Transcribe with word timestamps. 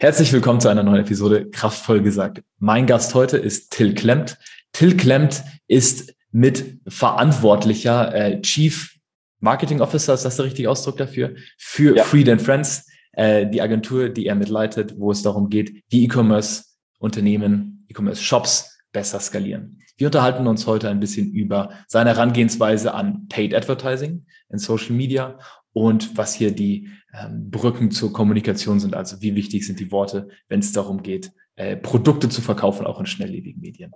Herzlich 0.00 0.32
willkommen 0.32 0.60
zu 0.60 0.68
einer 0.68 0.84
neuen 0.84 1.00
Episode 1.00 1.50
Kraftvoll 1.50 2.00
gesagt. 2.00 2.44
Mein 2.60 2.86
Gast 2.86 3.16
heute 3.16 3.36
ist 3.36 3.72
Till 3.72 3.96
Klemmt. 3.96 4.38
Till 4.70 4.96
Klemmt 4.96 5.42
ist 5.66 6.14
mit 6.30 6.78
verantwortlicher 6.86 8.14
äh, 8.14 8.40
Chief 8.40 8.94
Marketing 9.40 9.80
Officer, 9.80 10.14
ist 10.14 10.24
das 10.24 10.36
der 10.36 10.44
richtige 10.44 10.70
Ausdruck 10.70 10.98
dafür, 10.98 11.34
für 11.56 11.96
ja. 11.96 12.04
Freed 12.04 12.28
and 12.28 12.40
Friends, 12.40 12.86
äh, 13.10 13.48
die 13.48 13.60
Agentur, 13.60 14.08
die 14.08 14.26
er 14.26 14.36
mitleitet, 14.36 14.94
wo 14.96 15.10
es 15.10 15.24
darum 15.24 15.50
geht, 15.50 15.82
wie 15.88 16.04
E-Commerce-Unternehmen, 16.04 17.84
E-Commerce-Shops 17.88 18.78
besser 18.92 19.18
skalieren. 19.18 19.80
Wir 19.96 20.06
unterhalten 20.06 20.46
uns 20.46 20.68
heute 20.68 20.90
ein 20.90 21.00
bisschen 21.00 21.32
über 21.32 21.70
seine 21.88 22.10
Herangehensweise 22.10 22.94
an 22.94 23.26
Paid 23.28 23.52
Advertising 23.52 24.26
in 24.48 24.58
Social 24.60 24.94
Media 24.94 25.40
und 25.78 26.18
was 26.18 26.34
hier 26.34 26.50
die 26.50 26.88
ähm, 27.14 27.50
Brücken 27.50 27.92
zur 27.92 28.12
Kommunikation 28.12 28.80
sind. 28.80 28.96
Also 28.96 29.22
wie 29.22 29.36
wichtig 29.36 29.64
sind 29.64 29.78
die 29.78 29.92
Worte, 29.92 30.28
wenn 30.48 30.58
es 30.58 30.72
darum 30.72 31.02
geht, 31.04 31.32
äh, 31.54 31.76
Produkte 31.76 32.28
zu 32.28 32.42
verkaufen, 32.42 32.84
auch 32.84 32.98
in 32.98 33.06
schnelllebigen 33.06 33.60
Medien. 33.60 33.92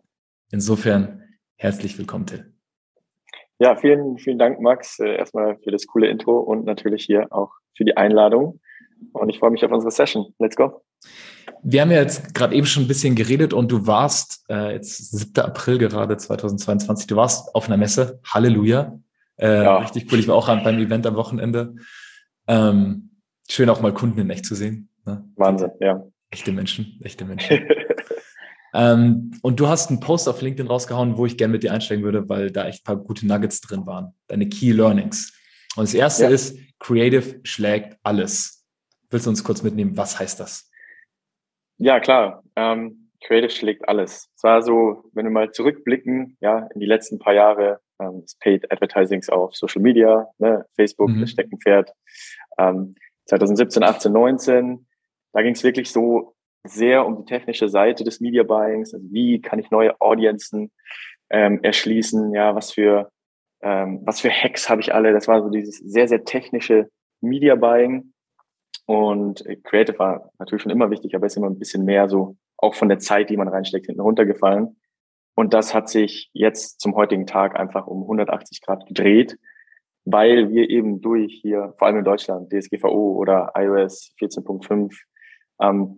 Insofern 0.52 1.22
herzlich 1.56 1.98
willkommen, 1.98 2.26
Till. 2.26 2.52
Ja, 3.58 3.74
vielen, 3.74 4.16
vielen 4.18 4.38
Dank, 4.38 4.60
Max, 4.60 5.00
äh, 5.00 5.16
erstmal 5.16 5.58
für 5.58 5.72
das 5.72 5.86
coole 5.88 6.08
Intro 6.08 6.38
und 6.38 6.64
natürlich 6.64 7.04
hier 7.04 7.26
auch 7.32 7.50
für 7.76 7.84
die 7.84 7.96
Einladung. 7.96 8.60
Und 9.12 9.28
ich 9.28 9.40
freue 9.40 9.50
mich 9.50 9.64
auf 9.64 9.72
unsere 9.72 9.90
Session. 9.90 10.32
Let's 10.38 10.54
go. 10.54 10.82
Wir 11.64 11.80
haben 11.80 11.90
ja 11.90 12.00
jetzt 12.00 12.32
gerade 12.32 12.54
eben 12.54 12.66
schon 12.66 12.84
ein 12.84 12.88
bisschen 12.88 13.16
geredet 13.16 13.52
und 13.52 13.72
du 13.72 13.88
warst 13.88 14.44
äh, 14.48 14.74
jetzt 14.74 15.10
7. 15.10 15.44
April 15.44 15.78
gerade 15.78 16.16
2022, 16.16 17.08
du 17.08 17.16
warst 17.16 17.52
auf 17.56 17.66
einer 17.66 17.76
Messe, 17.76 18.20
Halleluja, 18.24 19.00
äh, 19.42 19.64
ja. 19.64 19.78
Richtig 19.78 20.10
cool. 20.12 20.20
Ich 20.20 20.28
war 20.28 20.36
auch 20.36 20.46
beim 20.46 20.78
Event 20.78 21.04
am 21.06 21.16
Wochenende. 21.16 21.74
Ähm, 22.46 23.10
schön 23.50 23.68
auch 23.68 23.80
mal 23.80 23.92
Kunden 23.92 24.20
in 24.20 24.30
echt 24.30 24.46
zu 24.46 24.54
sehen. 24.54 24.88
Ne? 25.04 25.24
Wahnsinn, 25.34 25.72
ja. 25.80 26.06
Echte 26.30 26.52
Menschen, 26.52 27.00
echte 27.02 27.24
Menschen. 27.26 27.66
ähm, 28.72 29.32
und 29.42 29.58
du 29.58 29.66
hast 29.66 29.90
einen 29.90 29.98
Post 29.98 30.28
auf 30.28 30.40
LinkedIn 30.40 30.68
rausgehauen, 30.68 31.18
wo 31.18 31.26
ich 31.26 31.36
gerne 31.36 31.52
mit 31.52 31.64
dir 31.64 31.72
einsteigen 31.72 32.04
würde, 32.04 32.28
weil 32.28 32.52
da 32.52 32.66
echt 32.66 32.82
ein 32.82 32.84
paar 32.84 32.96
gute 32.96 33.26
Nuggets 33.26 33.60
drin 33.60 33.84
waren. 33.84 34.14
Deine 34.28 34.48
Key 34.48 34.70
Learnings. 34.70 35.36
Und 35.74 35.88
das 35.88 35.94
erste 35.94 36.24
ja. 36.24 36.30
ist, 36.30 36.56
Creative 36.78 37.40
schlägt 37.42 37.98
alles. 38.04 38.64
Willst 39.10 39.26
du 39.26 39.30
uns 39.30 39.42
kurz 39.42 39.62
mitnehmen, 39.62 39.96
was 39.96 40.18
heißt 40.18 40.38
das? 40.38 40.70
Ja, 41.78 41.98
klar. 41.98 42.44
Ähm, 42.54 43.10
Creative 43.24 43.50
schlägt 43.50 43.88
alles. 43.88 44.30
Es 44.36 44.44
war 44.44 44.62
so, 44.62 45.10
wenn 45.14 45.26
wir 45.26 45.30
mal 45.30 45.50
zurückblicken, 45.50 46.36
ja, 46.40 46.68
in 46.74 46.80
die 46.80 46.86
letzten 46.86 47.18
paar 47.18 47.34
Jahre, 47.34 47.80
ähm, 48.02 48.22
des 48.22 48.36
Paid 48.36 48.70
Advertisings 48.70 49.28
auf 49.28 49.54
Social 49.54 49.82
Media, 49.82 50.28
ne, 50.38 50.64
Facebook, 50.74 51.10
mhm. 51.10 51.20
das 51.20 51.30
Steckenpferd. 51.30 51.92
Ähm, 52.58 52.94
2017, 53.26 53.82
18, 53.82 54.12
19, 54.12 54.86
da 55.32 55.42
ging 55.42 55.54
es 55.54 55.64
wirklich 55.64 55.90
so 55.90 56.34
sehr 56.64 57.06
um 57.06 57.16
die 57.16 57.24
technische 57.24 57.68
Seite 57.68 58.04
des 58.04 58.20
Media 58.20 58.42
Buyings. 58.42 58.94
Also 58.94 59.06
wie 59.10 59.40
kann 59.40 59.58
ich 59.58 59.70
neue 59.70 60.00
Audiencen 60.00 60.70
ähm, 61.30 61.60
erschließen? 61.62 62.32
Ja, 62.34 62.54
was 62.54 62.72
für 62.72 63.10
ähm, 63.62 64.02
was 64.04 64.20
für 64.20 64.30
Hacks 64.30 64.68
habe 64.68 64.80
ich 64.80 64.94
alle? 64.94 65.12
Das 65.12 65.28
war 65.28 65.42
so 65.42 65.48
dieses 65.48 65.78
sehr 65.78 66.08
sehr 66.08 66.24
technische 66.24 66.88
Media 67.20 67.54
Buying 67.54 68.12
und 68.86 69.44
Creative 69.64 69.98
war 69.98 70.30
natürlich 70.38 70.62
schon 70.62 70.72
immer 70.72 70.90
wichtig, 70.90 71.14
aber 71.14 71.26
ist 71.26 71.36
immer 71.36 71.48
ein 71.48 71.58
bisschen 71.58 71.84
mehr 71.84 72.08
so 72.08 72.36
auch 72.56 72.74
von 72.74 72.88
der 72.88 72.98
Zeit, 72.98 73.30
die 73.30 73.36
man 73.36 73.48
reinsteckt, 73.48 73.86
hinten 73.86 74.00
runtergefallen. 74.00 74.76
Und 75.34 75.54
das 75.54 75.74
hat 75.74 75.88
sich 75.88 76.30
jetzt 76.32 76.80
zum 76.80 76.94
heutigen 76.94 77.26
Tag 77.26 77.58
einfach 77.58 77.86
um 77.86 78.02
180 78.02 78.60
Grad 78.60 78.86
gedreht, 78.86 79.38
weil 80.04 80.50
wir 80.50 80.68
eben 80.68 81.00
durch 81.00 81.38
hier, 81.40 81.74
vor 81.78 81.86
allem 81.86 81.98
in 81.98 82.04
Deutschland, 82.04 82.52
DSGVO 82.52 83.16
oder 83.16 83.52
iOS 83.54 84.14
14.5, 84.20 84.94
ähm, 85.60 85.96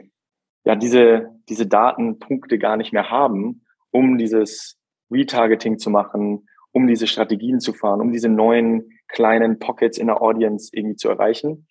ja, 0.65 0.77
diese, 0.77 1.31
diese 1.49 1.67
Datenpunkte 1.67 2.59
gar 2.59 2.77
nicht 2.77 2.93
mehr 2.93 3.11
haben, 3.11 3.65
um 3.91 4.19
dieses 4.19 4.79
Retargeting 5.11 5.79
zu 5.79 5.91
machen, 5.91 6.49
um 6.73 6.87
diese 6.87 7.07
Strategien 7.07 7.61
zu 7.61 7.73
fahren, 7.73 8.01
um 8.01 8.13
diese 8.13 8.29
neuen 8.29 8.91
kleinen 9.09 9.59
Pockets 9.59 9.99
in 9.99 10.07
der 10.07 10.23
Audience 10.23 10.71
irgendwie 10.73 10.97
zu 10.97 11.09
erreichen. 11.09 11.67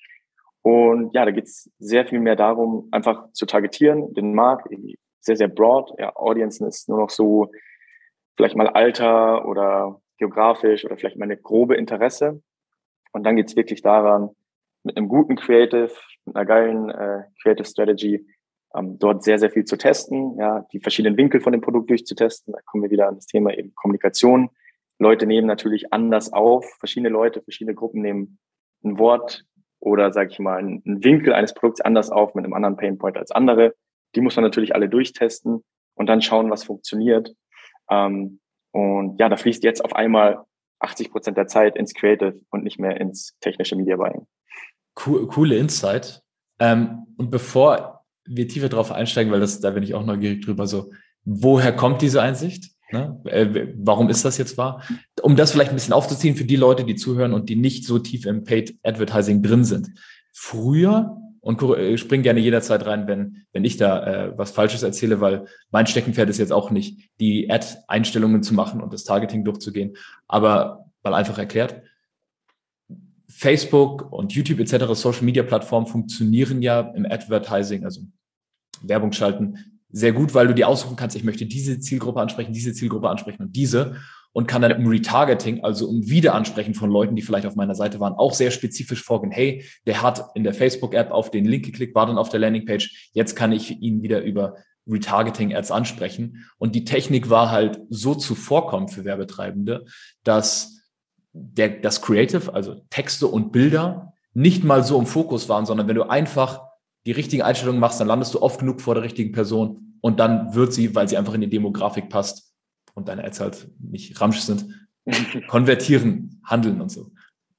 Und 0.62 1.14
ja, 1.14 1.26
da 1.26 1.32
geht 1.32 1.46
es 1.46 1.70
sehr 1.78 2.06
viel 2.06 2.20
mehr 2.20 2.36
darum, 2.36 2.88
einfach 2.92 3.32
zu 3.34 3.46
targetieren, 3.46 4.14
den 4.14 4.34
Markt 4.34 4.72
irgendwie 4.72 4.98
sehr, 5.24 5.36
sehr 5.36 5.48
broad. 5.48 5.92
Ja, 5.98 6.16
Audience 6.16 6.66
ist 6.66 6.90
nur 6.90 7.00
noch 7.00 7.10
so 7.10 7.52
vielleicht 8.36 8.56
mal 8.56 8.68
Alter 8.68 9.46
oder 9.46 10.02
geografisch 10.18 10.86
oder 10.86 10.98
vielleicht 10.98 11.18
mal 11.18 11.26
eine 11.26 11.38
grobe 11.38 11.76
Interesse. 11.76 12.42
Und 13.12 13.24
dann 13.24 13.36
geht's 13.36 13.56
wirklich 13.56 13.82
daran, 13.82 14.30
mit 14.84 14.98
einem 14.98 15.08
guten 15.08 15.36
Creative, 15.36 15.92
mit 16.26 16.36
einer 16.36 16.46
geilen 16.46 16.90
äh, 16.90 17.24
Creative 17.42 17.66
Strategy, 17.66 18.26
ähm, 18.76 18.98
dort 19.00 19.24
sehr, 19.24 19.40
sehr 19.40 19.52
viel 19.52 19.66
zu 19.66 19.78
testen, 19.78 20.36
ja, 20.38 20.66
die 20.74 20.80
verschiedenen 20.80 21.18
Winkel 21.18 21.42
von 21.42 21.52
dem 21.52 21.62
Produkt 21.62 21.90
durchzutesten. 21.90 22.54
Da 22.54 22.60
kommen 22.66 22.84
wir 22.84 22.92
wieder 22.92 23.08
an 23.08 23.16
das 23.16 23.28
Thema 23.28 23.54
eben 23.54 23.74
Kommunikation. 23.76 24.50
Leute 25.00 25.26
nehmen 25.26 25.48
natürlich 25.48 25.94
anders 25.94 26.34
auf. 26.34 26.66
Verschiedene 26.80 27.10
Leute, 27.10 27.42
verschiedene 27.42 27.76
Gruppen 27.76 28.02
nehmen 28.02 28.40
ein 28.84 28.98
Wort 28.98 29.46
oder, 29.80 30.12
sage 30.12 30.32
ich 30.32 30.40
mal, 30.40 30.58
einen 30.58 31.04
Winkel 31.04 31.34
eines 31.34 31.54
Produkts 31.54 31.82
anders 31.82 32.10
auf 32.10 32.36
mit 32.36 32.46
einem 32.46 32.54
anderen 32.54 32.78
Painpoint 32.78 33.18
als 33.18 33.32
andere. 33.32 33.76
Die 34.16 34.22
muss 34.22 34.36
man 34.36 34.44
natürlich 34.44 34.76
alle 34.76 34.90
durchtesten 34.90 35.64
und 35.96 36.08
dann 36.08 36.22
schauen, 36.22 36.50
was 36.50 36.64
funktioniert. 36.64 37.34
Ähm, 37.90 38.40
und 38.72 39.20
ja, 39.20 39.30
da 39.30 39.38
fließt 39.38 39.64
jetzt 39.64 39.84
auf 39.84 39.96
einmal 39.96 40.44
80 40.80 41.12
Prozent 41.12 41.38
der 41.38 41.48
Zeit 41.48 41.76
ins 41.76 41.94
Creative 41.94 42.40
und 42.50 42.64
nicht 42.64 42.80
mehr 42.80 43.00
ins 43.00 43.38
technische 43.40 43.76
Media 43.76 43.96
Buying. 43.96 44.28
Cool, 45.06 45.28
coole 45.28 45.58
Insight. 45.58 46.22
Ähm, 46.60 47.08
und 47.18 47.32
bevor 47.32 48.04
wir 48.26 48.48
tiefer 48.48 48.70
darauf 48.70 48.92
einsteigen, 48.92 49.32
weil 49.32 49.40
das, 49.40 49.60
da 49.60 49.72
bin 49.72 49.84
ich 49.84 49.94
auch 49.96 50.06
neugierig 50.06 50.46
drüber, 50.46 50.68
so, 50.68 50.92
woher 51.26 51.76
kommt 51.76 52.02
diese 52.02 52.22
Einsicht? 52.22 52.72
Ne? 52.92 53.20
Äh, 53.26 53.74
warum 53.78 54.10
ist 54.10 54.24
das 54.24 54.38
jetzt 54.38 54.58
wahr? 54.58 54.84
Um 55.22 55.36
das 55.36 55.52
vielleicht 55.52 55.72
ein 55.72 55.76
bisschen 55.76 55.94
aufzuziehen 55.94 56.36
für 56.36 56.46
die 56.46 56.56
Leute, 56.56 56.84
die 56.84 56.96
zuhören 56.96 57.34
und 57.34 57.50
die 57.50 57.56
nicht 57.56 57.86
so 57.86 58.00
tief 58.00 58.26
im 58.26 58.44
Paid 58.44 58.78
Advertising 58.84 59.42
drin 59.42 59.64
sind. 59.64 59.90
Früher 60.32 61.18
und 61.44 61.62
äh, 61.62 61.98
spring 61.98 62.24
gerne 62.24 62.40
jederzeit 62.40 62.86
rein, 62.86 63.06
wenn, 63.06 63.44
wenn 63.52 63.66
ich 63.66 63.76
da 63.76 64.06
äh, 64.06 64.38
was 64.38 64.52
Falsches 64.52 64.82
erzähle, 64.82 65.20
weil 65.20 65.46
mein 65.72 65.88
Steckenpferd 65.88 66.30
ist 66.30 66.38
jetzt 66.38 66.54
auch 66.54 66.72
nicht, 66.72 67.10
die 67.20 67.52
Ad-Einstellungen 67.52 68.44
zu 68.44 68.54
machen 68.54 68.82
und 68.82 68.94
das 68.94 69.04
Targeting 69.04 69.44
durchzugehen, 69.44 69.98
aber 70.28 70.86
mal 71.04 71.14
einfach 71.14 71.38
erklärt. 71.38 71.82
Facebook 73.28 74.10
und 74.10 74.32
YouTube 74.34 74.60
etc. 74.60 74.94
Social 74.94 75.24
Media 75.24 75.44
Plattformen 75.44 75.86
funktionieren 75.86 76.62
ja 76.62 76.80
im 76.80 77.06
Advertising, 77.06 77.84
also 77.84 78.02
Werbung 78.82 79.12
schalten, 79.12 79.58
sehr 79.90 80.14
gut, 80.14 80.34
weil 80.34 80.48
du 80.48 80.54
dir 80.54 80.70
aussuchen 80.70 80.96
kannst, 80.96 81.18
ich 81.18 81.26
möchte 81.26 81.46
diese 81.46 81.78
Zielgruppe 81.80 82.22
ansprechen, 82.22 82.54
diese 82.54 82.74
Zielgruppe 82.74 83.10
ansprechen 83.10 83.44
und 83.44 83.56
diese 83.56 83.98
und 84.34 84.48
kann 84.48 84.62
dann 84.62 84.72
im 84.72 84.88
Retargeting, 84.88 85.64
also 85.64 85.88
im 85.88 86.10
Wiederansprechen 86.10 86.74
von 86.74 86.90
Leuten, 86.90 87.16
die 87.16 87.22
vielleicht 87.22 87.46
auf 87.46 87.56
meiner 87.56 87.76
Seite 87.76 88.00
waren, 88.00 88.14
auch 88.14 88.34
sehr 88.34 88.52
spezifisch 88.52 89.04
vorgehen. 89.04 89.32
Hey, 89.32 89.64
der 89.86 90.02
hat 90.02 90.26
in 90.36 90.44
der 90.44 90.54
Facebook-App 90.54 91.12
auf 91.12 91.32
den 91.32 91.46
Link 91.46 91.66
geklickt, 91.66 91.96
war 91.96 92.08
dann 92.08 92.18
auf 92.18 92.30
der 92.30 92.40
Landingpage. 92.40 93.12
Jetzt 93.14 93.36
kann 93.36 93.52
ich 93.52 93.80
ihn 93.80 94.02
wieder 94.02 94.22
über 94.22 94.56
Retargeting-Ads 94.88 95.72
ansprechen. 95.72 96.46
Und 96.58 96.76
die 96.76 96.84
Technik 96.84 97.30
war 97.30 97.52
halt 97.52 97.80
so 97.90 98.16
zuvorkommend 98.16 98.92
für 98.92 99.06
Werbetreibende, 99.06 99.86
dass 100.24 100.82
der, 101.32 101.70
das 101.70 102.02
Creative, 102.02 102.54
also 102.54 102.82
Texte 102.90 103.28
und 103.28 103.52
Bilder, 103.52 104.14
nicht 104.34 104.64
mal 104.64 104.84
so 104.84 105.00
im 105.00 105.06
Fokus 105.06 105.48
waren, 105.48 105.66
sondern 105.66 105.88
wenn 105.88 105.96
du 105.96 106.10
einfach 106.10 106.64
die 107.06 107.12
richtigen 107.12 107.44
Einstellungen 107.44 107.80
machst, 107.80 108.00
dann 108.00 108.08
landest 108.08 108.34
du 108.34 108.42
oft 108.42 108.60
genug 108.60 108.82
vor 108.82 108.96
der 108.96 109.04
richtigen 109.04 109.32
Person 109.32 109.98
und 110.02 110.20
dann 110.20 110.56
wird 110.56 110.74
sie, 110.74 110.96
weil 110.96 111.08
sie 111.08 111.18
einfach 111.18 111.34
in 111.34 111.42
die 111.42 111.50
Demografik 111.50 112.10
passt, 112.10 112.53
und 112.94 113.08
deine 113.08 113.24
Ads 113.24 113.40
halt 113.40 113.68
nicht 113.80 114.20
ramsch 114.20 114.40
sind, 114.40 114.88
konvertieren, 115.48 116.42
handeln 116.46 116.82
und 116.82 116.90
so. 116.90 117.12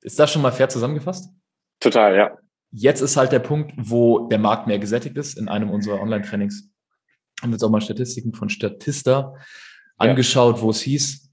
Ist 0.02 0.18
das 0.18 0.30
schon 0.32 0.42
mal 0.42 0.52
fair 0.52 0.68
zusammengefasst? 0.68 1.30
Total, 1.80 2.14
ja. 2.14 2.38
Jetzt 2.70 3.00
ist 3.00 3.16
halt 3.16 3.32
der 3.32 3.38
Punkt, 3.38 3.72
wo 3.76 4.28
der 4.28 4.38
Markt 4.38 4.66
mehr 4.66 4.78
gesättigt 4.78 5.16
ist. 5.16 5.38
In 5.38 5.48
einem 5.48 5.70
unserer 5.70 6.00
Online-Trainings 6.00 6.70
haben 7.40 7.50
wir 7.50 7.54
jetzt 7.54 7.62
auch 7.62 7.70
mal 7.70 7.80
Statistiken 7.80 8.34
von 8.34 8.48
Statista 8.48 9.34
angeschaut, 9.96 10.56
ja. 10.56 10.62
wo 10.62 10.70
es 10.70 10.80
hieß, 10.80 11.30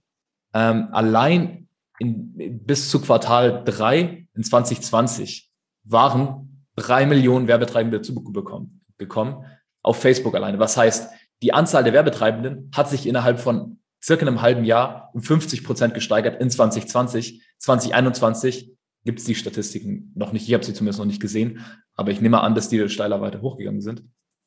ähm, 0.53 0.89
allein 0.91 1.67
in, 1.99 2.63
bis 2.65 2.89
zu 2.89 3.01
Quartal 3.01 3.63
drei 3.63 4.27
in 4.33 4.43
2020 4.43 5.51
waren 5.83 6.65
drei 6.75 7.05
Millionen 7.05 7.47
Werbetreibende 7.47 7.97
dazu 7.97 8.13
bekommen, 8.15 8.81
gekommen 8.97 9.45
auf 9.81 9.99
Facebook 9.99 10.35
alleine. 10.35 10.59
Was 10.59 10.77
heißt, 10.77 11.11
die 11.41 11.53
Anzahl 11.53 11.83
der 11.83 11.93
Werbetreibenden 11.93 12.71
hat 12.75 12.89
sich 12.89 13.07
innerhalb 13.07 13.39
von 13.39 13.80
circa 14.03 14.25
einem 14.25 14.41
halben 14.41 14.63
Jahr 14.65 15.11
um 15.13 15.21
50 15.21 15.63
Prozent 15.63 15.93
gesteigert 15.93 16.41
in 16.41 16.49
2020. 16.49 17.41
2021 17.59 18.71
gibt 19.05 19.19
es 19.19 19.25
die 19.25 19.35
Statistiken 19.35 20.11
noch 20.15 20.33
nicht. 20.33 20.47
Ich 20.47 20.53
habe 20.53 20.63
sie 20.63 20.73
zumindest 20.73 20.99
noch 20.99 21.05
nicht 21.05 21.21
gesehen, 21.21 21.59
aber 21.95 22.11
ich 22.11 22.21
nehme 22.21 22.41
an, 22.41 22.55
dass 22.55 22.69
die 22.69 22.87
steiler 22.89 23.21
weiter 23.21 23.41
hochgegangen 23.41 23.81
sind. 23.81 24.03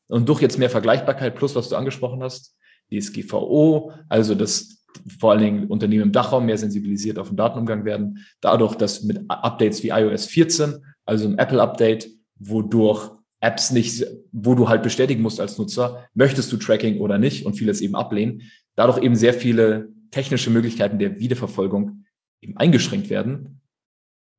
Und 0.09 0.29
durch 0.29 0.43
jetzt 0.43 0.59
mehr 0.59 0.71
Vergleichbarkeit 0.71 1.35
plus, 1.35 1.55
was 1.55 1.69
du 1.69 1.77
angesprochen 1.77 2.23
hast, 2.23 2.57
die 2.91 3.01
SGVO, 3.01 3.93
also 4.09 4.35
dass 4.35 4.85
vor 5.19 5.33
allen 5.33 5.41
Dingen 5.41 5.67
Unternehmen 5.67 6.05
im 6.05 6.13
Dachraum 6.13 6.47
mehr 6.47 6.59
sensibilisiert 6.59 7.19
auf 7.19 7.29
den 7.29 7.37
Datenumgang 7.37 7.85
werden, 7.85 8.25
dadurch, 8.41 8.75
dass 8.77 9.03
mit 9.03 9.23
Updates 9.29 9.83
wie 9.83 9.89
iOS 9.89 10.27
14, 10.27 10.85
also 11.05 11.27
ein 11.27 11.39
Apple-Update, 11.39 12.09
wodurch 12.37 13.11
Apps 13.41 13.71
nicht, 13.71 14.07
wo 14.33 14.55
du 14.55 14.69
halt 14.69 14.83
bestätigen 14.83 15.23
musst 15.23 15.41
als 15.41 15.59
Nutzer, 15.59 16.09
möchtest 16.15 16.51
du 16.53 16.57
Tracking 16.57 17.01
oder 17.01 17.19
nicht 17.19 17.45
und 17.45 17.55
vieles 17.55 17.81
eben 17.81 17.95
ablehnen, 17.95 18.43
dadurch 18.77 19.03
eben 19.03 19.17
sehr 19.17 19.35
viele 19.35 19.89
technische 20.11 20.51
Möglichkeiten 20.51 20.99
der 20.99 21.19
Wiederverfolgung 21.19 22.05
eben 22.41 22.57
eingeschränkt 22.57 23.11
werden, 23.11 23.61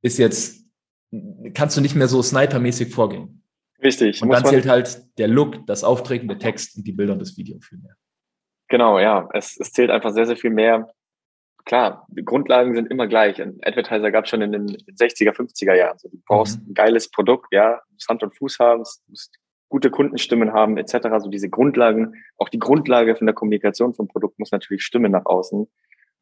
ist 0.02 0.18
jetzt, 0.18 0.66
kannst 1.54 1.76
du 1.78 1.82
nicht 1.82 1.96
mehr 1.96 2.08
so 2.08 2.22
snipermäßig 2.22 2.94
vorgehen. 2.94 3.44
Richtig. 3.84 4.22
Und 4.22 4.30
dann 4.30 4.46
zählt 4.46 4.68
halt 4.68 5.18
der 5.18 5.28
Look, 5.28 5.66
das 5.68 5.84
Auftreten, 5.84 6.28
der 6.28 6.40
Text 6.40 6.78
und 6.78 6.86
die 6.88 6.94
Bilder 6.94 7.14
und 7.14 7.20
das 7.20 7.38
Video 7.38 7.60
viel 7.60 7.80
mehr. 7.80 7.96
Genau, 8.68 9.00
ja. 9.00 9.28
Es, 9.34 9.60
es 9.60 9.72
zählt 9.72 9.92
einfach 9.92 10.14
sehr, 10.14 10.26
sehr 10.26 10.38
viel 10.38 10.50
mehr. 10.50 10.92
Klar, 11.66 12.06
die 12.10 12.24
Grundlagen 12.24 12.76
sind 12.76 12.90
immer 12.92 13.08
gleich. 13.08 13.42
Ein 13.42 13.60
Advertiser 13.64 14.12
gab 14.12 14.26
es 14.26 14.30
schon 14.30 14.42
in 14.42 14.52
den 14.52 14.68
60er, 14.68 15.36
50er 15.36 15.74
Jahren. 15.74 15.94
Also 15.94 16.10
du 16.10 16.18
brauchst 16.26 16.62
mhm. 16.62 16.72
ein 16.72 16.74
geiles 16.76 17.10
Produkt, 17.10 17.48
ja, 17.52 17.82
du 17.88 17.94
musst 17.94 18.08
Hand 18.08 18.24
und 18.24 18.36
Fuß 18.36 18.60
haben, 18.60 18.84
du 18.84 19.12
musst 19.12 19.36
gute 19.70 19.90
Kundenstimmen 19.90 20.54
haben, 20.54 20.78
etc. 20.78 21.08
So 21.20 21.30
diese 21.30 21.50
Grundlagen, 21.50 22.16
auch 22.38 22.50
die 22.50 22.60
Grundlage 22.60 23.16
von 23.16 23.28
der 23.28 23.34
Kommunikation 23.34 23.94
vom 23.94 24.08
Produkt 24.08 24.40
muss 24.40 24.52
natürlich 24.52 24.84
stimmen 24.84 25.12
nach 25.12 25.26
außen. 25.26 25.68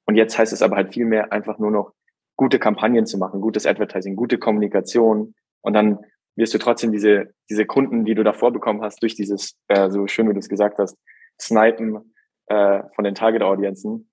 Und 0.06 0.16
jetzt 0.16 0.38
heißt 0.38 0.54
es 0.54 0.62
aber 0.62 0.76
halt 0.76 0.94
viel 0.94 1.06
mehr 1.06 1.32
einfach 1.32 1.60
nur 1.60 1.72
noch 1.72 1.94
gute 2.36 2.60
Kampagnen 2.60 3.06
zu 3.06 3.18
machen, 3.18 3.42
gutes 3.42 3.66
Advertising, 3.66 4.16
gute 4.16 4.38
Kommunikation. 4.38 5.36
Und 5.62 5.74
dann 5.74 6.00
wirst 6.36 6.54
du 6.54 6.58
trotzdem 6.58 6.92
diese, 6.92 7.34
diese 7.50 7.66
Kunden, 7.66 8.06
die 8.06 8.16
du 8.16 8.24
davor 8.24 8.52
bekommen 8.52 8.82
hast, 8.82 9.02
durch 9.02 9.16
dieses, 9.16 9.58
äh, 9.68 9.90
so 9.90 10.08
schön 10.08 10.28
wie 10.30 10.34
du 10.34 10.40
es 10.40 10.50
gesagt 10.50 10.80
hast, 10.80 10.98
Snipen 11.40 12.14
äh, 12.48 12.84
von 12.96 13.04
den 13.04 13.16
Target-Audienzen, 13.16 14.10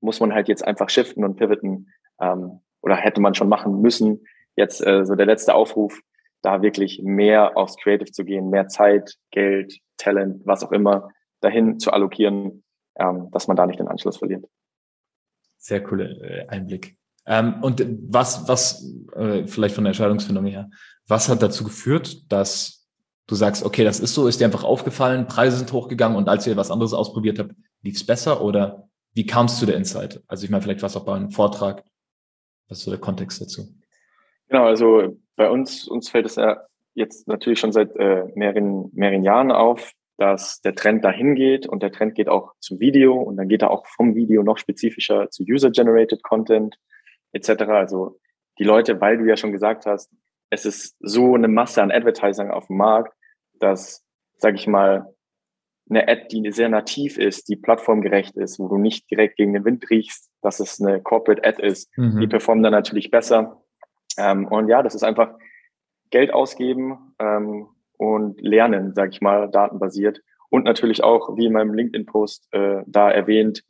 muss 0.00 0.20
man 0.20 0.34
halt 0.34 0.48
jetzt 0.48 0.66
einfach 0.66 0.90
shiften 0.90 1.24
und 1.24 1.36
pivoten. 1.36 1.92
Ähm, 2.20 2.60
oder 2.82 2.96
hätte 2.96 3.20
man 3.20 3.34
schon 3.34 3.48
machen 3.48 3.80
müssen. 3.80 4.24
Jetzt 4.54 4.86
äh, 4.86 5.04
so 5.04 5.16
der 5.16 5.26
letzte 5.26 5.54
Aufruf, 5.54 6.00
da 6.46 6.62
wirklich 6.62 7.02
mehr 7.02 7.56
aufs 7.56 7.76
Creative 7.76 8.10
zu 8.10 8.24
gehen, 8.24 8.50
mehr 8.50 8.68
Zeit, 8.68 9.16
Geld, 9.32 9.80
Talent, 9.96 10.42
was 10.44 10.62
auch 10.62 10.70
immer, 10.70 11.10
dahin 11.40 11.80
zu 11.80 11.90
allokieren, 11.90 12.62
ähm, 12.96 13.28
dass 13.32 13.48
man 13.48 13.56
da 13.56 13.66
nicht 13.66 13.80
den 13.80 13.88
Anschluss 13.88 14.18
verliert. 14.18 14.46
Sehr 15.56 15.82
cooler 15.82 16.08
äh, 16.22 16.46
Einblick. 16.46 16.96
Ähm, 17.26 17.62
und 17.62 17.84
was, 18.08 18.46
was, 18.48 18.88
äh, 19.16 19.46
vielleicht 19.48 19.74
von 19.74 19.82
der 19.82 19.90
Entscheidungsfindung 19.90 20.46
her, 20.46 20.70
was 21.08 21.28
hat 21.28 21.42
dazu 21.42 21.64
geführt, 21.64 22.30
dass 22.30 22.88
du 23.26 23.34
sagst, 23.34 23.64
okay, 23.64 23.82
das 23.82 23.98
ist 23.98 24.14
so, 24.14 24.28
ist 24.28 24.40
dir 24.40 24.44
einfach 24.44 24.62
aufgefallen, 24.62 25.26
Preise 25.26 25.56
sind 25.56 25.72
hochgegangen 25.72 26.16
und 26.16 26.28
als 26.28 26.46
ihr 26.46 26.56
was 26.56 26.70
anderes 26.70 26.92
ausprobiert 26.92 27.40
habt, 27.40 27.56
lief 27.82 27.96
es 27.96 28.06
besser 28.06 28.40
oder 28.40 28.88
wie 29.14 29.26
kam 29.26 29.46
es 29.46 29.58
zu 29.58 29.66
der 29.66 29.76
Insight? 29.76 30.22
Also 30.28 30.44
ich 30.44 30.50
meine, 30.50 30.62
vielleicht 30.62 30.82
war 30.82 30.88
es 30.88 30.96
auch 30.96 31.04
bei 31.04 31.14
einem 31.14 31.30
Vortrag. 31.32 31.82
Was 32.68 32.78
ist 32.78 32.84
so 32.84 32.92
der 32.92 33.00
Kontext 33.00 33.40
dazu? 33.40 33.75
Genau, 34.48 34.64
also 34.64 35.16
bei 35.36 35.50
uns, 35.50 35.86
uns 35.86 36.08
fällt 36.08 36.26
es 36.26 36.36
ja 36.36 36.62
jetzt 36.94 37.28
natürlich 37.28 37.60
schon 37.60 37.72
seit 37.72 37.94
äh, 37.96 38.24
mehreren, 38.34 38.90
mehreren 38.94 39.22
Jahren 39.22 39.52
auf, 39.52 39.92
dass 40.16 40.60
der 40.62 40.74
Trend 40.74 41.04
dahin 41.04 41.34
geht 41.34 41.66
und 41.66 41.82
der 41.82 41.92
Trend 41.92 42.14
geht 42.14 42.28
auch 42.28 42.54
zum 42.60 42.80
Video 42.80 43.14
und 43.20 43.36
dann 43.36 43.48
geht 43.48 43.62
er 43.62 43.70
auch 43.70 43.86
vom 43.86 44.14
Video 44.14 44.42
noch 44.42 44.58
spezifischer 44.58 45.30
zu 45.30 45.42
User-Generated 45.42 46.22
Content 46.22 46.76
etc. 47.32 47.64
Also 47.64 48.18
die 48.58 48.64
Leute, 48.64 49.00
weil 49.00 49.18
du 49.18 49.24
ja 49.24 49.36
schon 49.36 49.52
gesagt 49.52 49.84
hast, 49.84 50.10
es 50.48 50.64
ist 50.64 50.96
so 51.00 51.34
eine 51.34 51.48
Masse 51.48 51.82
an 51.82 51.90
Advertising 51.90 52.50
auf 52.50 52.68
dem 52.68 52.76
Markt, 52.76 53.12
dass, 53.58 54.04
sage 54.38 54.56
ich 54.56 54.66
mal, 54.66 55.14
eine 55.88 56.08
Ad, 56.08 56.28
die 56.30 56.50
sehr 56.50 56.68
nativ 56.68 57.18
ist, 57.18 57.48
die 57.48 57.56
plattformgerecht 57.56 58.36
ist, 58.36 58.58
wo 58.58 58.68
du 58.68 58.76
nicht 58.76 59.10
direkt 59.10 59.36
gegen 59.36 59.52
den 59.52 59.64
Wind 59.64 59.88
riechst, 59.90 60.30
dass 60.42 60.60
es 60.60 60.80
eine 60.80 61.00
Corporate 61.00 61.44
Ad 61.44 61.62
ist, 61.62 61.96
mhm. 61.96 62.20
die 62.20 62.26
performen 62.26 62.62
dann 62.62 62.72
natürlich 62.72 63.10
besser. 63.10 63.62
Ähm, 64.18 64.46
und 64.46 64.68
ja, 64.68 64.82
das 64.82 64.94
ist 64.94 65.02
einfach 65.02 65.34
Geld 66.10 66.32
ausgeben 66.32 67.14
ähm, 67.18 67.68
und 67.98 68.40
lernen, 68.40 68.94
sage 68.94 69.10
ich 69.10 69.20
mal, 69.20 69.50
datenbasiert. 69.50 70.22
Und 70.48 70.64
natürlich 70.64 71.02
auch, 71.02 71.36
wie 71.36 71.46
in 71.46 71.52
meinem 71.52 71.74
LinkedIn-Post 71.74 72.48
äh, 72.52 72.82
da 72.86 73.10
erwähnt, 73.10 73.64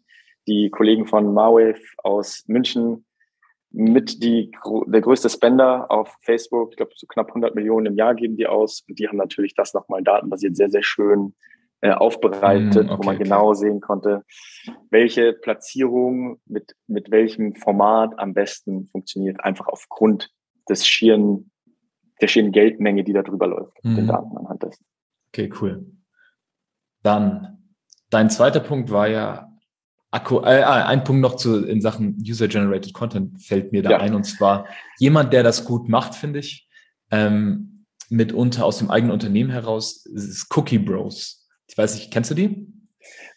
die 0.46 0.70
Kollegen 0.70 1.06
von 1.06 1.32
Marwave 1.32 1.80
aus 1.98 2.44
München 2.46 3.04
mit 3.70 4.22
die, 4.22 4.52
der 4.86 5.00
größte 5.00 5.28
Spender 5.28 5.90
auf 5.90 6.14
Facebook. 6.20 6.70
Ich 6.70 6.76
glaube, 6.76 6.92
so 6.94 7.06
knapp 7.06 7.28
100 7.28 7.54
Millionen 7.54 7.86
im 7.86 7.94
Jahr 7.96 8.14
geben 8.14 8.36
die 8.36 8.46
aus. 8.46 8.84
Und 8.88 8.98
die 8.98 9.08
haben 9.08 9.16
natürlich 9.16 9.54
das 9.54 9.74
nochmal 9.74 10.02
datenbasiert 10.02 10.56
sehr, 10.56 10.70
sehr 10.70 10.82
schön 10.82 11.34
äh, 11.86 11.92
aufbereitet, 11.92 12.86
mm, 12.86 12.90
okay, 12.90 12.98
wo 12.98 13.02
man 13.04 13.18
genau 13.18 13.54
sehen 13.54 13.80
konnte, 13.80 14.24
welche 14.90 15.32
Platzierung 15.32 16.40
mit, 16.46 16.74
mit 16.88 17.10
welchem 17.12 17.54
Format 17.54 18.18
am 18.18 18.34
besten 18.34 18.86
funktioniert, 18.86 19.44
einfach 19.44 19.68
aufgrund 19.68 20.30
des 20.68 20.86
schieren, 20.86 21.50
der 22.20 22.26
schieren 22.26 22.50
Geldmenge, 22.50 23.04
die 23.04 23.12
da 23.12 23.22
drüber 23.22 23.46
läuft, 23.46 23.76
mm. 23.84 23.94
den 23.94 24.04
mhm. 24.04 24.08
Daten 24.08 24.36
anhand 24.36 24.62
dessen. 24.64 24.84
Okay, 25.28 25.52
cool. 25.60 25.86
Dann, 27.02 27.58
dein 28.10 28.30
zweiter 28.30 28.60
Punkt 28.60 28.90
war 28.90 29.06
ja 29.06 29.52
Akku, 30.10 30.40
äh, 30.40 30.62
ah, 30.62 30.86
ein 30.86 31.04
Punkt 31.04 31.20
noch 31.20 31.36
zu, 31.36 31.64
in 31.66 31.80
Sachen 31.80 32.16
User-Generated 32.20 32.94
Content 32.94 33.40
fällt 33.42 33.70
mir 33.72 33.82
da 33.82 33.90
ja. 33.90 33.98
ein, 33.98 34.14
und 34.14 34.24
zwar 34.24 34.66
jemand, 34.98 35.32
der 35.32 35.42
das 35.42 35.64
gut 35.64 35.88
macht, 35.88 36.14
finde 36.14 36.40
ich, 36.40 36.68
ähm, 37.10 37.84
mitunter 38.08 38.64
aus 38.64 38.78
dem 38.78 38.90
eigenen 38.90 39.12
Unternehmen 39.12 39.50
heraus, 39.50 40.06
ist 40.06 40.46
Cookie 40.56 40.78
Bros. 40.78 41.45
Ich 41.68 41.76
weiß 41.76 41.94
nicht, 41.94 42.12
kennst 42.12 42.30
du 42.30 42.34
die? 42.34 42.66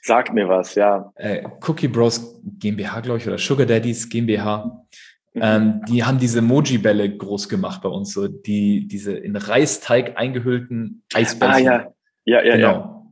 Sag 0.01 0.33
mir 0.33 0.47
was, 0.47 0.75
ja. 0.75 1.11
Äh, 1.15 1.43
Cookie 1.67 1.87
Bros 1.87 2.41
GmbH, 2.43 3.01
glaube 3.01 3.19
ich, 3.19 3.27
oder 3.27 3.37
Sugar 3.37 3.65
Daddies 3.65 4.09
GmbH. 4.09 4.85
Mhm. 5.33 5.41
Ähm, 5.43 5.81
die 5.87 6.03
haben 6.03 6.19
diese 6.19 6.41
Moji-Bälle 6.41 7.17
groß 7.17 7.49
gemacht 7.49 7.81
bei 7.81 7.89
uns, 7.89 8.13
so 8.13 8.27
die, 8.27 8.87
diese 8.87 9.13
in 9.13 9.35
Reisteig 9.35 10.17
eingehüllten 10.17 11.03
Eisbällchen. 11.13 11.67
Ah, 11.67 11.71
ja. 11.71 11.93
Ja, 12.25 12.43
ja, 12.43 12.55
genau. 12.55 13.05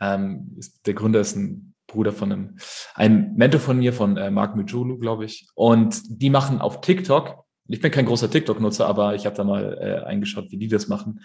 ja. 0.00 0.14
Ähm, 0.14 0.58
der 0.84 0.94
Gründer 0.94 1.20
ist 1.20 1.36
ein 1.36 1.74
Bruder 1.86 2.12
von 2.12 2.32
einem, 2.32 2.56
einem 2.94 3.34
Mentor 3.34 3.60
von 3.60 3.78
mir, 3.78 3.92
von 3.92 4.16
äh, 4.16 4.30
Mark 4.30 4.56
Mujulu, 4.56 4.98
glaube 4.98 5.24
ich. 5.24 5.48
Und 5.54 6.00
die 6.08 6.30
machen 6.30 6.60
auf 6.60 6.80
TikTok, 6.80 7.44
ich 7.68 7.80
bin 7.80 7.90
kein 7.90 8.06
großer 8.06 8.30
TikTok-Nutzer, 8.30 8.86
aber 8.86 9.14
ich 9.14 9.26
habe 9.26 9.36
da 9.36 9.44
mal 9.44 9.78
äh, 9.80 10.06
eingeschaut, 10.06 10.50
wie 10.50 10.58
die 10.58 10.68
das 10.68 10.88
machen. 10.88 11.20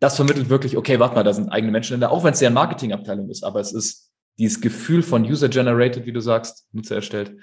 Das 0.00 0.16
vermittelt 0.16 0.48
wirklich, 0.48 0.76
okay, 0.76 0.98
warte 0.98 1.14
mal, 1.14 1.24
da 1.24 1.32
sind 1.32 1.50
eigene 1.50 1.72
Menschen 1.72 2.00
da, 2.00 2.08
auch 2.08 2.24
wenn 2.24 2.32
es 2.32 2.40
ja 2.40 2.48
eine 2.48 2.54
Marketingabteilung 2.54 3.30
ist, 3.30 3.44
aber 3.44 3.60
es 3.60 3.72
ist 3.72 4.12
dieses 4.38 4.60
Gefühl 4.60 5.02
von 5.02 5.24
User-Generated, 5.24 6.06
wie 6.06 6.12
du 6.12 6.20
sagst, 6.20 6.68
Nutzer 6.72 6.96
erstellt, 6.96 7.36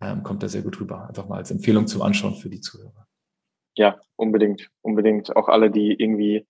ähm, 0.00 0.22
kommt 0.22 0.42
da 0.42 0.48
sehr 0.48 0.62
gut 0.62 0.78
rüber. 0.80 1.08
Einfach 1.08 1.26
mal 1.28 1.38
als 1.38 1.50
Empfehlung 1.50 1.86
zum 1.86 2.02
Anschauen 2.02 2.34
für 2.34 2.50
die 2.50 2.60
Zuhörer. 2.60 3.06
Ja, 3.76 3.98
unbedingt, 4.16 4.70
unbedingt. 4.82 5.34
Auch 5.36 5.48
alle, 5.48 5.70
die 5.70 5.92
irgendwie 5.92 6.46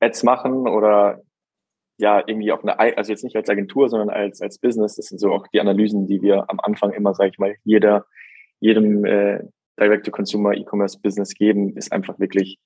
Ads 0.00 0.22
machen 0.22 0.68
oder 0.68 1.22
ja 1.98 2.22
irgendwie 2.26 2.52
auch 2.52 2.62
eine, 2.62 2.78
also 2.78 3.10
jetzt 3.10 3.24
nicht 3.24 3.36
als 3.36 3.48
Agentur, 3.48 3.88
sondern 3.88 4.10
als, 4.10 4.40
als 4.40 4.58
Business. 4.58 4.96
Das 4.96 5.06
sind 5.06 5.18
so 5.18 5.32
auch 5.32 5.46
die 5.48 5.60
Analysen, 5.60 6.06
die 6.06 6.20
wir 6.22 6.48
am 6.50 6.60
Anfang 6.60 6.92
immer, 6.92 7.14
sage 7.14 7.30
ich 7.30 7.38
mal, 7.38 7.56
jeder, 7.64 8.06
jedem 8.60 9.04
äh, 9.04 9.40
Direct-to-Consumer 9.78 10.54
E-Commerce-Business 10.54 11.34
geben, 11.34 11.76
ist 11.76 11.92
einfach 11.92 12.18
wirklich, 12.18 12.58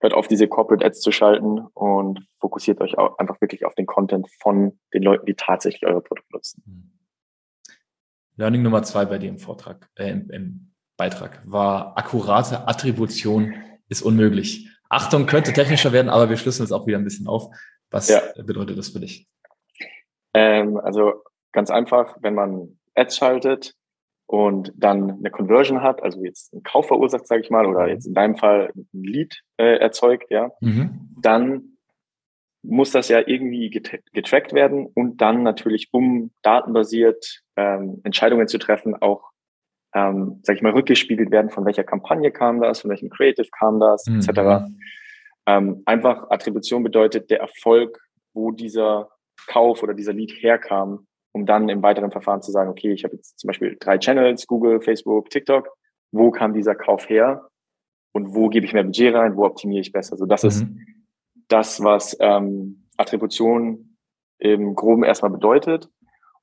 hört 0.00 0.12
auf, 0.12 0.28
diese 0.28 0.48
Corporate 0.48 0.84
Ads 0.84 1.00
zu 1.00 1.10
schalten 1.10 1.60
und 1.74 2.20
fokussiert 2.40 2.80
euch 2.80 2.98
auch 2.98 3.18
einfach 3.18 3.40
wirklich 3.40 3.64
auf 3.64 3.74
den 3.74 3.86
Content 3.86 4.28
von 4.40 4.78
den 4.92 5.02
Leuten, 5.02 5.26
die 5.26 5.34
tatsächlich 5.34 5.86
euer 5.86 6.02
Produkt 6.02 6.32
nutzen. 6.32 6.62
Hm. 6.66 6.92
Learning 8.36 8.62
Nummer 8.62 8.82
zwei 8.82 9.06
bei 9.06 9.18
dir 9.18 9.30
im 9.30 9.38
Vortrag, 9.38 9.88
äh, 9.96 10.10
im, 10.10 10.30
im 10.30 10.72
Beitrag 10.96 11.42
war 11.44 11.96
akkurate 11.96 12.68
Attribution 12.68 13.54
ist 13.88 14.02
unmöglich. 14.02 14.70
Achtung, 14.88 15.26
könnte 15.26 15.52
technischer 15.52 15.92
werden, 15.92 16.08
aber 16.08 16.28
wir 16.28 16.36
schlüsseln 16.36 16.64
es 16.64 16.72
auch 16.72 16.86
wieder 16.86 16.98
ein 16.98 17.04
bisschen 17.04 17.26
auf. 17.26 17.48
Was 17.90 18.08
ja. 18.08 18.20
bedeutet 18.36 18.78
das 18.78 18.88
für 18.88 19.00
dich? 19.00 19.28
Ähm, 20.34 20.76
also 20.78 21.24
ganz 21.52 21.70
einfach, 21.70 22.16
wenn 22.20 22.34
man 22.34 22.78
Ads 22.94 23.16
schaltet 23.16 23.74
und 24.26 24.72
dann 24.76 25.10
eine 25.10 25.30
Conversion 25.30 25.82
hat, 25.82 26.02
also 26.02 26.22
jetzt 26.24 26.52
einen 26.52 26.62
Kauf 26.62 26.88
verursacht, 26.88 27.26
sage 27.26 27.42
ich 27.42 27.50
mal, 27.50 27.66
oder 27.66 27.84
mhm. 27.84 27.88
jetzt 27.88 28.06
in 28.06 28.14
deinem 28.14 28.36
Fall 28.36 28.72
ein 28.74 28.88
Lead 28.92 29.42
äh, 29.56 29.78
erzeugt, 29.78 30.30
ja, 30.30 30.50
mhm. 30.60 31.14
dann 31.20 31.76
muss 32.62 32.90
das 32.90 33.08
ja 33.08 33.22
irgendwie 33.24 33.70
getrackt 33.70 34.52
werden 34.52 34.86
und 34.86 35.20
dann 35.20 35.44
natürlich, 35.44 35.88
um 35.92 36.32
datenbasiert 36.42 37.42
ähm, 37.54 38.00
Entscheidungen 38.02 38.48
zu 38.48 38.58
treffen, 38.58 38.96
auch, 38.96 39.30
ähm, 39.94 40.40
sag 40.42 40.56
ich 40.56 40.62
mal, 40.62 40.72
rückgespiegelt 40.72 41.30
werden, 41.30 41.50
von 41.50 41.64
welcher 41.64 41.84
Kampagne 41.84 42.32
kam 42.32 42.60
das, 42.60 42.80
von 42.80 42.90
welchem 42.90 43.08
Creative 43.08 43.46
kam 43.56 43.78
das, 43.78 44.06
mhm. 44.06 44.18
etc. 44.18 44.66
Ähm, 45.46 45.82
einfach 45.86 46.28
Attribution 46.30 46.82
bedeutet 46.82 47.30
der 47.30 47.38
Erfolg, 47.38 48.00
wo 48.34 48.50
dieser 48.50 49.10
Kauf 49.46 49.84
oder 49.84 49.94
dieser 49.94 50.12
Lead 50.12 50.32
herkam, 50.32 51.06
um 51.36 51.44
dann 51.44 51.68
im 51.68 51.82
weiteren 51.82 52.10
Verfahren 52.10 52.40
zu 52.40 52.50
sagen, 52.50 52.70
okay, 52.70 52.92
ich 52.92 53.04
habe 53.04 53.14
jetzt 53.14 53.38
zum 53.38 53.48
Beispiel 53.48 53.76
drei 53.78 53.98
Channels, 53.98 54.46
Google, 54.46 54.80
Facebook, 54.80 55.28
TikTok. 55.28 55.68
Wo 56.10 56.30
kam 56.30 56.54
dieser 56.54 56.74
Kauf 56.74 57.10
her? 57.10 57.50
Und 58.12 58.34
wo 58.34 58.48
gebe 58.48 58.64
ich 58.64 58.72
mehr 58.72 58.84
Budget 58.84 59.14
rein? 59.14 59.36
Wo 59.36 59.44
optimiere 59.44 59.82
ich 59.82 59.92
besser? 59.92 60.16
So, 60.16 60.24
das 60.24 60.44
mhm. 60.44 60.48
ist 60.48 60.66
das, 61.48 61.84
was 61.84 62.16
ähm, 62.20 62.86
Attribution 62.96 63.98
im 64.38 64.74
Groben 64.74 65.04
erstmal 65.04 65.30
bedeutet. 65.30 65.90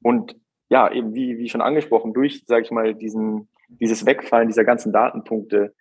Und 0.03 0.35
ja, 0.69 0.91
eben 0.91 1.15
wie, 1.15 1.39
wie 1.39 1.50
schon 1.50 1.62
angesprochen, 1.62 2.13
durch, 2.13 2.43
sage 2.45 2.62
ich 2.62 2.69
mal, 2.69 2.93
diesen, 2.93 3.50
dieses 3.69 4.05
Wegfallen 4.05 4.47
dieser 4.47 4.63
ganzen 4.63 4.93
Datenpunkte, 4.93 5.73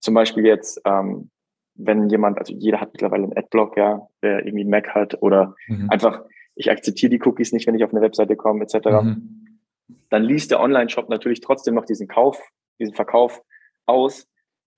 zum 0.00 0.14
Beispiel 0.14 0.44
jetzt, 0.44 0.80
ähm, 0.84 1.30
wenn 1.76 2.08
jemand, 2.08 2.38
also 2.38 2.52
jeder 2.54 2.80
hat 2.80 2.92
mittlerweile 2.92 3.22
einen 3.22 3.36
Adblock, 3.36 3.76
ja, 3.76 4.08
der 4.20 4.44
irgendwie 4.44 4.62
einen 4.62 4.70
Mac 4.70 4.88
hat 4.96 5.22
oder 5.22 5.54
mhm. 5.68 5.90
einfach, 5.90 6.24
ich 6.58 6.70
akzeptiere 6.70 7.10
die 7.10 7.20
Cookies 7.24 7.52
nicht, 7.52 7.66
wenn 7.66 7.74
ich 7.74 7.84
auf 7.84 7.92
eine 7.92 8.00
Webseite 8.00 8.36
komme, 8.36 8.64
etc. 8.64 8.86
Mhm. 9.02 9.58
Dann 10.10 10.22
liest 10.22 10.50
der 10.50 10.60
Online-Shop 10.60 11.08
natürlich 11.08 11.40
trotzdem 11.40 11.74
noch 11.74 11.84
diesen 11.84 12.08
Kauf, 12.08 12.40
diesen 12.78 12.94
Verkauf 12.94 13.42
aus. 13.86 14.28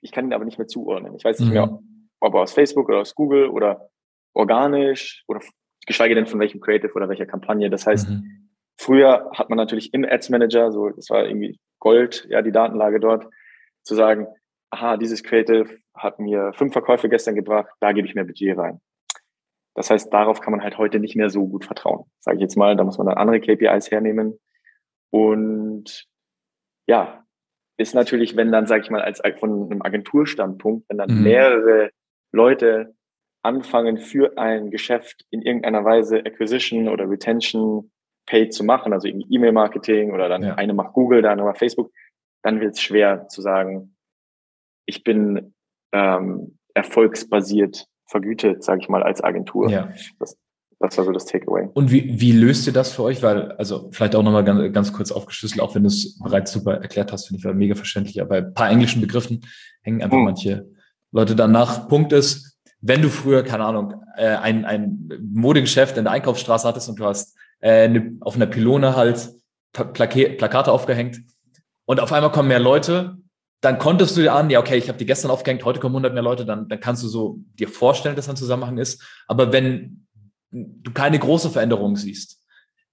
Ich 0.00 0.12
kann 0.12 0.26
ihn 0.26 0.32
aber 0.32 0.44
nicht 0.44 0.58
mehr 0.58 0.68
zuordnen. 0.68 1.14
Ich 1.16 1.24
weiß 1.24 1.40
nicht 1.40 1.48
mhm. 1.48 1.54
mehr, 1.54 1.78
ob 2.20 2.34
er 2.34 2.40
aus 2.40 2.52
Facebook 2.52 2.88
oder 2.88 3.00
aus 3.00 3.14
Google 3.14 3.48
oder 3.48 3.90
organisch 4.34 5.24
oder 5.26 5.40
geschweige 5.86 6.14
denn 6.14 6.26
von 6.26 6.40
welchem 6.40 6.60
Creative 6.60 6.92
oder 6.94 7.08
welcher 7.08 7.26
Kampagne. 7.26 7.70
Das 7.70 7.86
heißt, 7.86 8.08
mhm. 8.08 8.50
Früher 8.80 9.30
hat 9.34 9.50
man 9.50 9.58
natürlich 9.58 9.92
im 9.92 10.06
Ads 10.06 10.30
Manager, 10.30 10.72
so 10.72 10.88
das 10.88 11.10
war 11.10 11.26
irgendwie 11.26 11.60
Gold, 11.80 12.26
ja, 12.30 12.40
die 12.40 12.50
Datenlage 12.50 12.98
dort, 12.98 13.26
zu 13.82 13.94
sagen, 13.94 14.26
aha, 14.70 14.96
dieses 14.96 15.22
Creative 15.22 15.68
hat 15.94 16.18
mir 16.18 16.54
fünf 16.54 16.72
Verkäufe 16.72 17.10
gestern 17.10 17.34
gebracht, 17.34 17.68
da 17.80 17.92
gebe 17.92 18.08
ich 18.08 18.14
mehr 18.14 18.24
Budget 18.24 18.56
rein. 18.56 18.80
Das 19.80 19.88
heißt, 19.88 20.12
darauf 20.12 20.42
kann 20.42 20.50
man 20.50 20.62
halt 20.62 20.76
heute 20.76 21.00
nicht 21.00 21.16
mehr 21.16 21.30
so 21.30 21.48
gut 21.48 21.64
vertrauen, 21.64 22.04
sage 22.18 22.36
ich 22.36 22.42
jetzt 22.42 22.56
mal. 22.56 22.76
Da 22.76 22.84
muss 22.84 22.98
man 22.98 23.06
dann 23.06 23.16
andere 23.16 23.40
KPIs 23.40 23.90
hernehmen. 23.90 24.38
Und 25.08 26.06
ja, 26.86 27.24
ist 27.78 27.94
natürlich, 27.94 28.36
wenn 28.36 28.52
dann, 28.52 28.66
sage 28.66 28.82
ich 28.82 28.90
mal, 28.90 29.00
als 29.00 29.22
von 29.38 29.70
einem 29.70 29.80
Agenturstandpunkt, 29.80 30.86
wenn 30.90 30.98
dann 30.98 31.16
mhm. 31.16 31.22
mehrere 31.22 31.90
Leute 32.30 32.94
anfangen 33.42 33.96
für 33.96 34.36
ein 34.36 34.70
Geschäft 34.70 35.24
in 35.30 35.40
irgendeiner 35.40 35.82
Weise 35.82 36.18
Acquisition 36.26 36.86
oder 36.86 37.08
Retention 37.08 37.90
Paid 38.26 38.52
zu 38.52 38.62
machen, 38.62 38.92
also 38.92 39.08
irgendwie 39.08 39.34
E-Mail-Marketing 39.34 40.12
oder 40.12 40.28
dann 40.28 40.42
ja. 40.42 40.56
eine 40.56 40.74
macht 40.74 40.92
Google, 40.92 41.22
der 41.22 41.30
andere 41.30 41.48
macht 41.48 41.58
Facebook, 41.58 41.90
dann 42.42 42.60
wird 42.60 42.74
es 42.74 42.82
schwer 42.82 43.28
zu 43.28 43.40
sagen, 43.40 43.96
ich 44.84 45.04
bin 45.04 45.54
ähm, 45.92 46.58
erfolgsbasiert 46.74 47.86
vergütet, 48.10 48.64
sage 48.64 48.80
ich 48.82 48.88
mal, 48.88 49.02
als 49.02 49.22
Agentur. 49.22 49.70
Ja. 49.70 49.92
Das, 50.18 50.36
das 50.80 50.98
war 50.98 51.04
so 51.04 51.12
das 51.12 51.26
Takeaway. 51.26 51.68
Und 51.74 51.90
wie, 51.90 52.20
wie 52.20 52.32
löst 52.32 52.66
ihr 52.66 52.72
das 52.72 52.92
für 52.92 53.04
euch? 53.04 53.22
Weil, 53.22 53.52
also 53.52 53.88
vielleicht 53.92 54.16
auch 54.16 54.22
nochmal 54.22 54.44
ganz, 54.44 54.72
ganz 54.72 54.92
kurz 54.92 55.12
aufgeschlüsselt, 55.12 55.60
auch 55.60 55.74
wenn 55.74 55.82
du 55.82 55.88
es 55.88 56.18
bereits 56.18 56.52
super 56.52 56.74
erklärt 56.74 57.12
hast, 57.12 57.28
finde 57.28 57.48
ich 57.48 57.54
mega 57.54 57.74
verständlich, 57.74 58.20
aber 58.20 58.28
bei 58.28 58.38
ein 58.38 58.54
paar 58.54 58.70
englischen 58.70 59.00
Begriffen 59.00 59.42
hängen 59.82 60.02
einfach 60.02 60.16
hm. 60.16 60.24
manche 60.24 60.66
Leute 61.12 61.36
danach. 61.36 61.88
Punkt 61.88 62.12
ist, 62.12 62.58
wenn 62.80 63.02
du 63.02 63.08
früher, 63.08 63.42
keine 63.42 63.64
Ahnung, 63.64 63.94
äh, 64.16 64.26
ein, 64.26 64.64
ein 64.64 65.08
Modegeschäft 65.32 65.96
in 65.98 66.04
der 66.04 66.12
Einkaufsstraße 66.12 66.66
hattest 66.66 66.88
und 66.88 66.98
du 66.98 67.04
hast 67.04 67.36
äh, 67.60 67.88
ne, 67.88 68.16
auf 68.20 68.36
einer 68.36 68.46
Pylone 68.46 68.96
halt 68.96 69.30
Plakate 69.72 70.72
aufgehängt 70.72 71.20
und 71.84 72.00
auf 72.00 72.12
einmal 72.12 72.32
kommen 72.32 72.48
mehr 72.48 72.58
Leute, 72.58 73.18
dann 73.60 73.78
konntest 73.78 74.16
du 74.16 74.22
dir 74.22 74.32
an, 74.32 74.48
ja, 74.48 74.58
okay, 74.58 74.76
ich 74.78 74.88
habe 74.88 74.98
die 74.98 75.06
gestern 75.06 75.30
aufgehängt, 75.30 75.64
heute 75.64 75.80
kommen 75.80 75.94
100 75.94 76.14
mehr 76.14 76.22
Leute, 76.22 76.46
dann, 76.46 76.68
dann 76.68 76.80
kannst 76.80 77.02
du 77.02 77.08
so 77.08 77.38
dir 77.58 77.68
vorstellen, 77.68 78.16
dass 78.16 78.28
ein 78.28 78.36
Zusammenhang 78.36 78.78
ist. 78.78 79.02
Aber 79.26 79.52
wenn 79.52 80.06
du 80.50 80.92
keine 80.92 81.18
große 81.18 81.50
Veränderung 81.50 81.96
siehst, 81.96 82.40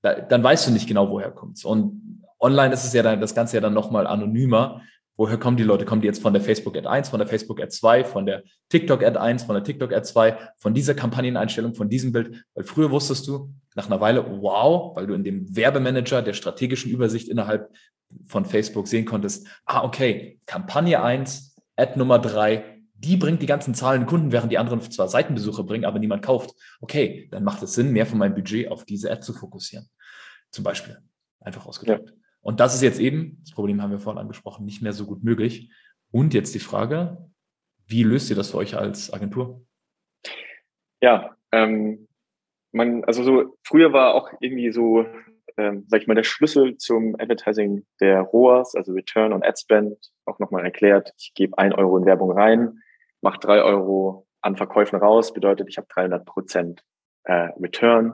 da, 0.01 0.15
dann 0.15 0.43
weißt 0.43 0.67
du 0.67 0.71
nicht 0.71 0.87
genau, 0.87 1.09
woher 1.09 1.31
kommt's. 1.31 1.63
Und 1.63 2.21
online 2.39 2.73
ist 2.73 2.83
es 2.83 2.93
ja 2.93 3.01
dann 3.01 3.21
das 3.21 3.33
Ganze 3.33 3.57
ja 3.57 3.61
dann 3.61 3.73
nochmal 3.73 4.07
anonymer 4.07 4.81
Woher 5.17 5.37
kommen 5.37 5.57
die 5.57 5.63
Leute? 5.63 5.83
Kommen 5.83 6.01
die 6.01 6.07
jetzt 6.07 6.21
von 6.21 6.31
der 6.31 6.43
Facebook 6.43 6.77
Ad 6.77 6.87
1, 6.87 7.09
von 7.09 7.17
der 7.17 7.27
Facebook 7.27 7.59
Ad 7.59 7.69
2, 7.69 8.05
von 8.05 8.27
der 8.27 8.43
TikTok 8.69 9.03
Ad 9.03 9.17
1, 9.17 9.43
von 9.43 9.55
der 9.55 9.63
TikTok 9.63 9.91
Ad 9.91 10.05
2, 10.05 10.37
von 10.57 10.75
dieser 10.75 10.93
Kampagneneinstellung, 10.93 11.73
von 11.73 11.89
diesem 11.89 12.11
Bild? 12.11 12.45
Weil 12.53 12.63
früher 12.63 12.91
wusstest 12.91 13.27
du 13.27 13.51
nach 13.73 13.87
einer 13.87 13.99
Weile, 13.99 14.23
wow, 14.41 14.95
weil 14.95 15.07
du 15.07 15.15
in 15.15 15.23
dem 15.23 15.55
Werbemanager 15.55 16.21
der 16.21 16.33
strategischen 16.33 16.91
Übersicht 16.91 17.29
innerhalb 17.29 17.71
von 18.27 18.45
Facebook 18.45 18.87
sehen 18.87 19.05
konntest, 19.05 19.47
ah, 19.65 19.83
okay, 19.83 20.39
Kampagne 20.45 21.01
1, 21.01 21.55
Ad 21.75 21.97
Nummer 21.97 22.19
3, 22.19 22.77
die 22.93 23.17
bringt 23.17 23.41
die 23.41 23.47
ganzen 23.47 23.73
Zahlen 23.73 24.05
Kunden, 24.05 24.31
während 24.31 24.51
die 24.51 24.57
anderen 24.57 24.81
zwar 24.81 25.07
Seitenbesucher 25.07 25.63
bringen, 25.63 25.85
aber 25.85 25.99
niemand 25.99 26.23
kauft. 26.23 26.51
Okay, 26.79 27.27
dann 27.31 27.43
macht 27.43 27.61
es 27.63 27.73
Sinn, 27.73 27.91
mehr 27.91 28.05
von 28.05 28.17
meinem 28.17 28.35
Budget 28.35 28.71
auf 28.71 28.85
diese 28.85 29.11
Ad 29.11 29.21
zu 29.21 29.33
fokussieren. 29.33 29.87
Zum 30.51 30.63
Beispiel. 30.63 30.97
Einfach 31.39 31.65
ausgedrückt. 31.65 32.09
Ja. 32.09 32.16
Und 32.47 32.61
das 32.61 32.73
ist 32.73 32.81
jetzt 32.81 33.01
eben, 33.01 33.41
das 33.43 33.53
Problem 33.53 33.81
haben 33.81 33.91
wir 33.91 33.99
vorhin 33.99 34.21
angesprochen, 34.21 34.63
nicht 34.63 34.81
mehr 34.81 34.93
so 34.93 35.05
gut 35.05 35.21
möglich. 35.21 35.69
Und 36.11 36.33
jetzt 36.33 36.55
die 36.55 36.59
Frage, 36.59 37.29
wie 37.87 38.03
löst 38.03 38.29
ihr 38.29 38.37
das 38.37 38.51
für 38.51 38.57
euch 38.59 38.77
als 38.77 39.11
Agentur? 39.11 39.65
Ja, 41.01 41.35
ähm, 41.51 42.07
man, 42.71 43.03
also 43.03 43.21
so 43.23 43.57
früher 43.63 43.91
war 43.91 44.15
auch 44.15 44.31
irgendwie 44.39 44.71
so, 44.71 45.05
ähm, 45.57 45.83
sag 45.89 45.99
ich 45.99 46.07
mal, 46.07 46.13
der 46.15 46.23
Schlüssel 46.23 46.77
zum 46.77 47.15
Advertising 47.19 47.85
der 47.99 48.21
ROAS, 48.21 48.75
also 48.75 48.93
Return 48.93 49.33
on 49.33 49.43
Ad 49.43 49.57
Spend, 49.59 49.97
auch 50.23 50.39
nochmal 50.39 50.63
erklärt. 50.63 51.11
Ich 51.17 51.33
gebe 51.33 51.57
ein 51.57 51.73
Euro 51.73 51.97
in 51.97 52.05
Werbung 52.05 52.31
rein, 52.31 52.79
mache 53.19 53.39
drei 53.39 53.61
Euro 53.61 54.25
an 54.39 54.55
Verkäufen 54.55 54.97
raus, 54.97 55.33
bedeutet, 55.33 55.67
ich 55.67 55.75
habe 55.75 55.87
300 55.89 56.23
Prozent 56.25 56.85
äh, 57.25 57.49
Return 57.59 58.13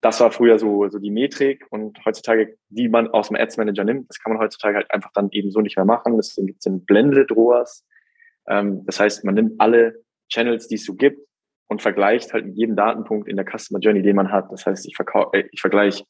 das 0.00 0.20
war 0.20 0.30
früher 0.30 0.58
so, 0.58 0.88
so 0.88 0.98
die 0.98 1.10
Metrik 1.10 1.66
und 1.70 1.98
heutzutage, 2.04 2.56
die 2.68 2.88
man 2.88 3.08
aus 3.08 3.28
dem 3.28 3.36
Ads 3.36 3.58
Manager 3.58 3.84
nimmt, 3.84 4.08
das 4.08 4.18
kann 4.18 4.32
man 4.32 4.40
heutzutage 4.40 4.76
halt 4.76 4.90
einfach 4.90 5.10
dann 5.12 5.28
eben 5.32 5.50
so 5.50 5.60
nicht 5.60 5.76
mehr 5.76 5.84
machen. 5.84 6.16
Deswegen 6.16 6.46
gibt 6.46 6.60
es 6.60 6.64
den 6.64 6.84
Blended 6.84 7.30
ROAS. 7.30 7.86
Ähm, 8.48 8.84
das 8.86 8.98
heißt, 8.98 9.24
man 9.24 9.34
nimmt 9.34 9.60
alle 9.60 10.02
Channels, 10.30 10.68
die 10.68 10.76
es 10.76 10.84
so 10.84 10.94
gibt 10.94 11.20
und 11.68 11.82
vergleicht 11.82 12.32
halt 12.32 12.46
mit 12.46 12.56
jedem 12.56 12.76
Datenpunkt 12.76 13.28
in 13.28 13.36
der 13.36 13.44
Customer 13.44 13.78
Journey, 13.78 14.02
den 14.02 14.16
man 14.16 14.32
hat. 14.32 14.50
Das 14.50 14.64
heißt, 14.64 14.86
ich, 14.86 14.96
äh, 15.32 15.44
ich 15.52 15.60
vergleiche 15.60 16.04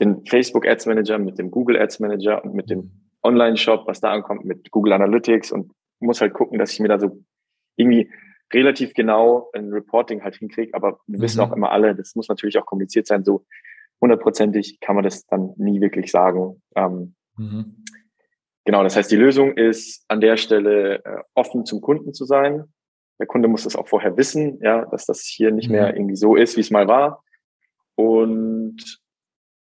den 0.00 0.26
Facebook 0.26 0.66
Ads 0.66 0.86
Manager 0.86 1.18
mit 1.18 1.38
dem 1.38 1.50
Google 1.50 1.78
Ads 1.78 2.00
Manager 2.00 2.44
und 2.44 2.54
mit 2.54 2.70
dem 2.70 2.90
Online 3.22 3.56
Shop, 3.56 3.86
was 3.86 4.00
da 4.00 4.10
ankommt, 4.10 4.44
mit 4.44 4.70
Google 4.72 4.94
Analytics 4.94 5.52
und 5.52 5.72
muss 6.00 6.20
halt 6.20 6.34
gucken, 6.34 6.58
dass 6.58 6.72
ich 6.72 6.80
mir 6.80 6.88
da 6.88 6.98
so 6.98 7.22
irgendwie 7.76 8.10
relativ 8.52 8.94
genau 8.94 9.50
ein 9.52 9.72
Reporting 9.72 10.22
halt 10.22 10.36
hinkriege, 10.36 10.74
aber 10.74 11.00
wir 11.06 11.18
mhm. 11.18 11.22
wissen 11.22 11.40
auch 11.40 11.52
immer 11.52 11.70
alle, 11.72 11.94
das 11.94 12.14
muss 12.14 12.28
natürlich 12.28 12.58
auch 12.58 12.66
kommuniziert 12.66 13.06
sein, 13.06 13.24
so 13.24 13.44
hundertprozentig 14.00 14.80
kann 14.80 14.96
man 14.96 15.04
das 15.04 15.26
dann 15.26 15.54
nie 15.56 15.80
wirklich 15.80 16.10
sagen. 16.10 16.62
Ähm, 16.74 17.14
mhm. 17.36 17.76
Genau, 18.64 18.82
das 18.82 18.96
heißt, 18.96 19.10
die 19.10 19.16
Lösung 19.16 19.56
ist 19.56 20.04
an 20.08 20.20
der 20.20 20.36
Stelle 20.36 21.04
äh, 21.04 21.22
offen 21.34 21.64
zum 21.64 21.80
Kunden 21.80 22.12
zu 22.12 22.24
sein. 22.24 22.64
Der 23.18 23.26
Kunde 23.26 23.48
muss 23.48 23.64
das 23.64 23.76
auch 23.76 23.88
vorher 23.88 24.16
wissen, 24.16 24.58
ja, 24.62 24.84
dass 24.86 25.06
das 25.06 25.22
hier 25.22 25.50
nicht 25.50 25.68
mhm. 25.68 25.76
mehr 25.76 25.96
irgendwie 25.96 26.16
so 26.16 26.36
ist, 26.36 26.56
wie 26.56 26.60
es 26.60 26.70
mal 26.70 26.88
war. 26.88 27.24
Und 27.94 29.00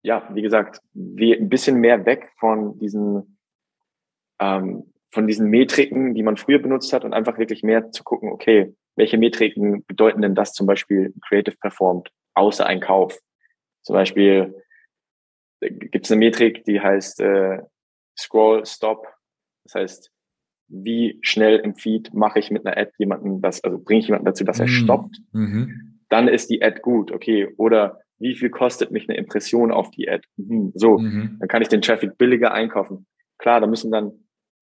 ja, 0.03 0.29
wie 0.33 0.41
gesagt, 0.41 0.81
wir 0.93 1.37
ein 1.37 1.49
bisschen 1.49 1.77
mehr 1.77 2.05
weg 2.05 2.31
von 2.39 2.77
diesen 2.79 3.37
ähm, 4.39 4.93
von 5.17 5.25
diesen 5.25 5.49
Metriken, 5.49 6.13
die 6.13 6.21
man 6.21 6.37
früher 6.37 6.59
benutzt 6.59 6.93
hat 6.93 7.03
und 7.03 7.11
einfach 7.11 7.39
wirklich 7.39 7.63
mehr 7.63 7.89
zu 7.89 8.03
gucken, 8.03 8.29
okay, 8.29 8.75
welche 8.95 9.17
Metriken 9.17 9.83
bedeuten 9.87 10.21
denn 10.21 10.35
das 10.35 10.53
zum 10.53 10.67
Beispiel 10.67 11.11
Creative 11.27 11.57
performt, 11.57 12.11
außer 12.35 12.67
ein 12.67 12.81
Kauf? 12.81 13.17
Zum 13.81 13.95
Beispiel 13.95 14.53
äh, 15.59 15.71
gibt 15.71 16.05
es 16.05 16.11
eine 16.11 16.19
Metrik, 16.19 16.65
die 16.65 16.79
heißt 16.79 17.19
äh, 17.21 17.63
Scroll 18.15 18.63
Stop. 18.67 19.07
Das 19.63 19.73
heißt, 19.73 20.11
wie 20.67 21.17
schnell 21.23 21.57
im 21.61 21.73
Feed 21.73 22.13
mache 22.13 22.37
ich 22.37 22.51
mit 22.51 22.67
einer 22.67 22.77
Ad 22.77 22.91
jemanden 22.99 23.41
das, 23.41 23.63
also 23.63 23.79
bringe 23.79 24.01
ich 24.01 24.05
jemanden 24.05 24.27
dazu, 24.27 24.43
dass 24.43 24.59
er 24.59 24.67
mhm. 24.67 24.71
stoppt. 24.71 25.17
Mhm. 25.31 26.03
Dann 26.09 26.27
ist 26.27 26.51
die 26.51 26.61
Ad 26.61 26.81
gut, 26.81 27.11
okay. 27.11 27.51
Oder 27.57 28.01
wie 28.19 28.35
viel 28.35 28.51
kostet 28.51 28.91
mich 28.91 29.09
eine 29.09 29.17
Impression 29.17 29.71
auf 29.71 29.89
die 29.89 30.07
Ad? 30.07 30.23
Mhm. 30.35 30.73
So, 30.75 30.99
mhm. 30.99 31.37
dann 31.39 31.49
kann 31.49 31.63
ich 31.63 31.69
den 31.69 31.81
Traffic 31.81 32.19
billiger 32.19 32.53
einkaufen. 32.53 33.07
Klar, 33.39 33.61
da 33.61 33.65
müssen 33.65 33.91
dann 33.91 34.11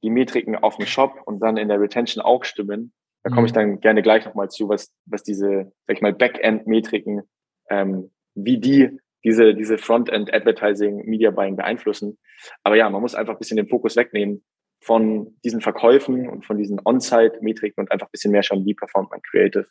die 0.05 0.11
Metriken 0.11 0.55
auf 0.55 0.77
dem 0.77 0.85
Shop 0.85 1.21
und 1.25 1.39
dann 1.39 1.57
in 1.57 1.67
der 1.67 1.81
Retention 1.81 2.23
auch 2.23 2.43
stimmen. 2.43 2.93
Da 3.23 3.31
komme 3.31 3.47
ich 3.47 3.53
mhm. 3.53 3.55
dann 3.55 3.79
gerne 3.79 4.03
gleich 4.03 4.23
nochmal 4.23 4.49
zu, 4.49 4.69
was, 4.69 4.93
was 5.05 5.23
diese, 5.23 5.71
sag 5.87 5.97
ich 5.97 6.01
mal, 6.01 6.13
Backend-Metriken, 6.13 7.23
ähm, 7.71 8.11
wie 8.35 8.59
die 8.59 8.99
diese, 9.23 9.55
diese 9.55 9.79
Frontend 9.79 10.31
Advertising, 10.31 10.97
Media 11.05 11.31
Buying 11.31 11.55
beeinflussen. 11.55 12.19
Aber 12.63 12.75
ja, 12.75 12.87
man 12.89 13.01
muss 13.01 13.15
einfach 13.15 13.33
ein 13.33 13.39
bisschen 13.39 13.57
den 13.57 13.67
Fokus 13.67 13.95
wegnehmen 13.95 14.43
von 14.81 15.35
diesen 15.43 15.61
Verkäufen 15.61 16.29
und 16.29 16.45
von 16.45 16.59
diesen 16.59 16.79
On-Site-Metriken 16.85 17.81
und 17.81 17.91
einfach 17.91 18.05
ein 18.05 18.11
bisschen 18.11 18.31
mehr 18.31 18.43
schauen, 18.43 18.65
wie 18.67 18.75
performt 18.75 19.09
man 19.09 19.21
Creative. 19.23 19.65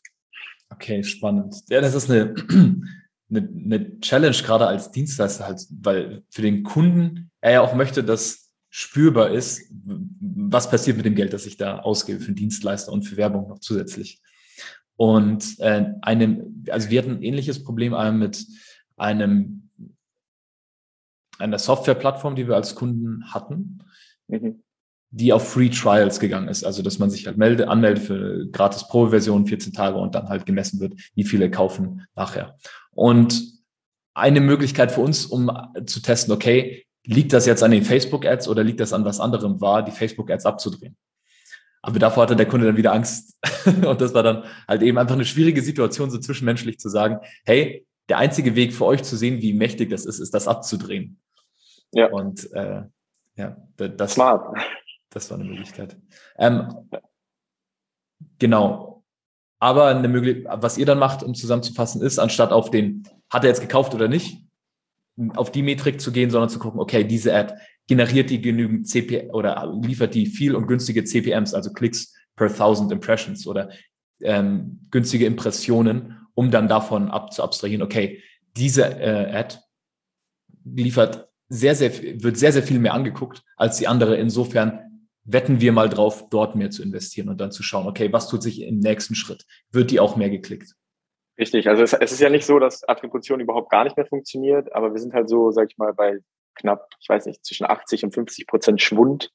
Okay, 0.70 1.04
spannend. 1.04 1.54
Ja, 1.68 1.80
das 1.80 1.94
ist 1.94 2.10
eine, 2.10 2.34
eine, 3.30 3.48
eine 3.64 4.00
Challenge 4.00 4.36
gerade 4.44 4.66
als 4.66 4.90
Dienstleister 4.90 5.46
halt, 5.46 5.60
weil 5.80 6.24
für 6.30 6.42
den 6.42 6.64
Kunden 6.64 7.30
er 7.40 7.52
ja 7.52 7.60
auch 7.60 7.74
möchte, 7.74 8.02
dass 8.02 8.43
spürbar 8.76 9.30
ist, 9.30 9.70
was 10.20 10.68
passiert 10.68 10.96
mit 10.96 11.06
dem 11.06 11.14
Geld, 11.14 11.32
das 11.32 11.46
ich 11.46 11.56
da 11.56 11.78
ausgebe 11.78 12.18
für 12.18 12.32
Dienstleister 12.32 12.90
und 12.90 13.04
für 13.04 13.16
Werbung 13.16 13.46
noch 13.46 13.60
zusätzlich. 13.60 14.20
Und 14.96 15.60
äh, 15.60 15.92
einem, 16.02 16.64
also 16.68 16.90
wir 16.90 17.00
hatten 17.00 17.12
ein 17.12 17.22
ähnliches 17.22 17.62
Problem 17.62 17.94
mit 18.18 18.44
einem 18.96 19.70
einer 21.38 21.60
Softwareplattform, 21.60 22.34
die 22.34 22.48
wir 22.48 22.56
als 22.56 22.74
Kunden 22.74 23.32
hatten, 23.32 23.78
mhm. 24.26 24.64
die 25.10 25.32
auf 25.32 25.48
Free 25.48 25.68
Trials 25.68 26.18
gegangen 26.18 26.48
ist. 26.48 26.64
Also 26.64 26.82
dass 26.82 26.98
man 26.98 27.10
sich 27.10 27.28
halt 27.28 27.36
melde, 27.36 27.68
anmeldet 27.68 28.02
für 28.02 28.48
gratis 28.48 28.88
Pro-Version, 28.88 29.46
14 29.46 29.72
Tage 29.72 29.98
und 29.98 30.16
dann 30.16 30.28
halt 30.28 30.46
gemessen 30.46 30.80
wird, 30.80 30.94
wie 31.14 31.24
viele 31.24 31.48
kaufen 31.48 32.04
nachher. 32.16 32.58
Und 32.90 33.40
eine 34.14 34.40
Möglichkeit 34.40 34.90
für 34.90 35.02
uns, 35.02 35.26
um 35.26 35.48
zu 35.86 36.02
testen, 36.02 36.34
okay, 36.34 36.83
liegt 37.06 37.32
das 37.32 37.46
jetzt 37.46 37.62
an 37.62 37.70
den 37.70 37.84
Facebook-Ads 37.84 38.48
oder 38.48 38.64
liegt 38.64 38.80
das 38.80 38.92
an 38.92 39.04
was 39.04 39.20
anderem, 39.20 39.60
war, 39.60 39.82
die 39.82 39.92
Facebook-Ads 39.92 40.46
abzudrehen. 40.46 40.96
Aber 41.82 41.98
davor 41.98 42.22
hatte 42.22 42.36
der 42.36 42.48
Kunde 42.48 42.66
dann 42.66 42.78
wieder 42.78 42.94
Angst. 42.94 43.38
und 43.66 44.00
das 44.00 44.14
war 44.14 44.22
dann 44.22 44.44
halt 44.66 44.82
eben 44.82 44.96
einfach 44.96 45.14
eine 45.14 45.26
schwierige 45.26 45.60
Situation, 45.60 46.10
so 46.10 46.18
zwischenmenschlich 46.18 46.78
zu 46.78 46.88
sagen, 46.88 47.18
hey, 47.44 47.86
der 48.08 48.18
einzige 48.18 48.54
Weg 48.54 48.72
für 48.72 48.86
euch 48.86 49.02
zu 49.02 49.16
sehen, 49.16 49.42
wie 49.42 49.52
mächtig 49.52 49.90
das 49.90 50.06
ist, 50.06 50.18
ist 50.18 50.32
das 50.32 50.48
abzudrehen. 50.48 51.20
Ja. 51.92 52.10
Und 52.10 52.50
äh, 52.52 52.82
ja, 53.36 53.56
das, 53.76 54.14
Smart. 54.14 54.56
das 55.10 55.30
war 55.30 55.38
eine 55.38 55.48
Möglichkeit. 55.48 55.96
Ähm, 56.38 56.88
genau. 58.38 59.04
Aber 59.58 59.88
eine 59.88 60.08
Möglichkeit, 60.08 60.62
was 60.62 60.78
ihr 60.78 60.86
dann 60.86 60.98
macht, 60.98 61.22
um 61.22 61.34
zusammenzufassen, 61.34 62.02
ist, 62.02 62.18
anstatt 62.18 62.52
auf 62.52 62.70
den, 62.70 63.08
hat 63.30 63.44
er 63.44 63.48
jetzt 63.48 63.60
gekauft 63.60 63.94
oder 63.94 64.08
nicht, 64.08 64.44
auf 65.34 65.52
die 65.52 65.62
Metrik 65.62 66.00
zu 66.00 66.12
gehen, 66.12 66.30
sondern 66.30 66.50
zu 66.50 66.58
gucken, 66.58 66.80
okay, 66.80 67.04
diese 67.04 67.34
Ad 67.34 67.54
generiert 67.86 68.30
die 68.30 68.40
genügend 68.40 68.88
CP 68.88 69.30
oder 69.30 69.72
liefert 69.82 70.14
die 70.14 70.26
viel 70.26 70.54
und 70.54 70.66
günstige 70.66 71.04
CPMs, 71.04 71.54
also 71.54 71.72
Klicks 71.72 72.12
per 72.36 72.54
thousand 72.54 72.90
Impressions 72.90 73.46
oder 73.46 73.70
ähm, 74.20 74.80
günstige 74.90 75.26
Impressionen, 75.26 76.26
um 76.34 76.50
dann 76.50 76.68
davon 76.68 77.10
ab 77.10 77.30
okay, 77.80 78.22
diese 78.56 78.84
äh, 78.84 79.32
Ad 79.32 79.58
liefert 80.64 81.28
sehr, 81.48 81.74
sehr, 81.74 81.92
wird 82.22 82.36
sehr, 82.36 82.52
sehr 82.52 82.62
viel 82.62 82.78
mehr 82.78 82.94
angeguckt 82.94 83.42
als 83.56 83.78
die 83.78 83.86
andere. 83.86 84.16
Insofern 84.16 85.08
wetten 85.24 85.60
wir 85.60 85.72
mal 85.72 85.88
drauf, 85.88 86.28
dort 86.30 86.56
mehr 86.56 86.70
zu 86.70 86.82
investieren 86.82 87.28
und 87.28 87.40
dann 87.40 87.52
zu 87.52 87.62
schauen, 87.62 87.86
okay, 87.86 88.12
was 88.12 88.28
tut 88.28 88.42
sich 88.42 88.62
im 88.62 88.78
nächsten 88.78 89.14
Schritt? 89.14 89.44
Wird 89.70 89.90
die 89.90 90.00
auch 90.00 90.16
mehr 90.16 90.30
geklickt? 90.30 90.74
Richtig, 91.38 91.68
also 91.68 91.82
es, 91.82 91.92
es 91.92 92.12
ist 92.12 92.20
ja 92.20 92.30
nicht 92.30 92.46
so, 92.46 92.58
dass 92.58 92.86
Attribution 92.88 93.40
überhaupt 93.40 93.70
gar 93.70 93.84
nicht 93.84 93.96
mehr 93.96 94.06
funktioniert, 94.06 94.72
aber 94.72 94.92
wir 94.92 95.00
sind 95.00 95.14
halt 95.14 95.28
so, 95.28 95.50
sag 95.50 95.70
ich 95.70 95.78
mal, 95.78 95.92
bei 95.92 96.18
knapp, 96.54 96.88
ich 97.00 97.08
weiß 97.08 97.26
nicht, 97.26 97.44
zwischen 97.44 97.66
80 97.66 98.04
und 98.04 98.14
50 98.14 98.46
Prozent 98.46 98.80
Schwund 98.80 99.32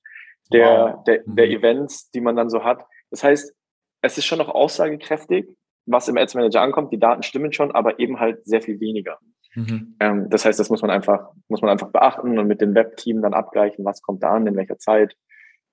der, 0.53 0.95
wow. 0.95 1.03
der, 1.03 1.23
der 1.25 1.45
mhm. 1.47 1.51
Events, 1.51 2.09
die 2.11 2.21
man 2.21 2.35
dann 2.35 2.49
so 2.49 2.63
hat. 2.63 2.85
Das 3.11 3.23
heißt, 3.23 3.53
es 4.01 4.17
ist 4.17 4.25
schon 4.25 4.39
noch 4.39 4.49
aussagekräftig, 4.49 5.47
was 5.85 6.07
im 6.07 6.17
Ads 6.17 6.35
Manager 6.35 6.61
ankommt. 6.61 6.93
Die 6.93 6.99
Daten 6.99 7.23
stimmen 7.23 7.51
schon, 7.51 7.71
aber 7.71 7.99
eben 7.99 8.19
halt 8.19 8.45
sehr 8.45 8.61
viel 8.61 8.79
weniger. 8.79 9.19
Mhm. 9.55 9.95
Ähm, 9.99 10.29
das 10.29 10.45
heißt, 10.45 10.59
das 10.59 10.69
muss 10.69 10.81
man 10.81 10.91
einfach, 10.91 11.31
muss 11.47 11.61
man 11.61 11.69
einfach 11.69 11.91
beachten 11.91 12.37
und 12.37 12.47
mit 12.47 12.61
dem 12.61 12.75
Webteam 12.75 13.21
dann 13.21 13.33
abgleichen, 13.33 13.83
was 13.83 14.01
kommt 14.01 14.23
da 14.23 14.35
an, 14.35 14.47
in 14.47 14.55
welcher 14.55 14.77
Zeit. 14.77 15.15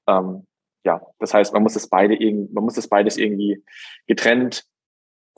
Ähm, 0.09 0.47
ja, 0.85 1.02
das 1.18 1.35
heißt, 1.35 1.52
man 1.52 1.62
muss 1.62 1.75
das 1.75 1.88
beide 1.88 2.14
irgendwie, 2.14 2.52
man 2.52 2.64
muss 2.64 2.75
das 2.75 2.88
beides 2.88 3.16
irgendwie 3.16 3.62
getrennt 4.06 4.64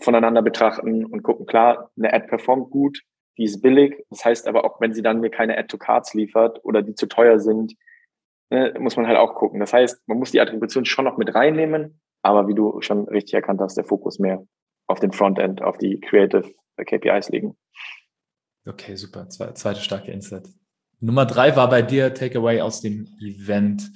voneinander 0.01 0.43
betrachten 0.43 1.05
und 1.05 1.23
gucken, 1.23 1.47
klar, 1.47 1.91
eine 1.97 2.13
Ad 2.13 2.27
performt 2.29 2.71
gut, 2.71 3.03
die 3.37 3.45
ist 3.45 3.63
billig. 3.63 4.05
Das 4.11 4.25
heißt 4.25 4.49
aber 4.49 4.65
auch, 4.65 4.81
wenn 4.81 4.93
sie 4.93 5.03
dann 5.03 5.21
mir 5.21 5.31
keine 5.31 5.57
Add 5.57 5.69
to 5.69 5.79
Cards 5.79 6.15
liefert 6.15 6.65
oder 6.65 6.83
die 6.83 6.95
zu 6.95 7.07
teuer 7.07 7.39
sind, 7.39 7.75
ne, 8.51 8.75
muss 8.79 8.97
man 8.97 9.07
halt 9.07 9.17
auch 9.17 9.35
gucken. 9.35 9.61
Das 9.61 9.73
heißt, 9.73 10.07
man 10.07 10.19
muss 10.19 10.31
die 10.31 10.41
Attribution 10.41 10.85
schon 10.85 11.05
noch 11.05 11.17
mit 11.17 11.35
reinnehmen, 11.35 12.01
aber 12.23 12.49
wie 12.49 12.55
du 12.55 12.81
schon 12.81 13.09
richtig 13.09 13.35
erkannt 13.35 13.61
hast, 13.61 13.77
der 13.77 13.85
Fokus 13.85 14.19
mehr 14.19 14.47
auf 14.87 15.01
den 15.01 15.13
Frontend, 15.13 15.63
auf 15.63 15.79
die 15.79 16.01
Creative 16.01 16.51
KPIs 16.77 17.29
legen. 17.31 17.57
Okay, 18.67 18.97
super. 18.97 19.29
Zweite 19.29 19.81
starke 19.81 20.11
Insight. 20.11 20.49
Nummer 21.01 21.27
drei 21.27 21.55
war 21.57 21.69
bei 21.69 21.83
dir 21.83 22.13
Takeaway 22.15 22.61
aus 22.61 22.81
dem 22.81 23.07
Event. 23.21 23.91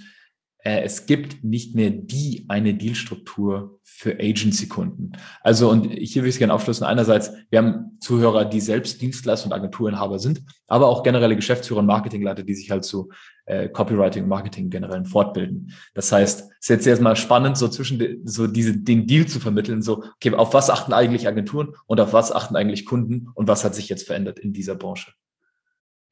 Äh, 0.64 0.82
es 0.82 1.06
gibt 1.06 1.42
nicht 1.42 1.74
mehr 1.74 1.90
die 1.90 2.44
eine 2.48 2.74
Dealstruktur 2.74 3.80
für 3.82 4.14
Agency-Kunden. 4.14 5.12
Also, 5.40 5.70
und 5.70 5.86
hier 5.86 6.22
will 6.22 6.28
ich 6.28 6.36
es 6.36 6.38
gerne 6.38 6.54
aufschlüsseln. 6.54 6.88
Einerseits, 6.88 7.32
wir 7.50 7.58
haben 7.58 7.98
Zuhörer, 8.00 8.44
die 8.44 8.60
selbst 8.60 9.00
Dienstleister 9.02 9.46
und 9.46 9.52
Agenturinhaber 9.52 10.18
sind, 10.18 10.42
aber 10.68 10.88
auch 10.88 11.02
generelle 11.02 11.36
Geschäftsführer 11.36 11.80
und 11.80 11.86
Marketingleiter, 11.86 12.42
die 12.44 12.54
sich 12.54 12.70
halt 12.70 12.84
zu 12.84 13.10
äh, 13.46 13.68
Copywriting 13.68 14.22
und 14.22 14.28
Marketing 14.28 14.70
generell 14.70 15.04
fortbilden. 15.04 15.72
Das 15.94 16.12
heißt, 16.12 16.40
es 16.40 16.56
ist 16.60 16.68
jetzt 16.68 16.86
erstmal 16.86 17.16
spannend, 17.16 17.58
so 17.58 17.68
zwischen 17.68 18.22
so 18.24 18.46
diese, 18.46 18.76
den 18.78 19.06
Deal 19.06 19.26
zu 19.26 19.40
vermitteln, 19.40 19.82
so, 19.82 20.04
okay, 20.14 20.32
auf 20.32 20.54
was 20.54 20.70
achten 20.70 20.92
eigentlich 20.92 21.26
Agenturen 21.26 21.74
und 21.86 22.00
auf 22.00 22.12
was 22.12 22.30
achten 22.30 22.54
eigentlich 22.54 22.86
Kunden 22.86 23.28
und 23.34 23.48
was 23.48 23.64
hat 23.64 23.74
sich 23.74 23.88
jetzt 23.88 24.06
verändert 24.06 24.38
in 24.38 24.52
dieser 24.52 24.76
Branche? 24.76 25.12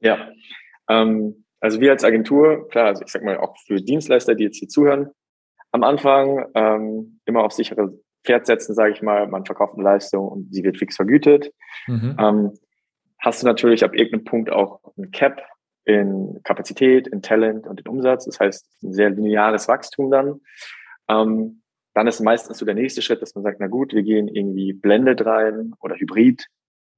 Ja, 0.01 0.29
ähm, 0.89 1.45
also 1.61 1.79
wir 1.79 1.91
als 1.91 2.03
Agentur, 2.03 2.67
klar, 2.69 2.87
also 2.87 3.03
ich 3.05 3.11
sag 3.11 3.23
mal 3.23 3.37
auch 3.37 3.55
für 3.65 3.81
Dienstleister, 3.81 4.35
die 4.35 4.43
jetzt 4.43 4.57
hier 4.57 4.67
zuhören, 4.67 5.11
am 5.71 5.83
Anfang 5.83 6.45
ähm, 6.55 7.19
immer 7.25 7.43
auf 7.43 7.53
sichere 7.53 7.97
Pferd 8.25 8.45
setzen, 8.45 8.75
sage 8.75 8.91
ich 8.93 9.01
mal, 9.01 9.27
man 9.27 9.45
verkauft 9.45 9.75
eine 9.75 9.83
Leistung 9.83 10.27
und 10.27 10.53
sie 10.53 10.63
wird 10.63 10.77
fix 10.77 10.95
vergütet. 10.95 11.51
Mhm. 11.87 12.17
Ähm, 12.19 12.53
hast 13.19 13.41
du 13.41 13.47
natürlich 13.47 13.83
ab 13.83 13.95
irgendeinem 13.95 14.25
Punkt 14.25 14.51
auch 14.51 14.81
ein 14.97 15.11
Cap 15.11 15.41
in 15.85 16.39
Kapazität, 16.43 17.07
in 17.07 17.21
Talent 17.21 17.67
und 17.67 17.79
in 17.79 17.87
Umsatz. 17.87 18.25
Das 18.25 18.39
heißt, 18.39 18.83
ein 18.83 18.93
sehr 18.93 19.09
lineares 19.09 19.67
Wachstum 19.67 20.11
dann. 20.11 20.41
Ähm, 21.07 21.61
dann 21.93 22.07
ist 22.07 22.19
meistens 22.21 22.57
so 22.57 22.65
der 22.65 22.75
nächste 22.75 23.01
Schritt, 23.01 23.21
dass 23.21 23.35
man 23.35 23.43
sagt, 23.43 23.59
na 23.59 23.67
gut, 23.67 23.93
wir 23.93 24.03
gehen 24.03 24.27
irgendwie 24.27 24.73
blended 24.73 25.25
rein 25.25 25.73
oder 25.81 25.95
hybrid 25.95 26.47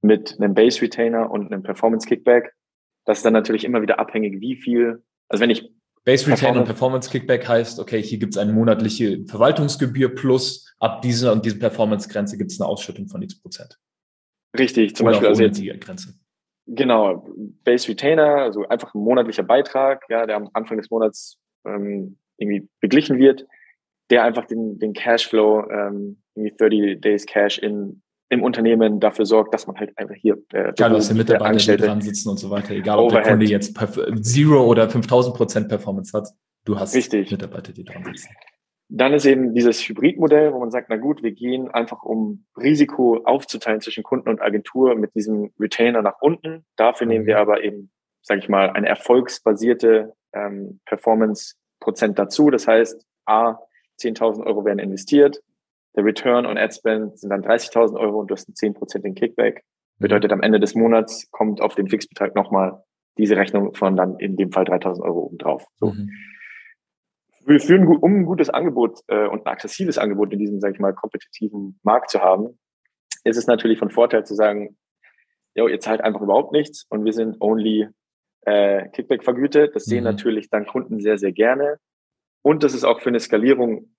mit 0.02 0.38
einem 0.40 0.54
Base 0.54 0.82
Retainer 0.82 1.32
und 1.32 1.52
einem 1.52 1.64
Performance 1.64 2.08
Kickback 2.08 2.54
das 3.06 3.20
ist 3.20 3.26
dann 3.26 3.34
natürlich 3.34 3.64
immer 3.66 3.82
wieder 3.82 4.00
abhängig, 4.00 4.40
wie 4.40 4.56
viel, 4.56 5.04
also 5.30 5.42
wenn 5.42 5.50
ich 5.50 5.70
Base 6.06 6.30
Retain 6.30 6.58
und 6.58 6.66
Performance 6.66 7.10
Kickback 7.10 7.48
heißt, 7.48 7.80
okay, 7.80 8.02
hier 8.02 8.20
gibt 8.20 8.36
es 8.36 8.38
eine 8.38 8.52
monatliche 8.52 9.24
Verwaltungsgebühr 9.26 10.14
plus 10.14 10.76
ab 10.80 11.02
dieser 11.02 11.32
und 11.32 11.46
dieser 11.46 11.60
Performance-Grenze 11.60 12.38
gibt 12.38 12.52
es 12.52 12.60
eine 12.60 12.68
Ausschüttung 12.68 13.08
von 13.08 13.22
x 13.22 13.42
Prozent. 13.42 13.80
Richtig, 14.58 14.96
zum 14.96 15.08
Oder 15.08 15.14
Beispiel 15.14 15.30
also 15.30 15.44
jetzt, 15.44 15.60
die 15.60 15.80
Grenze. 15.80 16.14
Genau, 16.68 17.26
Base 17.64 17.88
Retainer, 17.88 18.38
also 18.38 18.68
einfach 18.68 18.94
ein 18.94 19.00
monatlicher 19.00 19.44
Beitrag, 19.44 20.04
ja, 20.10 20.26
der 20.26 20.36
am 20.36 20.50
Anfang 20.54 20.78
des 20.78 20.90
Monats 20.90 21.40
ähm, 21.66 22.18
irgendwie 22.38 22.68
beglichen 22.82 23.18
wird, 23.18 23.48
der 24.10 24.24
einfach 24.24 24.46
den, 24.46 24.80
den 24.80 24.94
Cashflow, 24.94 25.70
ähm, 25.70 26.22
irgendwie 26.36 26.56
30 26.58 27.02
Days 27.02 27.26
Cash 27.26 27.60
in 27.60 28.03
im 28.34 28.44
Unternehmen 28.44 29.00
dafür 29.00 29.26
sorgt, 29.26 29.54
dass 29.54 29.68
man 29.68 29.78
halt 29.78 29.98
einfach 29.98 30.16
hier 30.16 30.38
äh, 30.52 30.74
Klar, 30.74 30.92
hast 30.92 31.14
Mitarbeiter, 31.14 31.78
die 31.78 31.84
dran 31.84 32.02
sitzen 32.02 32.30
und 32.30 32.38
so 32.38 32.50
weiter, 32.50 32.72
egal 32.72 33.00
ob 33.00 33.06
Overhead. 33.06 33.26
der 33.26 33.32
Kunde 33.32 33.46
jetzt 33.46 34.24
Zero 34.24 34.66
oder 34.66 34.90
5000 34.90 35.36
Prozent 35.36 35.70
Performance 35.70 36.18
hat, 36.18 36.28
du 36.66 36.80
hast 36.80 36.96
Richtig. 36.96 37.32
Mitarbeiter, 37.32 37.74
die 37.74 37.84
dran 37.84 38.04
sitzen. 38.04 38.30
Dann 38.90 39.14
ist 39.14 39.26
eben 39.26 39.54
dieses 39.54 39.82
Hybridmodell, 39.88 40.54
wo 40.54 40.60
man 40.60 40.70
sagt, 40.70 40.90
na 40.90 40.98
gut, 40.98 41.24
wir 41.24 41.32
gehen 41.32 41.70
einfach 41.70 42.04
um 42.04 42.46
Risiko 42.56 43.22
aufzuteilen 43.24 43.82
zwischen 43.82 44.04
Kunden 44.04 44.30
und 44.30 44.42
Agentur 44.42 44.96
mit 44.96 45.16
diesem 45.16 45.52
Retainer 45.60 46.02
nach 46.02 46.22
unten. 46.22 46.66
Dafür 46.76 47.08
nehmen 47.08 47.26
wir 47.26 47.36
mhm. 47.36 47.42
aber 47.42 47.64
eben, 47.64 47.92
sage 48.22 48.42
ich 48.42 48.50
mal, 48.50 48.70
eine 48.70 48.88
erfolgsbasierte 48.88 50.14
ähm, 50.34 50.80
Performance-Prozent 50.86 52.20
dazu. 52.20 52.50
Das 52.50 52.68
heißt, 52.68 53.04
A, 53.26 53.58
10.000 54.00 54.46
Euro 54.46 54.66
werden 54.66 54.80
investiert, 54.80 55.42
der 55.96 56.06
Return 56.06 56.46
on 56.46 56.58
Ad 56.58 56.74
Spend 56.74 57.20
sind 57.20 57.30
dann 57.30 57.44
30.000 57.44 58.00
Euro 58.00 58.20
und 58.20 58.32
du 58.32 58.36
hast 58.36 58.48
einen 58.48 58.74
10% 58.74 59.14
Kickback. 59.16 59.64
Bedeutet, 60.00 60.32
am 60.32 60.42
Ende 60.42 60.60
des 60.60 60.76
Monats 60.76 61.30
kommt 61.32 61.62
auf 61.62 61.76
den 61.76 61.88
Fixbetrag 61.88 62.36
nochmal 62.36 62.84
diese 63.18 63.38
Rechnung 63.38 63.76
von 63.76 63.96
dann 63.96 64.18
in 64.18 64.36
dem 64.36 64.52
Fall 64.52 64.66
3.000 64.66 65.02
Euro 65.04 65.20
obendrauf. 65.26 65.66
So. 65.76 65.92
Mhm. 65.92 66.10
Wir 67.46 67.60
führen, 67.60 67.86
um 67.88 68.22
ein 68.22 68.26
gutes 68.26 68.50
Angebot 68.50 69.02
äh, 69.08 69.28
und 69.28 69.46
ein 69.46 69.52
aggressives 69.52 69.98
Angebot 69.98 70.34
in 70.34 70.40
diesem, 70.40 70.60
sage 70.60 70.74
ich 70.74 70.80
mal, 70.80 70.94
kompetitiven 70.94 71.80
Markt 71.84 72.10
zu 72.10 72.22
haben, 72.22 72.58
ist 73.24 73.38
es 73.38 73.48
natürlich 73.48 73.80
von 73.80 73.92
Vorteil 73.92 74.26
zu 74.26 74.34
sagen, 74.34 74.78
jo, 75.56 75.68
ihr 75.68 75.80
zahlt 75.80 76.02
einfach 76.02 76.22
überhaupt 76.22 76.54
nichts 76.54 76.86
und 76.90 77.06
wir 77.06 77.14
sind 77.14 77.38
only 77.40 77.88
äh, 78.42 78.90
Kickback 78.90 79.24
vergütet. 79.24 79.76
Das 79.76 79.86
sehen 79.86 80.00
mhm. 80.00 80.12
natürlich 80.12 80.50
dann 80.50 80.66
Kunden 80.66 81.00
sehr, 81.00 81.18
sehr 81.18 81.32
gerne. 81.32 81.78
Und 82.42 82.64
das 82.64 82.74
ist 82.74 82.84
auch 82.84 83.02
für 83.02 83.10
eine 83.10 83.20
Skalierung, 83.20 83.94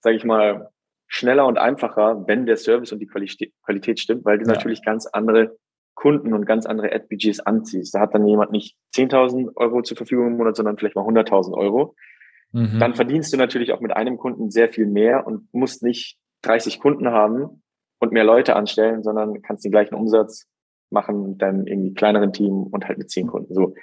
sage 0.00 0.16
ich 0.16 0.24
mal, 0.24 0.71
schneller 1.12 1.46
und 1.46 1.58
einfacher, 1.58 2.24
wenn 2.26 2.46
der 2.46 2.56
Service 2.56 2.90
und 2.90 2.98
die 2.98 3.06
Qualität 3.06 4.00
stimmt, 4.00 4.24
weil 4.24 4.38
du 4.38 4.46
ja. 4.46 4.54
natürlich 4.54 4.82
ganz 4.82 5.06
andere 5.06 5.56
Kunden 5.94 6.32
und 6.32 6.46
ganz 6.46 6.64
andere 6.64 6.90
Ad-Budgets 6.90 7.40
anziehst. 7.40 7.94
Da 7.94 8.00
hat 8.00 8.14
dann 8.14 8.26
jemand 8.26 8.50
nicht 8.50 8.78
10.000 8.96 9.54
Euro 9.56 9.82
zur 9.82 9.98
Verfügung 9.98 10.28
im 10.28 10.36
Monat, 10.38 10.56
sondern 10.56 10.78
vielleicht 10.78 10.96
mal 10.96 11.06
100.000 11.06 11.52
Euro. 11.52 11.94
Mhm. 12.52 12.78
Dann 12.80 12.94
verdienst 12.94 13.30
du 13.30 13.36
natürlich 13.36 13.72
auch 13.72 13.80
mit 13.80 13.94
einem 13.94 14.16
Kunden 14.16 14.50
sehr 14.50 14.70
viel 14.70 14.86
mehr 14.86 15.26
und 15.26 15.52
musst 15.52 15.82
nicht 15.82 16.16
30 16.42 16.80
Kunden 16.80 17.08
haben 17.08 17.62
und 17.98 18.12
mehr 18.12 18.24
Leute 18.24 18.56
anstellen, 18.56 19.02
sondern 19.02 19.42
kannst 19.42 19.66
den 19.66 19.70
gleichen 19.70 19.94
Umsatz 19.94 20.48
machen 20.88 21.32
mit 21.32 21.42
deinem 21.42 21.66
irgendwie 21.66 21.92
kleineren 21.92 22.32
Team 22.32 22.62
und 22.62 22.88
halt 22.88 22.96
mit 22.96 23.10
10 23.10 23.26
Kunden. 23.26 23.52
So, 23.52 23.74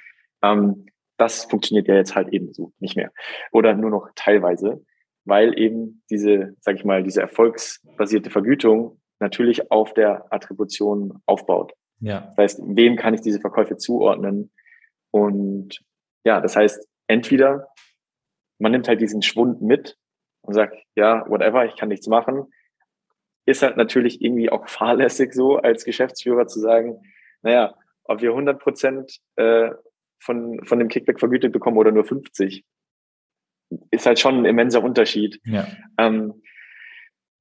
ähm, 0.42 0.88
das 1.18 1.44
funktioniert 1.44 1.88
ja 1.88 1.94
jetzt 1.94 2.15
halt 2.15 2.30
eben 2.30 2.54
so 2.54 2.72
nicht 2.80 2.96
mehr 2.96 3.12
oder 3.52 3.76
nur 3.76 3.92
noch 3.92 4.10
teilweise. 4.15 4.84
Weil 5.25 5.58
eben 5.58 6.03
diese, 6.10 6.55
sag 6.62 6.75
ich 6.75 6.86
mal, 6.86 7.03
diese 7.03 7.21
erfolgsbasierte 7.21 8.29
Vergütung 8.29 8.99
natürlich 9.19 9.71
auf 9.71 9.93
der 9.93 10.32
Attribution 10.32 11.21
aufbaut. 11.25 11.73
Ja. 11.99 12.21
Das 12.21 12.38
heißt, 12.38 12.62
wem 12.65 12.95
kann 12.95 13.13
ich 13.13 13.21
diese 13.21 13.39
Verkäufe 13.39 13.77
zuordnen? 13.77 14.51
Und 15.12 15.79
ja, 16.23 16.39
das 16.39 16.55
heißt, 16.55 16.88
entweder 17.08 17.67
man 18.60 18.71
nimmt 18.71 18.88
halt 18.88 19.01
diesen 19.01 19.21
Schwund 19.21 19.62
mit 19.62 19.97
und 20.41 20.53
sagt, 20.53 20.75
ja, 20.95 21.25
whatever, 21.29 21.65
ich 21.65 21.75
kann 21.75 21.89
nichts 21.89 22.08
machen. 22.08 22.51
Ist 23.45 23.63
halt 23.63 23.77
natürlich 23.77 24.21
irgendwie 24.21 24.49
auch 24.49 24.67
fahrlässig 24.67 25.34
so 25.34 25.58
als 25.58 25.84
Geschäftsführer 25.84 26.47
zu 26.47 26.60
sagen, 26.60 27.01
naja, 27.41 27.73
ob 28.03 28.21
wir 28.21 28.32
100 28.32 28.60
Prozent 28.60 29.19
äh, 29.36 29.71
von, 30.19 30.63
von 30.65 30.79
dem 30.79 30.89
Kickback 30.89 31.19
vergütet 31.19 31.51
bekommen 31.53 31.77
oder 31.77 31.91
nur 31.91 32.03
50, 32.03 32.65
ist 33.91 34.05
halt 34.05 34.19
schon 34.19 34.39
ein 34.39 34.45
immenser 34.45 34.84
Unterschied. 34.84 35.39
Ja. 35.45 35.67
Ähm, 35.97 36.41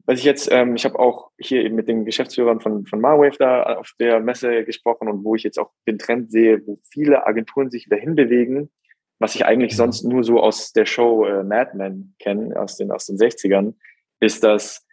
was 0.05 0.21
ich 0.21 0.25
jetzt, 0.25 0.51
ähm, 0.51 0.75
ich 0.75 0.87
habe 0.87 0.99
auch 0.99 1.31
hier 1.39 1.63
eben 1.63 1.75
mit 1.75 1.87
den 1.87 2.07
Geschäftsführern 2.07 2.61
von, 2.61 2.87
von 2.87 3.01
Marwave 3.01 3.37
da 3.39 3.63
auf 3.77 3.93
der 4.01 4.21
Messe 4.21 4.65
gesprochen 4.65 5.07
und 5.09 5.23
wo 5.23 5.35
ich 5.35 5.43
jetzt 5.43 5.59
auch 5.59 5.71
den 5.87 5.99
Trend 5.99 6.31
sehe, 6.31 6.67
wo 6.67 6.81
viele 6.91 7.27
Agenturen 7.27 7.71
sich 7.71 7.87
wieder 7.87 7.99
hinbewegen, 7.99 8.71
was 9.19 9.35
ich 9.35 9.45
eigentlich 9.45 9.73
mhm. 9.73 9.77
sonst 9.77 10.05
nur 10.05 10.25
so 10.25 10.41
aus 10.41 10.73
der 10.73 10.87
Show 10.87 11.27
äh, 11.27 11.45
Mad 11.45 11.77
Men 11.77 12.15
kenne, 12.19 12.59
aus 12.59 12.77
den, 12.77 12.91
aus 12.91 13.05
den 13.05 13.19
60ern, 13.19 13.75
ist, 14.21 14.45
dass 14.45 14.87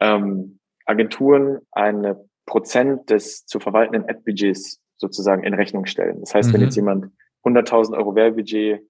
ähm, 0.00 0.58
Agenturen 0.86 1.58
eine 1.70 2.24
Prozent 2.46 3.10
des 3.10 3.44
zu 3.44 3.60
verwaltenden 3.60 4.08
Ad-Budgets 4.08 4.80
sozusagen 4.96 5.44
in 5.44 5.52
Rechnung 5.52 5.84
stellen. 5.84 6.20
Das 6.20 6.34
heißt, 6.34 6.48
mhm. 6.48 6.54
wenn 6.54 6.60
jetzt 6.62 6.76
jemand 6.76 7.12
100.000 7.44 7.96
Euro 7.96 8.14
Werbebudget 8.14 8.80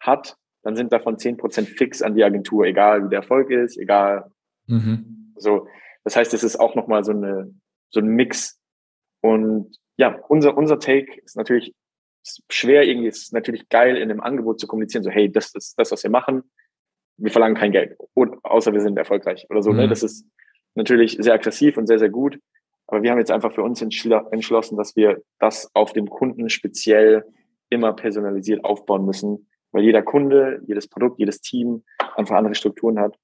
hat, 0.00 0.36
dann 0.62 0.76
sind 0.76 0.92
davon 0.92 1.18
10 1.18 1.36
Prozent 1.36 1.68
fix 1.68 2.02
an 2.02 2.14
die 2.14 2.24
Agentur, 2.24 2.64
egal 2.64 3.04
wie 3.04 3.08
der 3.08 3.20
Erfolg 3.20 3.50
ist, 3.50 3.76
egal. 3.76 4.30
Mhm. 4.66 5.32
So, 5.36 5.66
das 6.04 6.16
heißt, 6.16 6.32
es 6.34 6.44
ist 6.44 6.58
auch 6.58 6.74
nochmal 6.74 7.04
so 7.04 7.12
eine, 7.12 7.52
so 7.90 8.00
ein 8.00 8.06
Mix. 8.06 8.60
Und 9.20 9.76
ja, 9.96 10.18
unser, 10.28 10.56
unser 10.56 10.78
Take 10.78 11.20
ist 11.24 11.36
natürlich 11.36 11.74
schwer, 12.48 12.84
irgendwie 12.84 13.08
ist 13.08 13.32
natürlich 13.32 13.68
geil, 13.68 13.96
in 13.96 14.08
dem 14.08 14.20
Angebot 14.20 14.60
zu 14.60 14.66
kommunizieren, 14.66 15.02
so, 15.02 15.10
hey, 15.10 15.30
das 15.30 15.54
ist 15.54 15.78
das, 15.78 15.90
was 15.90 16.02
wir 16.02 16.10
machen. 16.10 16.42
Wir 17.16 17.30
verlangen 17.30 17.56
kein 17.56 17.72
Geld, 17.72 17.96
außer 18.42 18.72
wir 18.72 18.80
sind 18.80 18.96
erfolgreich 18.96 19.46
oder 19.50 19.62
so. 19.62 19.70
Ne? 19.70 19.74
Mhm. 19.74 19.82
Ne? 19.82 19.88
Das 19.88 20.02
ist 20.02 20.26
natürlich 20.74 21.16
sehr 21.20 21.34
aggressiv 21.34 21.76
und 21.76 21.86
sehr, 21.86 21.98
sehr 21.98 22.08
gut. 22.08 22.38
Aber 22.86 23.02
wir 23.02 23.10
haben 23.10 23.18
jetzt 23.18 23.30
einfach 23.30 23.52
für 23.52 23.62
uns 23.62 23.80
entschlossen, 23.80 24.76
dass 24.76 24.96
wir 24.96 25.22
das 25.38 25.70
auf 25.74 25.92
dem 25.92 26.08
Kunden 26.08 26.48
speziell 26.48 27.24
immer 27.70 27.94
personalisiert 27.94 28.64
aufbauen 28.64 29.06
müssen, 29.06 29.48
weil 29.72 29.84
jeder 29.84 30.02
Kunde, 30.02 30.62
jedes 30.66 30.88
Produkt, 30.88 31.18
jedes 31.18 31.40
Team 31.40 31.82
einfach 32.16 32.36
andere 32.36 32.54
Strukturen 32.54 32.98
hat 32.98 33.16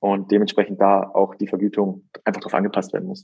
und 0.00 0.30
dementsprechend 0.30 0.80
da 0.80 1.10
auch 1.12 1.34
die 1.34 1.46
Vergütung 1.46 2.08
einfach 2.24 2.40
darauf 2.40 2.54
angepasst 2.54 2.92
werden 2.92 3.08
muss. 3.08 3.22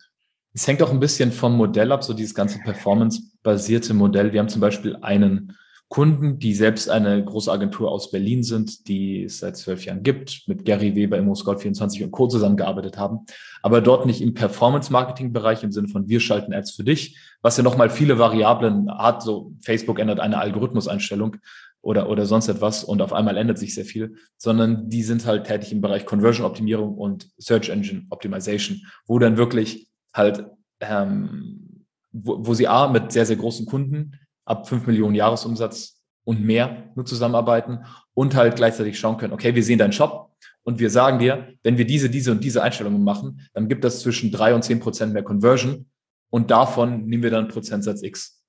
Es 0.53 0.67
hängt 0.67 0.83
auch 0.83 0.91
ein 0.91 1.01
bisschen 1.01 1.31
vom 1.31 1.57
Modell 1.57 1.93
ab, 1.93 2.03
so 2.03 2.13
dieses 2.13 2.35
ganze 2.35 2.59
performance-basierte 2.59 3.95
Modell. 3.95 4.33
Wir 4.33 4.41
haben 4.41 4.49
zum 4.49 4.61
Beispiel 4.61 4.97
einen 5.01 5.57
Kunden, 5.91 6.39
die 6.39 6.55
selbst 6.55 6.89
eine 6.89 7.25
große 7.25 7.51
Agentur 7.51 7.91
aus 7.91 8.13
Berlin 8.13 8.45
sind, 8.45 8.87
die 8.87 9.25
es 9.25 9.41
seit 9.41 9.57
zwölf 9.57 9.85
Jahren 9.85 10.05
gibt, 10.05 10.45
mit 10.47 10.65
Gary 10.65 10.95
Weber, 10.95 11.19
ImmoScout24 11.19 12.05
und 12.05 12.13
Co. 12.13 12.29
zusammengearbeitet 12.29 12.97
haben, 12.97 13.27
aber 13.61 13.81
dort 13.81 14.07
nicht 14.07 14.23
im 14.23 14.33
Performance-Marketing-Bereich 14.33 15.65
im 15.65 15.73
Sinne 15.73 15.89
von 15.89 16.09
wir 16.09 16.21
schalten 16.21 16.55
Ads 16.55 16.71
für 16.71 16.85
dich, 16.85 17.19
was 17.43 17.57
ja 17.57 17.65
nochmal 17.65 17.91
viele 17.91 18.21
Variablen 18.21 18.89
hat, 18.89 19.23
so 19.23 19.53
Facebook 19.63 19.99
ändert 19.99 20.21
eine 20.21 20.39
Algorithmuseinstellung 20.39 21.39
oder, 21.83 22.09
oder 22.09 22.27
sonst 22.27 22.49
etwas 22.49 22.85
und 22.85 23.01
auf 23.03 23.13
einmal 23.13 23.37
ändert 23.37 23.59
sich 23.59 23.75
sehr 23.75 23.85
viel, 23.85 24.17
sondern 24.37 24.89
die 24.89 25.03
sind 25.03 25.27
halt 25.27 25.47
tätig 25.47 25.73
im 25.73 25.81
Bereich 25.81 26.05
Conversion-Optimierung 26.05 26.97
und 26.97 27.31
Search 27.39 27.71
Engine 27.71 28.07
Optimization, 28.11 28.83
wo 29.07 29.19
dann 29.19 29.37
wirklich 29.37 29.89
halt, 30.13 30.45
ähm, 30.81 31.87
wo, 32.13 32.47
wo 32.47 32.55
sie 32.55 32.69
A, 32.69 32.89
mit 32.89 33.13
sehr, 33.13 33.27
sehr 33.27 33.37
großen 33.37 33.67
Kunden 33.67 34.19
ab 34.45 34.69
5 34.69 34.87
Millionen 34.87 35.15
Jahresumsatz 35.15 36.01
und 36.25 36.45
mehr 36.45 36.91
nur 36.95 37.07
zusammenarbeiten 37.07 37.85
und 38.15 38.35
halt 38.35 38.57
gleichzeitig 38.57 38.99
schauen 38.99 39.17
können, 39.17 39.33
okay, 39.33 39.55
wir 39.55 39.63
sehen 39.63 39.79
deinen 39.79 39.93
Shop 39.93 40.31
und 40.63 40.79
wir 40.79 40.91
sagen 40.91 41.19
dir, 41.19 41.55
wenn 41.63 41.79
wir 41.79 41.87
diese, 41.87 42.11
diese 42.11 42.33
und 42.33 42.45
diese 42.45 42.63
Einstellungen 42.63 43.03
machen, 43.03 43.49
dann 43.55 43.69
gibt 43.69 43.85
das 43.85 44.01
zwischen 44.01 44.31
drei 44.31 44.55
und 44.55 44.63
zehn 44.63 44.81
Prozent 44.81 45.15
mehr 45.15 45.23
Conversion 45.23 45.87
und 46.31 46.51
davon 46.51 47.07
nehmen 47.07 47.23
wir 47.23 47.31
dann 47.31 47.49
Prozentsatz 47.49 48.03
X. 48.03 48.40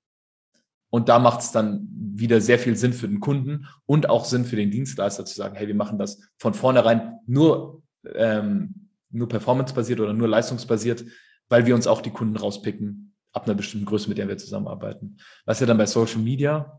Und 0.92 1.08
da 1.08 1.18
macht 1.18 1.40
es 1.40 1.52
dann 1.52 1.88
wieder 1.90 2.42
sehr 2.42 2.58
viel 2.58 2.76
Sinn 2.76 2.92
für 2.92 3.08
den 3.08 3.20
Kunden 3.20 3.66
und 3.86 4.10
auch 4.10 4.26
Sinn 4.26 4.44
für 4.44 4.56
den 4.56 4.70
Dienstleister 4.70 5.24
zu 5.24 5.34
sagen, 5.34 5.56
hey, 5.56 5.66
wir 5.66 5.74
machen 5.74 5.98
das 5.98 6.20
von 6.36 6.52
vornherein 6.52 7.18
nur, 7.26 7.82
ähm, 8.14 8.90
nur 9.08 9.26
performancebasiert 9.26 10.00
oder 10.00 10.12
nur 10.12 10.28
leistungsbasiert, 10.28 11.06
weil 11.48 11.64
wir 11.64 11.74
uns 11.74 11.86
auch 11.86 12.02
die 12.02 12.10
Kunden 12.10 12.36
rauspicken, 12.36 13.14
ab 13.32 13.46
einer 13.46 13.54
bestimmten 13.54 13.86
Größe, 13.86 14.10
mit 14.10 14.18
der 14.18 14.28
wir 14.28 14.36
zusammenarbeiten. 14.36 15.16
Was 15.46 15.60
ja 15.60 15.66
dann 15.66 15.78
bei 15.78 15.86
Social 15.86 16.20
Media 16.20 16.78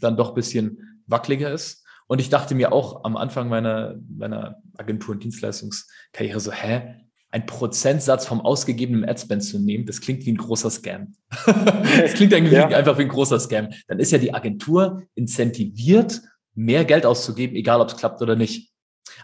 dann 0.00 0.18
doch 0.18 0.28
ein 0.28 0.34
bisschen 0.34 1.00
wackeliger 1.06 1.50
ist. 1.50 1.86
Und 2.08 2.20
ich 2.20 2.28
dachte 2.28 2.54
mir 2.54 2.72
auch 2.72 3.04
am 3.04 3.16
Anfang 3.16 3.48
meiner, 3.48 3.98
meiner 4.06 4.56
Agentur- 4.76 5.14
und 5.14 5.24
Dienstleistungskarriere 5.24 6.40
so, 6.40 6.52
hä, 6.52 7.06
ein 7.30 7.46
Prozentsatz 7.46 8.26
vom 8.26 8.40
ausgegebenen 8.40 9.08
Adspend 9.08 9.44
zu 9.44 9.58
nehmen, 9.60 9.86
das 9.86 10.00
klingt 10.00 10.26
wie 10.26 10.32
ein 10.32 10.36
großer 10.36 10.70
Scam. 10.70 11.14
das 11.46 12.14
klingt 12.14 12.34
eigentlich 12.34 12.52
ja. 12.52 12.66
einfach 12.68 12.98
wie 12.98 13.02
ein 13.02 13.08
großer 13.08 13.38
Scam. 13.38 13.68
Dann 13.86 14.00
ist 14.00 14.10
ja 14.10 14.18
die 14.18 14.34
Agentur 14.34 15.02
incentiviert, 15.14 16.20
mehr 16.54 16.84
Geld 16.84 17.06
auszugeben, 17.06 17.56
egal 17.56 17.80
ob 17.80 17.88
es 17.88 17.96
klappt 17.96 18.20
oder 18.22 18.34
nicht. 18.34 18.72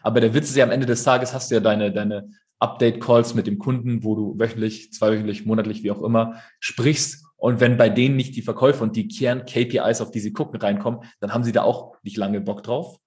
Aber 0.03 0.21
der 0.21 0.35
Witz 0.35 0.51
ist 0.51 0.57
ja 0.57 0.65
am 0.65 0.71
Ende 0.71 0.87
des 0.87 1.03
Tages 1.03 1.35
hast 1.35 1.51
du 1.51 1.57
ja 1.57 1.61
deine, 1.61 1.93
deine 1.93 2.31
Update-Calls 2.61 3.35
mit 3.35 3.47
dem 3.47 3.59
Kunden, 3.59 4.05
wo 4.05 4.15
du 4.15 4.39
wöchentlich, 4.39 4.93
zweiwöchentlich, 4.93 5.45
monatlich, 5.45 5.83
wie 5.83 5.91
auch 5.91 6.03
immer, 6.03 6.41
sprichst. 6.61 7.25
Und 7.37 7.61
wenn 7.61 7.77
bei 7.77 7.89
denen 7.89 8.17
nicht 8.17 8.37
die 8.37 8.43
Verkäufe 8.43 8.83
und 8.83 8.97
die 8.97 9.09
Kern-KPIs, 9.09 10.01
auf 10.01 10.11
die 10.11 10.21
sie 10.21 10.33
gucken, 10.33 10.61
reinkommen, 10.61 11.01
dann 11.21 11.35
haben 11.35 11.45
sie 11.45 11.53
da 11.53 11.63
auch 11.63 11.97
nicht 12.03 12.17
lange 12.17 12.41
Bock 12.41 12.63
drauf. 12.63 12.99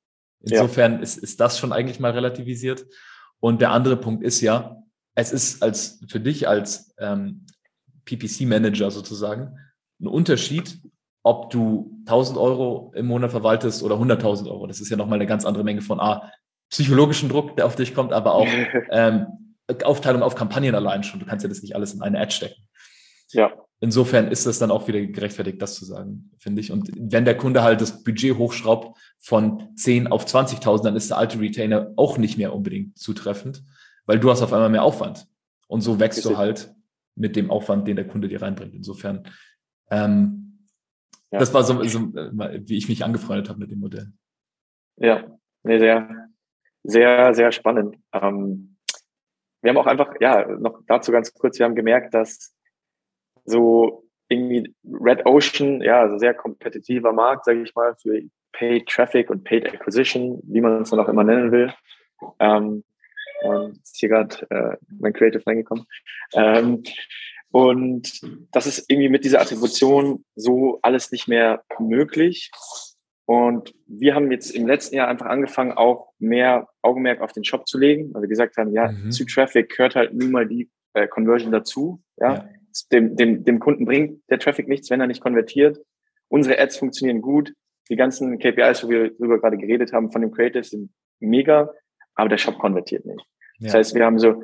Insofern 0.41 0.95
ja. 0.95 0.99
ist, 0.99 1.17
ist 1.17 1.39
das 1.39 1.57
schon 1.57 1.73
eigentlich 1.73 1.99
mal 1.99 2.11
relativisiert. 2.11 2.85
Und 3.39 3.61
der 3.61 3.71
andere 3.71 3.97
Punkt 3.97 4.23
ist 4.23 4.41
ja, 4.41 4.83
es 5.19 5.31
ist 5.31 5.61
als 5.61 5.99
für 6.07 6.19
dich 6.19 6.47
als 6.47 6.93
ähm, 6.97 7.45
PPC-Manager 8.05 8.89
sozusagen 8.89 9.57
ein 9.99 10.07
Unterschied, 10.07 10.79
ob 11.23 11.49
du 11.49 11.99
1000 12.05 12.37
Euro 12.37 12.93
im 12.95 13.07
Monat 13.07 13.31
verwaltest 13.31 13.83
oder 13.83 13.95
100.000 13.95 14.49
Euro. 14.49 14.65
Das 14.67 14.79
ist 14.79 14.89
ja 14.89 14.97
nochmal 14.97 15.17
eine 15.17 15.27
ganz 15.27 15.45
andere 15.45 15.63
Menge 15.63 15.81
von 15.81 15.99
A, 15.99 16.31
psychologischen 16.69 17.29
Druck, 17.29 17.57
der 17.57 17.65
auf 17.65 17.75
dich 17.75 17.93
kommt, 17.93 18.13
aber 18.13 18.33
auch 18.33 18.47
ähm, 18.91 19.27
Aufteilung 19.83 20.23
auf 20.23 20.35
Kampagnen 20.35 20.73
allein 20.73 21.03
schon. 21.03 21.19
Du 21.19 21.25
kannst 21.25 21.43
ja 21.43 21.49
das 21.49 21.61
nicht 21.61 21.75
alles 21.75 21.93
in 21.93 22.01
eine 22.01 22.19
Ad 22.19 22.31
stecken. 22.31 22.67
Ja. 23.31 23.51
Insofern 23.81 24.29
ist 24.29 24.45
das 24.45 24.59
dann 24.59 24.71
auch 24.71 24.87
wieder 24.87 25.01
gerechtfertigt, 25.01 25.61
das 25.61 25.75
zu 25.75 25.85
sagen, 25.85 26.31
finde 26.37 26.61
ich. 26.61 26.71
Und 26.71 26.89
wenn 26.97 27.23
der 27.23 27.37
Kunde 27.37 27.63
halt 27.63 27.79
das 27.79 28.03
Budget 28.03 28.37
hochschraubt 28.37 28.97
von 29.19 29.69
10 29.75 30.07
auf 30.07 30.25
20.000, 30.25 30.83
dann 30.83 30.95
ist 30.95 31.11
der 31.11 31.17
alte 31.17 31.39
Retainer 31.39 31.91
auch 31.95 32.17
nicht 32.17 32.37
mehr 32.37 32.53
unbedingt 32.53 32.97
zutreffend, 32.97 33.63
weil 34.09 34.19
du 34.19 34.31
hast 34.31 34.41
auf 34.41 34.51
einmal 34.51 34.71
mehr 34.71 34.81
Aufwand. 34.81 35.27
Und 35.67 35.81
so 35.81 35.99
wächst 35.99 36.25
du 36.25 36.35
halt 36.35 36.73
mit 37.13 37.35
dem 37.35 37.51
Aufwand, 37.51 37.87
den 37.87 37.95
der 37.95 38.07
Kunde 38.07 38.27
dir 38.27 38.41
reinbringt. 38.41 38.73
Insofern, 38.73 39.23
ähm, 39.91 40.65
ja. 41.31 41.37
das 41.37 41.53
war 41.53 41.61
so, 41.61 41.83
so, 41.83 42.11
wie 42.11 42.75
ich 42.75 42.89
mich 42.89 43.05
angefreundet 43.05 43.49
habe 43.49 43.59
mit 43.59 43.69
dem 43.69 43.79
Modell. 43.79 44.11
Ja, 44.95 45.27
nee, 45.61 45.77
sehr, 45.77 46.27
sehr, 46.81 47.35
sehr 47.35 47.51
spannend. 47.51 47.97
Ähm, 48.11 48.77
wir 49.61 49.69
haben 49.69 49.77
auch 49.77 49.85
einfach, 49.85 50.15
ja, 50.19 50.47
noch 50.57 50.81
dazu 50.87 51.11
ganz 51.11 51.31
kurz, 51.31 51.59
wir 51.59 51.67
haben 51.67 51.75
gemerkt, 51.75 52.15
dass 52.15 52.55
so 53.45 54.07
irgendwie 54.27 54.73
Red 54.85 55.27
Ocean, 55.27 55.83
ja, 55.83 56.01
also 56.01 56.17
sehr 56.17 56.33
kompetitiver 56.33 57.13
Markt, 57.13 57.45
sage 57.45 57.61
ich 57.61 57.75
mal, 57.75 57.95
für 58.01 58.23
Paid 58.53 58.87
Traffic 58.87 59.29
und 59.29 59.43
Paid 59.43 59.71
Acquisition, 59.71 60.41
wie 60.45 60.61
man 60.61 60.81
es 60.81 60.89
dann 60.89 60.99
auch 60.99 61.09
immer 61.09 61.23
nennen 61.23 61.51
will. 61.51 61.71
Ähm, 62.39 62.83
und 63.41 63.77
ist 63.83 63.97
hier 63.97 64.09
gerade 64.09 64.47
äh, 64.49 64.77
mein 64.99 65.13
Creative 65.13 65.45
reingekommen. 65.45 65.85
Ähm, 66.33 66.83
und 67.51 68.21
das 68.51 68.67
ist 68.67 68.89
irgendwie 68.89 69.09
mit 69.09 69.25
dieser 69.25 69.41
Attribution 69.41 70.23
so 70.35 70.79
alles 70.81 71.11
nicht 71.11 71.27
mehr 71.27 71.63
möglich. 71.79 72.51
Und 73.25 73.73
wir 73.85 74.15
haben 74.15 74.31
jetzt 74.31 74.51
im 74.51 74.67
letzten 74.67 74.95
Jahr 74.95 75.07
einfach 75.07 75.27
angefangen, 75.27 75.71
auch 75.71 76.13
mehr 76.17 76.67
Augenmerk 76.81 77.21
auf 77.21 77.31
den 77.31 77.43
Shop 77.43 77.67
zu 77.67 77.77
legen, 77.77 78.13
weil 78.13 78.23
wir 78.23 78.29
gesagt 78.29 78.57
haben, 78.57 78.73
ja, 78.73 78.91
mhm. 78.91 79.11
zu 79.11 79.25
Traffic 79.25 79.69
gehört 79.69 79.95
halt 79.95 80.13
nun 80.13 80.31
mal 80.31 80.47
die 80.47 80.69
äh, 80.93 81.07
Conversion 81.07 81.51
dazu. 81.51 82.01
Ja? 82.17 82.33
ja. 82.33 82.49
Dem, 82.91 83.15
dem, 83.15 83.43
dem 83.43 83.59
Kunden 83.59 83.85
bringt 83.85 84.21
der 84.29 84.39
Traffic 84.39 84.67
nichts, 84.67 84.89
wenn 84.89 85.01
er 85.01 85.07
nicht 85.07 85.21
konvertiert. 85.21 85.79
Unsere 86.27 86.59
Ads 86.59 86.77
funktionieren 86.77 87.21
gut. 87.21 87.53
Die 87.89 87.95
ganzen 87.95 88.37
KPIs, 88.37 88.83
wo 88.83 88.89
wir 88.89 89.11
darüber 89.11 89.39
gerade 89.39 89.57
geredet 89.57 89.93
haben, 89.93 90.11
von 90.11 90.21
dem 90.21 90.31
Creative 90.31 90.63
sind 90.63 90.91
mega, 91.19 91.71
aber 92.19 92.29
der 92.29 92.37
Shop 92.37 92.59
konvertiert 92.59 93.05
nicht. 93.05 93.25
Ja. 93.59 93.65
Das 93.65 93.73
heißt, 93.73 93.95
wir 93.95 94.05
haben 94.05 94.19
so 94.19 94.43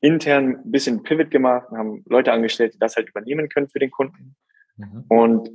intern 0.00 0.56
ein 0.56 0.70
bisschen 0.70 1.02
Pivot 1.02 1.30
gemacht, 1.30 1.68
haben 1.70 2.02
Leute 2.06 2.32
angestellt, 2.32 2.74
die 2.74 2.78
das 2.78 2.96
halt 2.96 3.08
übernehmen 3.08 3.48
können 3.48 3.68
für 3.68 3.78
den 3.78 3.90
Kunden. 3.90 4.36
Mhm. 4.76 5.04
Und 5.08 5.50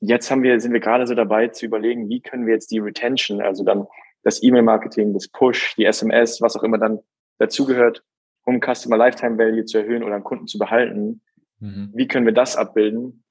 jetzt 0.00 0.30
haben 0.30 0.42
wir, 0.42 0.60
sind 0.60 0.72
wir 0.72 0.80
gerade 0.80 1.06
so 1.06 1.14
dabei 1.14 1.48
zu 1.48 1.66
überlegen, 1.66 2.08
wie 2.08 2.20
können 2.20 2.46
wir 2.46 2.54
jetzt 2.54 2.70
die 2.70 2.78
Retention, 2.78 3.40
also 3.40 3.64
dann 3.64 3.86
das 4.22 4.42
E-Mail-Marketing, 4.42 5.12
das 5.12 5.28
Push, 5.28 5.74
die 5.76 5.84
SMS, 5.84 6.40
was 6.40 6.56
auch 6.56 6.62
immer 6.62 6.78
dann 6.78 7.00
dazugehört, 7.38 8.04
um 8.44 8.60
Customer 8.60 8.96
Lifetime 8.96 9.38
Value 9.38 9.64
zu 9.64 9.78
erhöhen 9.78 10.02
oder 10.02 10.14
einen 10.14 10.24
Kunden 10.24 10.46
zu 10.46 10.58
behalten. 10.58 11.22
Mhm. 11.60 11.90
Wie 11.94 12.08
können 12.08 12.26
wir 12.26 12.32
das 12.34 12.56
abbilden? 12.56 13.24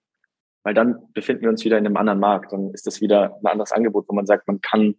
Weil 0.64 0.74
dann 0.74 1.12
befinden 1.14 1.44
wir 1.44 1.50
uns 1.50 1.64
wieder 1.66 1.78
in 1.78 1.86
einem 1.86 1.98
anderen 1.98 2.20
Markt. 2.20 2.54
Dann 2.54 2.72
ist 2.72 2.88
das 2.88 3.02
wieder 3.02 3.38
ein 3.44 3.46
anderes 3.46 3.72
Angebot, 3.72 4.06
wo 4.08 4.14
man 4.14 4.26
sagt, 4.26 4.48
man 4.48 4.62
kann 4.62 4.96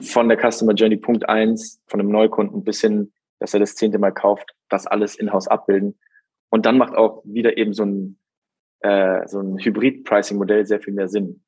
von 0.00 0.28
der 0.28 0.38
Customer 0.38 0.74
Journey 0.74 0.96
Punkt 0.96 1.28
eins 1.28 1.80
von 1.86 2.00
einem 2.00 2.10
Neukunden 2.10 2.64
bis 2.64 2.80
hin, 2.80 3.12
dass 3.38 3.54
er 3.54 3.60
das 3.60 3.74
zehnte 3.74 3.98
Mal 3.98 4.12
kauft, 4.12 4.54
das 4.68 4.86
alles 4.86 5.16
in-house 5.16 5.48
abbilden. 5.48 5.98
Und 6.48 6.66
dann 6.66 6.78
macht 6.78 6.94
auch 6.94 7.22
wieder 7.24 7.56
eben 7.56 7.72
so 7.72 7.84
ein, 7.84 8.18
äh, 8.80 9.26
so 9.26 9.40
ein 9.40 9.58
Hybrid-Pricing-Modell 9.58 10.66
sehr 10.66 10.80
viel 10.80 10.94
mehr 10.94 11.08
Sinn. 11.08 11.42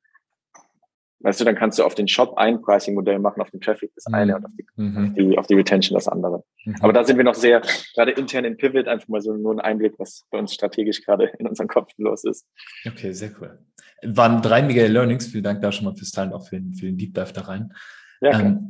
Weißt 1.21 1.41
du, 1.41 1.43
dann 1.43 1.55
kannst 1.55 1.77
du 1.77 1.83
auf 1.83 1.95
den 1.95 2.07
Shop 2.07 2.37
ein 2.37 2.61
Pricing-Modell 2.61 3.19
machen, 3.19 3.41
auf 3.41 3.51
den 3.51 3.59
Traffic 3.59 3.91
das 3.93 4.05
eine 4.05 4.37
und 4.37 4.45
auf 4.45 4.51
die, 4.57 4.65
mhm. 4.77 4.97
auf 4.97 5.13
die, 5.13 5.37
auf 5.39 5.47
die 5.47 5.53
Retention 5.55 5.95
das 5.95 6.07
andere. 6.07 6.45
Mhm. 6.63 6.75
Aber 6.79 6.93
da 6.93 7.03
sind 7.03 7.17
wir 7.17 7.25
noch 7.25 7.35
sehr, 7.35 7.61
gerade 7.93 8.11
intern 8.11 8.45
in 8.45 8.55
Pivot, 8.55 8.87
einfach 8.87 9.09
mal 9.09 9.19
so 9.19 9.33
nur 9.33 9.53
ein 9.53 9.59
Einblick, 9.59 9.95
was 9.97 10.25
bei 10.31 10.39
uns 10.39 10.53
strategisch 10.53 11.03
gerade 11.03 11.25
in 11.37 11.45
unserem 11.45 11.67
Kopf 11.67 11.91
los 11.97 12.23
ist. 12.23 12.45
Okay, 12.87 13.11
sehr 13.11 13.31
cool. 13.41 13.59
Waren 14.03 14.41
drei 14.41 14.61
mega 14.61 14.85
Learnings. 14.85 15.27
Vielen 15.27 15.43
Dank 15.43 15.61
da 15.61 15.73
schon 15.73 15.85
mal 15.85 15.95
fürs 15.95 16.11
Teilen, 16.11 16.31
auch 16.31 16.47
für 16.47 16.55
den, 16.55 16.73
für 16.73 16.85
den 16.85 16.97
Deep 16.97 17.13
Dive 17.13 17.33
da 17.33 17.41
rein. 17.41 17.73
Ja, 18.21 18.39
ähm, 18.39 18.69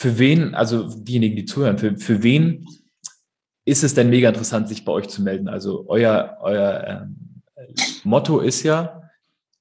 für 0.00 0.18
wen, 0.18 0.54
also 0.54 0.88
diejenigen, 0.88 1.36
die 1.36 1.44
zuhören, 1.44 1.78
für, 1.78 1.96
für 1.96 2.22
wen 2.22 2.66
ist 3.66 3.84
es 3.84 3.94
denn 3.94 4.08
mega 4.08 4.28
interessant, 4.28 4.68
sich 4.68 4.84
bei 4.84 4.92
euch 4.92 5.08
zu 5.08 5.22
melden? 5.22 5.48
Also 5.48 5.84
euer, 5.88 6.38
euer 6.40 6.84
ähm, 6.86 7.42
Motto 8.04 8.40
ist 8.40 8.62
ja, 8.62 9.10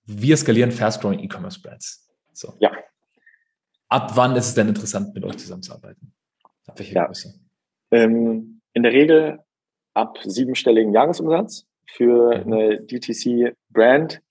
wir 0.06 0.38
skalieren 0.38 0.72
fast-growing 0.72 1.20
E-Commerce 1.20 1.60
Brands. 1.62 2.10
So. 2.34 2.54
Ja. 2.60 2.72
Ab 3.90 4.12
wann 4.16 4.36
ist 4.36 4.48
es 4.48 4.56
denn 4.56 4.70
interessant, 4.70 5.14
mit 5.14 5.26
euch 5.26 5.38
zusammenzuarbeiten? 5.38 6.14
Ab 6.68 6.80
welcher 6.80 6.96
ja. 6.96 7.06
Größe? 7.06 7.34
Ähm, 7.92 8.62
in 8.74 8.84
der 8.84 8.94
Regel 8.94 9.40
ab 9.94 10.18
siebenstelligen 10.24 10.94
Jahresumsatz 10.94 11.68
für 11.86 12.46
mhm. 12.46 12.54
eine 12.54 12.82
DTC-Brand. 12.82 14.22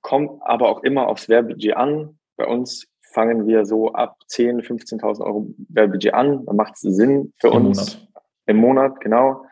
Kommt 0.00 0.40
aber 0.42 0.70
auch 0.70 0.82
immer 0.82 1.08
aufs 1.08 1.28
Werbebudget 1.28 1.76
an. 1.76 2.18
Bei 2.36 2.46
uns 2.46 2.86
fangen 3.18 3.48
wir 3.48 3.64
so 3.64 3.92
ab 3.94 4.16
10.000, 4.30 5.00
15.000 5.00 5.24
Euro 5.24 5.52
Werbebudget 5.70 6.14
an. 6.14 6.46
Da 6.46 6.52
macht 6.52 6.74
es 6.74 6.82
Sinn 6.82 7.32
für 7.40 7.48
Im 7.48 7.66
uns. 7.66 7.96
Monat. 7.96 8.08
Im 8.46 8.56
Monat, 8.58 9.00
genau. 9.00 9.44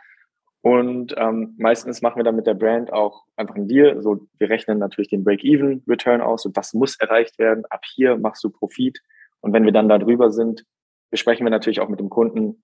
Und 0.60 1.16
ähm, 1.18 1.56
meistens 1.58 2.00
machen 2.00 2.16
wir 2.16 2.22
dann 2.22 2.36
mit 2.36 2.46
der 2.46 2.54
Brand 2.54 2.92
auch 2.92 3.24
einfach 3.34 3.56
einen 3.56 3.66
Deal. 3.66 4.00
So, 4.02 4.28
wir 4.38 4.50
rechnen 4.50 4.78
natürlich 4.78 5.08
den 5.08 5.24
Break-Even-Return 5.24 6.20
aus 6.20 6.46
und 6.46 6.56
das 6.56 6.74
muss 6.74 6.94
erreicht 7.00 7.40
werden. 7.40 7.64
Ab 7.68 7.80
hier 7.92 8.16
machst 8.16 8.44
du 8.44 8.50
Profit. 8.50 9.00
Und 9.40 9.52
wenn 9.52 9.64
wir 9.64 9.72
dann 9.72 9.88
da 9.88 9.98
drüber 9.98 10.30
sind, 10.30 10.64
besprechen 11.10 11.44
wir 11.44 11.50
natürlich 11.50 11.80
auch 11.80 11.88
mit 11.88 11.98
dem 11.98 12.08
Kunden, 12.08 12.62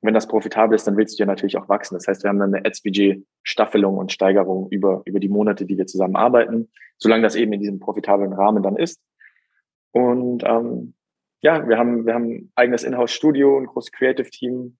wenn 0.00 0.14
das 0.14 0.28
profitabel 0.28 0.74
ist, 0.74 0.86
dann 0.86 0.96
willst 0.96 1.18
du 1.18 1.24
ja 1.24 1.26
natürlich 1.26 1.58
auch 1.58 1.68
wachsen. 1.68 1.94
Das 1.94 2.08
heißt, 2.08 2.22
wir 2.22 2.30
haben 2.30 2.38
dann 2.38 2.54
eine 2.54 2.64
Ads-Budget-Staffelung 2.64 3.98
und 3.98 4.12
Steigerung 4.12 4.68
über, 4.70 5.02
über 5.04 5.20
die 5.20 5.28
Monate, 5.28 5.66
die 5.66 5.76
wir 5.76 5.86
zusammen 5.86 6.16
arbeiten, 6.16 6.70
solange 6.96 7.22
das 7.22 7.36
eben 7.36 7.52
in 7.52 7.60
diesem 7.60 7.80
profitablen 7.80 8.32
Rahmen 8.32 8.62
dann 8.62 8.76
ist. 8.76 8.98
Und 9.92 10.42
ähm, 10.44 10.94
ja, 11.40 11.68
wir 11.68 11.78
haben, 11.78 12.06
wir 12.06 12.14
haben 12.14 12.30
ein 12.30 12.52
eigenes 12.54 12.84
Inhouse-Studio, 12.84 13.58
ein 13.58 13.66
großes 13.66 13.92
Creative-Team, 13.92 14.76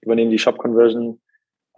übernehmen 0.00 0.30
die 0.30 0.38
Shop-Conversion, 0.38 1.20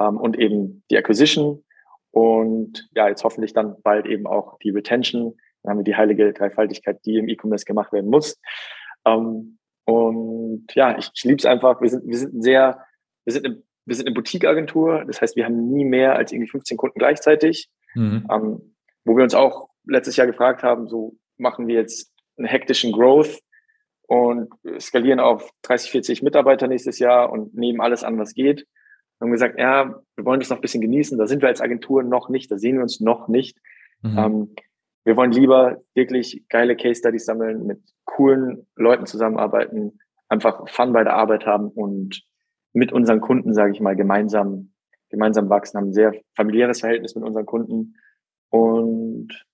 ähm, 0.01 0.17
und 0.17 0.39
eben 0.39 0.83
die 0.91 0.97
Acquisition 0.97 1.63
und 2.11 2.89
ja, 2.95 3.09
jetzt 3.09 3.23
hoffentlich 3.23 3.53
dann 3.53 3.81
bald 3.83 4.07
eben 4.07 4.27
auch 4.27 4.59
die 4.59 4.71
Retention. 4.71 5.37
Dann 5.63 5.71
haben 5.71 5.79
wir 5.79 5.85
die 5.85 5.97
heilige 5.97 6.33
Dreifaltigkeit, 6.33 7.05
die 7.05 7.19
im 7.19 7.29
E-Commerce 7.29 7.65
gemacht 7.65 7.93
werden 7.93 8.11
muss. 8.11 8.41
Ähm, 9.05 9.59
und 9.85 10.67
ja, 10.75 10.99
ich, 10.99 11.11
ich 11.15 11.25
liebe 11.25 11.37
es 11.37 11.47
einfach. 11.47 11.81
Wir 11.81 11.91
sind, 11.91 12.07
wir 12.07 12.19
sind 12.19 12.43
sehr, 12.43 12.85
wir 13.25 13.33
sind 13.33 13.47
eine, 13.47 13.63
wir 13.85 13.95
sind 13.95 14.07
eine 14.07 14.15
Boutique-Agentur. 14.15 15.05
Das 15.07 15.21
heißt, 15.21 15.37
wir 15.37 15.45
haben 15.45 15.71
nie 15.71 15.85
mehr 15.85 16.17
als 16.17 16.33
irgendwie 16.33 16.51
15 16.51 16.77
Kunden 16.77 16.99
gleichzeitig. 16.99 17.71
Mhm. 17.95 18.27
Ähm, 18.31 18.75
wo 19.05 19.17
wir 19.17 19.23
uns 19.23 19.35
auch 19.35 19.69
letztes 19.85 20.17
Jahr 20.17 20.27
gefragt 20.27 20.63
haben, 20.63 20.89
so 20.89 21.17
machen 21.37 21.67
wir 21.67 21.77
jetzt 21.77 22.13
einen 22.41 22.49
hektischen 22.49 22.93
Growth 22.93 23.41
und 24.09 24.51
skalieren 24.81 25.21
auf 25.21 25.51
30, 25.63 25.91
40 25.93 26.23
Mitarbeiter 26.23 26.67
nächstes 26.67 26.99
Jahr 26.99 27.31
und 27.31 27.55
nehmen 27.55 27.81
alles 27.81 28.03
an, 28.03 28.19
was 28.19 28.35
geht 28.35 28.67
haben 29.21 29.31
gesagt, 29.31 29.59
ja, 29.59 29.95
wir 30.17 30.25
wollen 30.25 30.41
das 30.41 30.51
noch 30.51 30.59
ein 30.59 30.63
bisschen 30.63 30.81
genießen. 30.81 31.19
Da 31.19 31.27
sind 31.27 31.43
wir 31.43 31.49
als 31.49 31.61
Agentur 31.61 32.03
noch 32.03 32.29
nicht, 32.29 32.51
da 32.51 32.59
sehen 32.59 32.77
wir 32.77 32.83
uns 32.83 33.01
noch 33.01 33.29
nicht. 33.29 33.59
Mhm. 34.03 34.19
Ähm, 34.19 34.55
wir 35.05 35.17
wollen 35.17 35.33
lieber 35.33 35.79
wirklich 35.95 36.45
geile 36.49 36.77
Case 36.77 37.01
Studies 37.01 37.25
sammeln, 37.25 37.67
mit 37.67 37.81
coolen 38.05 38.67
Leuten 38.77 39.07
zusammenarbeiten, 39.07 39.99
einfach 40.29 40.69
Fun 40.69 40.93
bei 40.93 41.05
der 41.05 41.15
Arbeit 41.15 41.47
haben 41.47 41.69
und 41.69 42.23
mit 42.73 42.93
unseren 42.93 43.21
Kunden, 43.21 43.53
sage 43.53 43.73
ich 43.73 43.81
mal, 43.81 43.97
gemeinsam, 43.97 44.73
gemeinsam 45.09 45.49
wachsen, 45.49 45.79
haben 45.79 45.89
ein 45.89 45.95
sehr 45.95 46.15
familiäres 46.37 46.81
Verhältnis 46.81 47.15
mit 47.15 47.25
unseren 47.25 47.47
Kunden 47.47 47.97
und. 48.51 49.45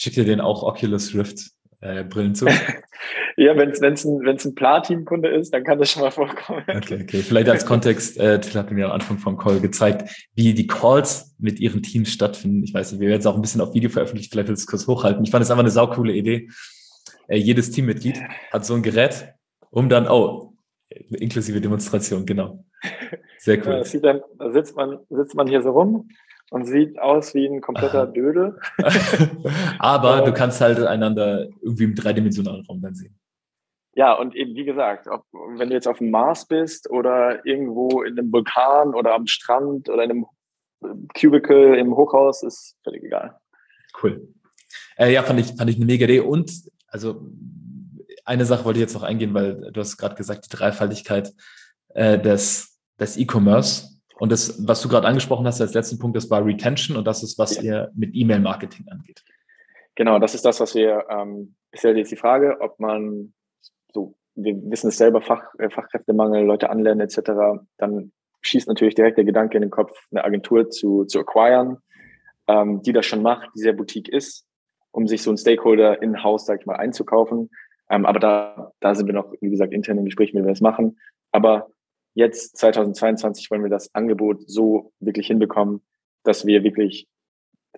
Schickt 0.00 0.16
ihr 0.16 0.24
den 0.24 0.40
auch 0.40 0.62
Oculus 0.62 1.14
Rift 1.14 1.50
äh, 1.82 2.04
Brillen 2.04 2.34
zu? 2.34 2.46
ja, 3.36 3.54
wenn 3.54 3.68
es 3.68 3.82
wenn's 3.82 4.02
ein, 4.06 4.20
wenn's 4.24 4.46
ein 4.46 4.54
Platin-Kunde 4.54 5.28
ist, 5.28 5.52
dann 5.52 5.62
kann 5.62 5.78
das 5.78 5.90
schon 5.90 6.00
mal 6.00 6.10
vorkommen. 6.10 6.64
Okay, 6.66 7.00
okay. 7.02 7.18
Vielleicht 7.18 7.50
als 7.50 7.66
Kontext, 7.66 8.18
äh, 8.18 8.40
Till 8.40 8.58
hat 8.58 8.70
mir 8.70 8.86
am 8.86 8.92
Anfang 8.92 9.18
vom 9.18 9.36
Call 9.36 9.60
gezeigt, 9.60 10.10
wie 10.34 10.54
die 10.54 10.66
Calls 10.66 11.36
mit 11.38 11.60
ihren 11.60 11.82
Teams 11.82 12.10
stattfinden. 12.10 12.64
Ich 12.64 12.72
weiß 12.72 12.92
nicht, 12.92 13.02
wir 13.02 13.08
werden 13.08 13.18
jetzt 13.18 13.26
auch 13.26 13.34
ein 13.34 13.42
bisschen 13.42 13.60
auf 13.60 13.74
Video 13.74 13.90
veröffentlicht, 13.90 14.32
vielleicht 14.32 14.48
will 14.48 14.54
ich 14.54 14.60
es 14.60 14.66
kurz 14.66 14.86
hochhalten. 14.86 15.22
Ich 15.22 15.30
fand 15.30 15.44
es 15.44 15.50
einfach 15.50 15.64
eine 15.64 15.70
saukoole 15.70 16.14
Idee. 16.14 16.48
Äh, 17.28 17.36
jedes 17.36 17.70
Teammitglied 17.70 18.22
hat 18.50 18.64
so 18.64 18.72
ein 18.72 18.82
Gerät, 18.82 19.34
um 19.68 19.90
dann, 19.90 20.08
oh, 20.08 20.54
inklusive 21.10 21.60
Demonstration, 21.60 22.24
genau. 22.24 22.64
Sehr 23.36 23.58
cool. 23.66 23.84
Ja, 23.84 24.00
dann, 24.00 24.22
da 24.38 24.50
sitzt 24.50 24.74
man, 24.74 25.00
sitzt 25.10 25.34
man 25.34 25.46
hier 25.46 25.60
so 25.60 25.72
rum 25.72 26.08
und 26.50 26.66
sieht 26.66 26.98
aus 26.98 27.34
wie 27.34 27.46
ein 27.46 27.60
kompletter 27.60 28.06
Dödel. 28.06 28.58
Aber 29.78 30.22
du 30.22 30.32
kannst 30.32 30.60
halt 30.60 30.78
einander 30.80 31.48
irgendwie 31.62 31.84
im 31.84 31.94
dreidimensionalen 31.94 32.66
Raum 32.66 32.82
dann 32.82 32.94
sehen. 32.94 33.16
Ja, 33.94 34.12
und 34.14 34.36
eben 34.36 34.54
wie 34.54 34.64
gesagt, 34.64 35.08
ob, 35.08 35.24
wenn 35.56 35.68
du 35.68 35.74
jetzt 35.74 35.88
auf 35.88 35.98
dem 35.98 36.10
Mars 36.10 36.46
bist 36.46 36.90
oder 36.90 37.44
irgendwo 37.46 38.02
in 38.02 38.18
einem 38.18 38.32
Vulkan 38.32 38.94
oder 38.94 39.14
am 39.14 39.26
Strand 39.26 39.88
oder 39.88 40.04
in 40.04 40.10
einem 40.10 40.26
Cubicle 41.14 41.76
im 41.76 41.96
Hochhaus, 41.96 42.42
ist 42.42 42.76
völlig 42.84 43.04
egal. 43.04 43.38
Cool. 44.00 44.28
Äh, 44.96 45.12
ja, 45.12 45.22
fand 45.22 45.40
ich, 45.40 45.54
fand 45.56 45.70
ich 45.70 45.76
eine 45.76 45.84
mega 45.84 46.04
Idee. 46.04 46.20
Und 46.20 46.52
also 46.88 47.30
eine 48.24 48.44
Sache 48.44 48.64
wollte 48.64 48.78
ich 48.78 48.82
jetzt 48.82 48.94
noch 48.94 49.02
eingehen, 49.02 49.34
weil 49.34 49.70
du 49.72 49.80
hast 49.80 49.96
gerade 49.96 50.14
gesagt, 50.14 50.46
die 50.46 50.56
Dreifaltigkeit 50.56 51.32
äh, 51.90 52.18
des, 52.18 52.78
des 52.98 53.16
E-Commerce. 53.16 53.99
Und 54.20 54.30
das, 54.30 54.66
was 54.68 54.82
du 54.82 54.88
gerade 54.88 55.06
angesprochen 55.06 55.46
hast 55.46 55.62
als 55.62 55.72
letzten 55.72 55.98
Punkt, 55.98 56.14
das 56.14 56.28
war 56.30 56.44
Retention 56.44 56.98
und 56.98 57.06
das 57.06 57.22
ist, 57.22 57.38
was 57.38 57.56
ja. 57.56 57.62
ihr 57.62 57.92
mit 57.94 58.10
E-Mail-Marketing 58.12 58.86
angeht. 58.90 59.24
Genau, 59.94 60.18
das 60.18 60.34
ist 60.34 60.44
das, 60.44 60.60
was 60.60 60.74
wir, 60.74 61.06
ähm, 61.08 61.54
ist 61.72 61.84
ja 61.84 61.90
jetzt 61.92 62.12
die 62.12 62.16
Frage, 62.16 62.58
ob 62.60 62.78
man 62.78 63.32
so, 63.94 64.14
wir 64.34 64.54
wissen 64.70 64.88
es 64.88 64.98
selber, 64.98 65.22
Fach, 65.22 65.54
äh, 65.58 65.70
Fachkräftemangel, 65.70 66.44
Leute 66.44 66.68
anlernen 66.68 67.00
etc., 67.00 67.62
dann 67.78 68.12
schießt 68.42 68.68
natürlich 68.68 68.94
direkt 68.94 69.16
der 69.16 69.24
Gedanke 69.24 69.56
in 69.56 69.62
den 69.62 69.70
Kopf, 69.70 69.96
eine 70.10 70.22
Agentur 70.22 70.68
zu, 70.68 71.06
zu 71.06 71.20
acquiren, 71.20 71.78
ähm, 72.46 72.82
die 72.82 72.92
das 72.92 73.06
schon 73.06 73.22
macht, 73.22 73.48
die 73.54 73.60
sehr 73.60 73.72
Boutique 73.72 74.10
ist, 74.10 74.46
um 74.90 75.08
sich 75.08 75.22
so 75.22 75.30
ein 75.30 75.38
Stakeholder 75.38 76.02
in-house, 76.02 76.44
sag 76.44 76.60
ich 76.60 76.66
mal, 76.66 76.76
einzukaufen. 76.76 77.48
Ähm, 77.88 78.04
aber 78.04 78.20
da, 78.20 78.72
da 78.80 78.94
sind 78.94 79.06
wir 79.06 79.14
noch, 79.14 79.32
wie 79.40 79.50
gesagt, 79.50 79.72
intern 79.72 79.96
im 79.96 80.04
Gespräch, 80.04 80.34
wie 80.34 80.38
wir 80.38 80.44
das 80.44 80.60
machen. 80.60 80.98
Aber 81.32 81.70
jetzt 82.14 82.56
2022 82.56 83.50
wollen 83.50 83.62
wir 83.62 83.70
das 83.70 83.94
Angebot 83.94 84.42
so 84.48 84.92
wirklich 85.00 85.26
hinbekommen, 85.26 85.82
dass 86.24 86.46
wir 86.46 86.62
wirklich, 86.62 87.08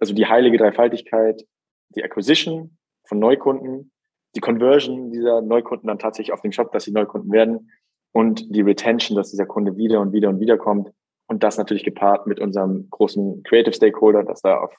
also 0.01 0.15
die 0.15 0.27
heilige 0.27 0.59
Dreifaltigkeit, 0.59 1.47
die 1.91 2.03
Acquisition 2.03 2.77
von 3.05 3.19
Neukunden, 3.19 3.93
die 4.35 4.41
Conversion 4.41 5.11
dieser 5.11 5.43
Neukunden 5.43 5.89
dann 5.89 5.99
tatsächlich 5.99 6.33
auf 6.33 6.41
den 6.41 6.53
Shop, 6.53 6.73
dass 6.73 6.85
sie 6.85 6.93
Neukunden 6.93 7.31
werden 7.31 7.71
und 8.13 8.55
die 8.55 8.63
Retention, 8.63 9.17
dass 9.17 9.31
dieser 9.31 9.47
Kunde 9.47 9.77
wieder 9.77 10.01
und 10.01 10.13
wieder 10.13 10.29
und 10.29 10.41
wieder 10.41 10.57
kommt 10.57 10.91
und 11.27 11.43
das 11.43 11.59
natürlich 11.59 11.85
gepaart 11.85 12.27
mit 12.27 12.41
unserem 12.41 12.89
großen 12.91 13.43
Creative 13.43 13.75
Stakeholder, 13.75 14.23
dass 14.23 14.43
da 14.43 14.59
auf 14.59 14.75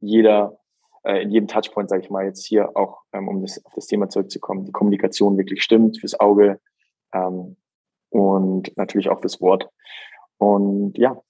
jeder, 0.00 0.58
äh, 1.04 1.22
in 1.22 1.30
jedem 1.30 1.48
Touchpoint, 1.48 1.88
sage 1.88 2.02
ich 2.02 2.10
mal 2.10 2.24
jetzt 2.24 2.46
hier 2.46 2.76
auch, 2.76 3.02
ähm, 3.12 3.28
um 3.28 3.42
das, 3.42 3.64
auf 3.64 3.72
das 3.74 3.86
Thema 3.86 4.08
zurückzukommen, 4.08 4.64
die 4.64 4.72
Kommunikation 4.72 5.36
wirklich 5.38 5.62
stimmt 5.62 5.98
fürs 5.98 6.18
Auge, 6.18 6.60
ähm, 7.12 7.56
und 8.16 8.74
natürlich 8.78 9.10
auch 9.10 9.20
das 9.20 9.42
Wort. 9.42 9.68
Und 10.38 10.96
ja, 10.96 11.20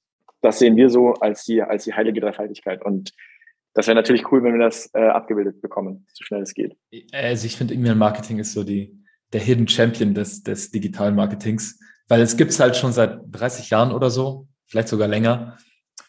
das 0.40 0.60
sehen 0.60 0.76
wir 0.76 0.88
so 0.88 1.14
als 1.14 1.44
die, 1.44 1.60
als 1.60 1.82
die 1.84 1.94
heilige 1.94 2.20
Dreifaltigkeit. 2.20 2.84
Und 2.84 3.12
das 3.74 3.88
wäre 3.88 3.96
natürlich 3.96 4.30
cool, 4.30 4.44
wenn 4.44 4.52
wir 4.52 4.64
das 4.64 4.88
äh, 4.94 5.08
abgebildet 5.08 5.60
bekommen, 5.60 6.06
so 6.12 6.24
schnell 6.24 6.42
es 6.42 6.54
geht. 6.54 6.76
Also 7.12 7.46
ich 7.46 7.56
finde, 7.56 7.74
E-Mail-Marketing 7.74 8.38
ist 8.38 8.52
so 8.52 8.62
die, 8.62 8.96
der 9.32 9.40
Hidden 9.40 9.66
Champion 9.66 10.14
des, 10.14 10.44
des 10.44 10.70
digitalen 10.70 11.16
Marketings, 11.16 11.80
weil 12.08 12.20
es 12.20 12.36
gibt 12.36 12.52
es 12.52 12.60
halt 12.60 12.76
schon 12.76 12.92
seit 12.92 13.18
30 13.32 13.68
Jahren 13.70 13.92
oder 13.92 14.08
so, 14.08 14.46
vielleicht 14.66 14.88
sogar 14.88 15.08
länger. 15.08 15.58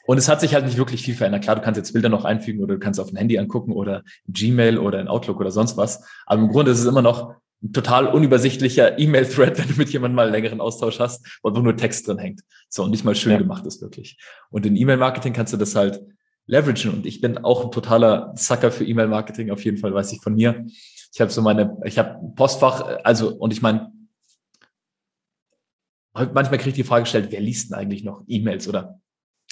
Und 0.05 0.19
es 0.19 0.29
hat 0.29 0.41
sich 0.41 0.53
halt 0.53 0.65
nicht 0.65 0.77
wirklich 0.77 1.01
viel 1.01 1.15
verändert. 1.15 1.43
Klar, 1.43 1.55
du 1.55 1.63
kannst 1.63 1.77
jetzt 1.79 1.91
Bilder 1.91 2.09
noch 2.09 2.23
einfügen 2.23 2.63
oder 2.63 2.75
du 2.75 2.79
kannst 2.79 2.99
auf 2.99 3.11
ein 3.11 3.17
Handy 3.17 3.39
angucken 3.39 3.71
oder 3.73 4.03
Gmail 4.27 4.77
oder 4.77 5.01
in 5.01 5.07
Outlook 5.07 5.39
oder 5.39 5.51
sonst 5.51 5.75
was. 5.75 6.07
Aber 6.27 6.39
im 6.39 6.49
Grunde 6.49 6.71
ist 6.71 6.79
es 6.79 6.85
immer 6.85 7.01
noch 7.01 7.33
ein 7.63 7.73
total 7.73 8.07
unübersichtlicher 8.07 8.99
E-Mail-Thread, 8.99 9.57
wenn 9.59 9.67
du 9.67 9.75
mit 9.75 9.89
jemandem 9.89 10.15
mal 10.15 10.23
einen 10.23 10.31
längeren 10.33 10.61
Austausch 10.61 10.99
hast, 10.99 11.39
wo 11.41 11.49
nur 11.49 11.75
Text 11.75 12.07
drin 12.07 12.19
hängt. 12.19 12.41
So, 12.69 12.83
und 12.83 12.91
nicht 12.91 13.03
mal 13.03 13.15
schön 13.15 13.33
ja. 13.33 13.37
gemacht 13.37 13.65
ist 13.65 13.81
wirklich. 13.81 14.17
Und 14.49 14.65
in 14.65 14.75
E-Mail-Marketing 14.75 15.33
kannst 15.33 15.53
du 15.53 15.57
das 15.57 15.75
halt 15.75 16.01
leveragen. 16.45 16.93
Und 16.93 17.05
ich 17.05 17.21
bin 17.21 17.37
auch 17.39 17.65
ein 17.65 17.71
totaler 17.71 18.33
Sucker 18.35 18.71
für 18.71 18.85
E-Mail-Marketing, 18.85 19.51
auf 19.51 19.63
jeden 19.65 19.77
Fall 19.77 19.93
weiß 19.93 20.13
ich 20.13 20.21
von 20.21 20.35
mir. 20.35 20.65
Ich 21.13 21.21
habe 21.21 21.31
so 21.31 21.41
meine, 21.41 21.77
ich 21.85 21.97
habe 21.97 22.19
Postfach, 22.35 22.99
also, 23.03 23.35
und 23.35 23.51
ich 23.51 23.61
meine, 23.61 23.91
manchmal 26.13 26.57
kriege 26.57 26.69
ich 26.69 26.75
die 26.75 26.83
Frage 26.83 27.03
gestellt, 27.03 27.27
wer 27.29 27.41
liest 27.41 27.69
denn 27.69 27.77
eigentlich 27.77 28.03
noch 28.03 28.23
E-Mails 28.27 28.67
oder, 28.67 28.99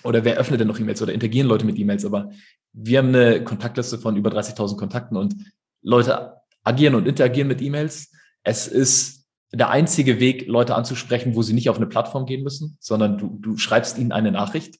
oder 0.03 0.23
wer 0.25 0.37
öffnet 0.37 0.59
denn 0.59 0.67
noch 0.67 0.79
E-Mails 0.79 1.01
oder 1.01 1.13
interagieren 1.13 1.47
Leute 1.47 1.65
mit 1.65 1.77
E-Mails? 1.77 2.05
Aber 2.05 2.29
wir 2.73 2.99
haben 2.99 3.09
eine 3.09 3.43
Kontaktliste 3.43 3.97
von 3.97 4.15
über 4.15 4.29
30.000 4.29 4.77
Kontakten 4.77 5.17
und 5.17 5.35
Leute 5.81 6.34
agieren 6.65 6.95
und 6.95 7.08
interagieren 7.08 7.47
mit 7.47 7.62
E-Mails. 7.62 8.12
Es 8.43 8.67
ist 8.67 9.25
der 9.54 9.69
einzige 9.69 10.19
Weg, 10.19 10.47
Leute 10.47 10.75
anzusprechen, 10.75 11.36
wo 11.36 11.41
sie 11.41 11.54
nicht 11.54 11.69
auf 11.69 11.78
eine 11.78 11.88
Plattform 11.88 12.25
gehen 12.25 12.43
müssen, 12.43 12.78
sondern 12.82 13.17
du, 13.17 13.38
du 13.39 13.58
schreibst 13.58 13.97
ihnen 13.97 14.12
eine 14.12 14.32
Nachricht. 14.32 14.80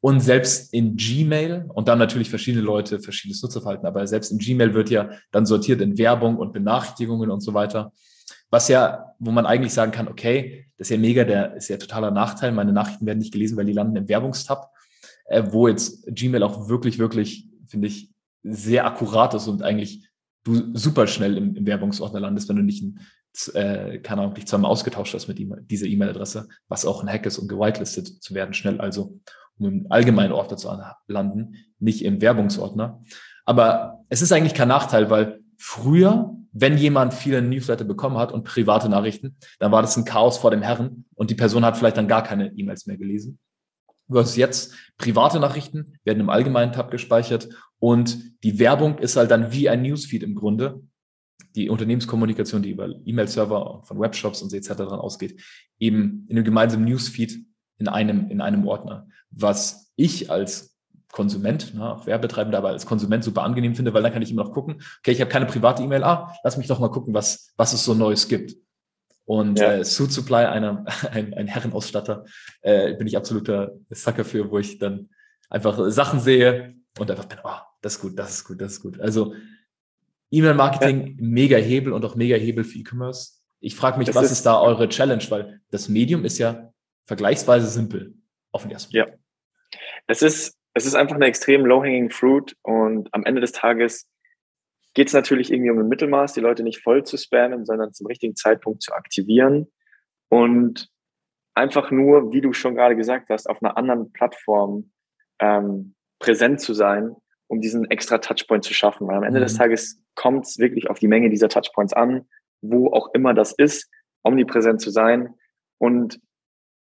Und 0.00 0.20
selbst 0.20 0.72
in 0.72 0.94
Gmail 0.94 1.66
und 1.74 1.88
dann 1.88 1.98
natürlich 1.98 2.30
verschiedene 2.30 2.62
Leute, 2.62 3.00
verschiedenes 3.00 3.42
Nutzerverhalten, 3.42 3.84
aber 3.84 4.06
selbst 4.06 4.30
in 4.30 4.38
Gmail 4.38 4.72
wird 4.72 4.90
ja 4.90 5.10
dann 5.32 5.44
sortiert 5.44 5.80
in 5.80 5.98
Werbung 5.98 6.36
und 6.36 6.52
Benachrichtigungen 6.52 7.30
und 7.30 7.40
so 7.40 7.52
weiter. 7.52 7.92
Was 8.50 8.68
ja, 8.68 9.14
wo 9.18 9.32
man 9.32 9.44
eigentlich 9.44 9.72
sagen 9.72 9.90
kann, 9.90 10.06
okay, 10.06 10.66
das 10.76 10.86
ist 10.86 10.94
ja 10.94 10.98
mega, 10.98 11.24
der 11.24 11.56
ist 11.56 11.68
ja 11.68 11.76
totaler 11.76 12.12
Nachteil. 12.12 12.52
Meine 12.52 12.72
Nachrichten 12.72 13.06
werden 13.06 13.18
nicht 13.18 13.32
gelesen, 13.32 13.56
weil 13.56 13.64
die 13.64 13.72
landen 13.72 13.96
im 13.96 14.08
Werbungstab, 14.08 14.70
äh, 15.26 15.42
wo 15.50 15.66
jetzt 15.66 16.06
Gmail 16.06 16.44
auch 16.44 16.68
wirklich, 16.68 17.00
wirklich, 17.00 17.48
finde 17.66 17.88
ich, 17.88 18.12
sehr 18.44 18.86
akkurat 18.86 19.34
ist 19.34 19.48
und 19.48 19.62
eigentlich 19.62 20.07
du 20.44 20.76
super 20.76 21.06
schnell 21.06 21.36
im, 21.36 21.56
im 21.56 21.66
Werbungsordner 21.66 22.20
landest, 22.20 22.48
wenn 22.48 22.56
du 22.56 22.62
nicht, 22.62 22.82
ein, 22.82 23.00
äh, 23.54 23.98
keine 23.98 24.22
Ahnung, 24.22 24.34
dich 24.34 24.46
zweimal 24.46 24.70
ausgetauscht 24.70 25.14
hast 25.14 25.28
mit 25.28 25.38
e 25.40 25.48
dieser 25.62 25.86
E-Mail-Adresse, 25.86 26.48
was 26.68 26.86
auch 26.86 27.02
ein 27.02 27.08
Hack 27.08 27.26
ist, 27.26 27.38
um 27.38 27.48
gewitelistet 27.48 28.08
zu 28.22 28.34
werden, 28.34 28.54
schnell 28.54 28.80
also, 28.80 29.20
um 29.58 29.66
im 29.66 29.86
allgemeinen 29.90 30.32
Ordner 30.32 30.56
zu 30.56 30.70
landen, 31.06 31.56
nicht 31.78 32.04
im 32.04 32.20
Werbungsordner. 32.20 33.02
Aber 33.44 34.04
es 34.08 34.22
ist 34.22 34.32
eigentlich 34.32 34.54
kein 34.54 34.68
Nachteil, 34.68 35.10
weil 35.10 35.40
früher, 35.56 36.34
wenn 36.52 36.78
jemand 36.78 37.14
viele 37.14 37.42
Newsletter 37.42 37.84
bekommen 37.84 38.18
hat 38.18 38.32
und 38.32 38.44
private 38.44 38.88
Nachrichten, 38.88 39.36
dann 39.58 39.72
war 39.72 39.82
das 39.82 39.96
ein 39.96 40.04
Chaos 40.04 40.38
vor 40.38 40.50
dem 40.50 40.62
Herren 40.62 41.04
und 41.14 41.30
die 41.30 41.34
Person 41.34 41.64
hat 41.64 41.76
vielleicht 41.76 41.96
dann 41.96 42.08
gar 42.08 42.22
keine 42.22 42.52
E-Mails 42.56 42.86
mehr 42.86 42.96
gelesen 42.96 43.38
versus 44.10 44.36
jetzt 44.36 44.74
private 44.96 45.38
Nachrichten 45.38 45.98
werden 46.04 46.20
im 46.20 46.30
allgemeinen 46.30 46.72
Tab 46.72 46.90
gespeichert 46.90 47.48
und 47.78 48.42
die 48.42 48.58
Werbung 48.58 48.98
ist 48.98 49.16
halt 49.16 49.30
dann 49.30 49.52
wie 49.52 49.68
ein 49.68 49.82
Newsfeed 49.82 50.22
im 50.22 50.34
Grunde. 50.34 50.82
Die 51.54 51.70
Unternehmenskommunikation, 51.70 52.62
die 52.62 52.70
über 52.70 52.88
E-Mail-Server 53.04 53.82
von 53.84 54.00
Webshops 54.00 54.42
und 54.42 54.52
etc. 54.52 54.74
dran 54.74 55.00
ausgeht, 55.00 55.40
eben 55.78 56.26
in 56.28 56.36
einem 56.36 56.44
gemeinsamen 56.44 56.84
Newsfeed 56.84 57.44
in 57.78 57.88
einem, 57.88 58.30
in 58.30 58.40
einem 58.40 58.66
Ordner. 58.66 59.08
Was 59.30 59.92
ich 59.96 60.30
als 60.30 60.76
Konsument, 61.12 61.74
ne, 61.74 61.94
auch 61.94 62.06
Werbetreibender, 62.06 62.58
aber 62.58 62.68
als 62.68 62.86
Konsument 62.86 63.24
super 63.24 63.42
angenehm 63.42 63.74
finde, 63.74 63.94
weil 63.94 64.02
dann 64.02 64.12
kann 64.12 64.22
ich 64.22 64.30
immer 64.30 64.44
noch 64.44 64.52
gucken, 64.52 64.82
okay, 64.98 65.12
ich 65.12 65.20
habe 65.20 65.30
keine 65.30 65.46
private 65.46 65.82
E-Mail, 65.82 66.04
ah, 66.04 66.34
lass 66.44 66.58
mich 66.58 66.66
doch 66.66 66.80
mal 66.80 66.90
gucken, 66.90 67.14
was, 67.14 67.52
was 67.56 67.72
es 67.72 67.84
so 67.84 67.94
Neues 67.94 68.28
gibt. 68.28 68.54
Und 69.24 69.58
ja. 69.58 69.74
äh, 69.74 69.84
Suit 69.84 70.12
Supply, 70.12 70.44
einer, 70.46 70.84
ein, 71.10 71.34
ein 71.34 71.46
Herrenausstatter, 71.46 72.24
äh, 72.62 72.94
bin 72.94 73.06
ich 73.06 73.16
absoluter 73.16 73.72
Sucker 73.90 74.24
für, 74.24 74.50
wo 74.50 74.58
ich 74.58 74.78
dann 74.78 75.10
einfach 75.48 75.90
Sachen 75.90 76.20
sehe 76.20 76.74
und 76.98 77.10
einfach 77.10 77.26
bin, 77.26 77.38
oh, 77.42 77.58
das 77.80 77.94
ist 77.94 78.00
gut, 78.00 78.18
das 78.18 78.30
ist 78.30 78.44
gut, 78.44 78.60
das 78.60 78.72
ist 78.72 78.80
gut. 78.80 79.00
Also 79.00 79.34
E-Mail-Marketing, 80.30 81.06
ja. 81.06 81.14
mega 81.18 81.56
Hebel 81.56 81.92
und 81.92 82.04
auch 82.04 82.14
mega 82.14 82.36
Hebel 82.36 82.64
für 82.64 82.78
E-Commerce. 82.78 83.38
Ich 83.60 83.74
frage 83.74 83.98
mich, 83.98 84.06
das 84.06 84.16
was 84.16 84.26
ist, 84.26 84.32
ist, 84.32 84.46
da 84.46 84.60
eure 84.60 84.88
Challenge? 84.88 85.24
Weil 85.30 85.60
das 85.70 85.88
Medium 85.88 86.24
ist 86.24 86.38
ja 86.38 86.72
vergleichsweise 87.06 87.66
simpel 87.66 88.14
auf 88.52 88.62
den 88.62 88.70
ersten 88.70 88.92
Blick. 88.92 89.06
Ja. 89.06 89.14
Es 90.06 90.22
ist, 90.22 90.56
es 90.74 90.86
ist 90.86 90.94
einfach 90.94 91.16
eine 91.16 91.26
extrem 91.26 91.64
low-hanging 91.64 92.10
fruit 92.10 92.56
und 92.62 93.12
am 93.12 93.24
Ende 93.24 93.40
des 93.40 93.52
Tages 93.52 94.08
geht 94.94 95.08
es 95.08 95.14
natürlich 95.14 95.52
irgendwie 95.52 95.70
um 95.70 95.78
ein 95.78 95.88
Mittelmaß, 95.88 96.34
die 96.34 96.40
Leute 96.40 96.62
nicht 96.62 96.82
voll 96.82 97.04
zu 97.04 97.16
spammen, 97.16 97.64
sondern 97.64 97.92
zum 97.92 98.06
richtigen 98.06 98.36
Zeitpunkt 98.36 98.82
zu 98.82 98.92
aktivieren 98.92 99.68
und 100.28 100.88
einfach 101.54 101.90
nur, 101.90 102.32
wie 102.32 102.40
du 102.40 102.52
schon 102.52 102.74
gerade 102.74 102.96
gesagt 102.96 103.28
hast, 103.30 103.48
auf 103.48 103.62
einer 103.62 103.76
anderen 103.76 104.12
Plattform 104.12 104.92
ähm, 105.40 105.94
präsent 106.18 106.60
zu 106.60 106.74
sein, 106.74 107.16
um 107.48 107.60
diesen 107.60 107.90
extra 107.90 108.18
Touchpoint 108.18 108.64
zu 108.64 108.72
schaffen. 108.72 109.08
Weil 109.08 109.16
am 109.16 109.24
Ende 109.24 109.40
mhm. 109.40 109.44
des 109.44 109.56
Tages 109.56 110.00
kommt 110.14 110.46
es 110.46 110.58
wirklich 110.58 110.88
auf 110.88 110.98
die 110.98 111.08
Menge 111.08 111.30
dieser 111.30 111.48
Touchpoints 111.48 111.92
an, 111.92 112.26
wo 112.60 112.92
auch 112.92 113.12
immer 113.14 113.34
das 113.34 113.52
ist, 113.52 113.90
omnipräsent 114.22 114.80
zu 114.80 114.90
sein. 114.90 115.34
Und 115.78 116.20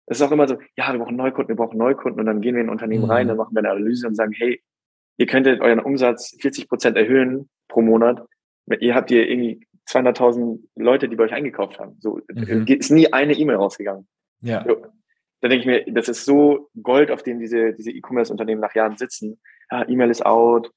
es 0.08 0.20
ist 0.20 0.24
auch 0.24 0.32
immer 0.32 0.48
so, 0.48 0.58
ja, 0.76 0.92
wir 0.92 1.00
brauchen 1.00 1.16
Neukunden, 1.16 1.50
wir 1.50 1.56
brauchen 1.56 1.78
Neukunden 1.78 2.20
und 2.20 2.26
dann 2.26 2.42
gehen 2.42 2.56
wir 2.56 2.62
in 2.62 2.68
ein 2.68 2.72
Unternehmen 2.72 3.06
mhm. 3.06 3.12
rein, 3.12 3.28
dann 3.28 3.38
machen 3.38 3.56
wir 3.56 3.60
eine 3.60 3.72
Analyse 3.72 4.08
und 4.08 4.16
sagen, 4.16 4.34
hey, 4.34 4.62
ihr 5.18 5.26
könntet 5.26 5.62
euren 5.62 5.80
Umsatz 5.80 6.36
40 6.42 6.68
Prozent 6.68 6.98
erhöhen 6.98 7.50
pro 7.68 7.82
Monat. 7.82 8.26
Ihr 8.80 8.96
habt 8.96 9.12
ihr 9.12 9.30
irgendwie 9.30 9.66
200.000 9.88 10.60
Leute, 10.76 11.08
die 11.08 11.16
bei 11.16 11.26
euch 11.26 11.34
eingekauft 11.34 11.80
haben. 11.80 11.98
So 12.00 12.20
mhm. 12.34 12.66
ist 12.68 12.92
nie 12.92 13.14
eine 13.14 13.34
E-Mail 13.34 13.58
rausgegangen. 13.58 14.08
Ja. 14.42 14.64
So, 14.68 14.76
dann 15.42 15.52
denke 15.52 15.58
ich 15.60 15.66
mir, 15.66 15.94
das 15.94 16.10
ist 16.10 16.26
so 16.26 16.70
Gold, 16.82 17.12
auf 17.12 17.22
dem 17.22 17.40
diese 17.40 17.74
diese 17.74 17.92
E-Commerce-Unternehmen 17.92 18.62
nach 18.62 18.74
Jahren 18.74 18.98
sitzen. 18.98 19.40
Ja, 19.72 19.88
E-Mail 19.88 20.10
ist 20.10 20.26
out, 20.26 20.72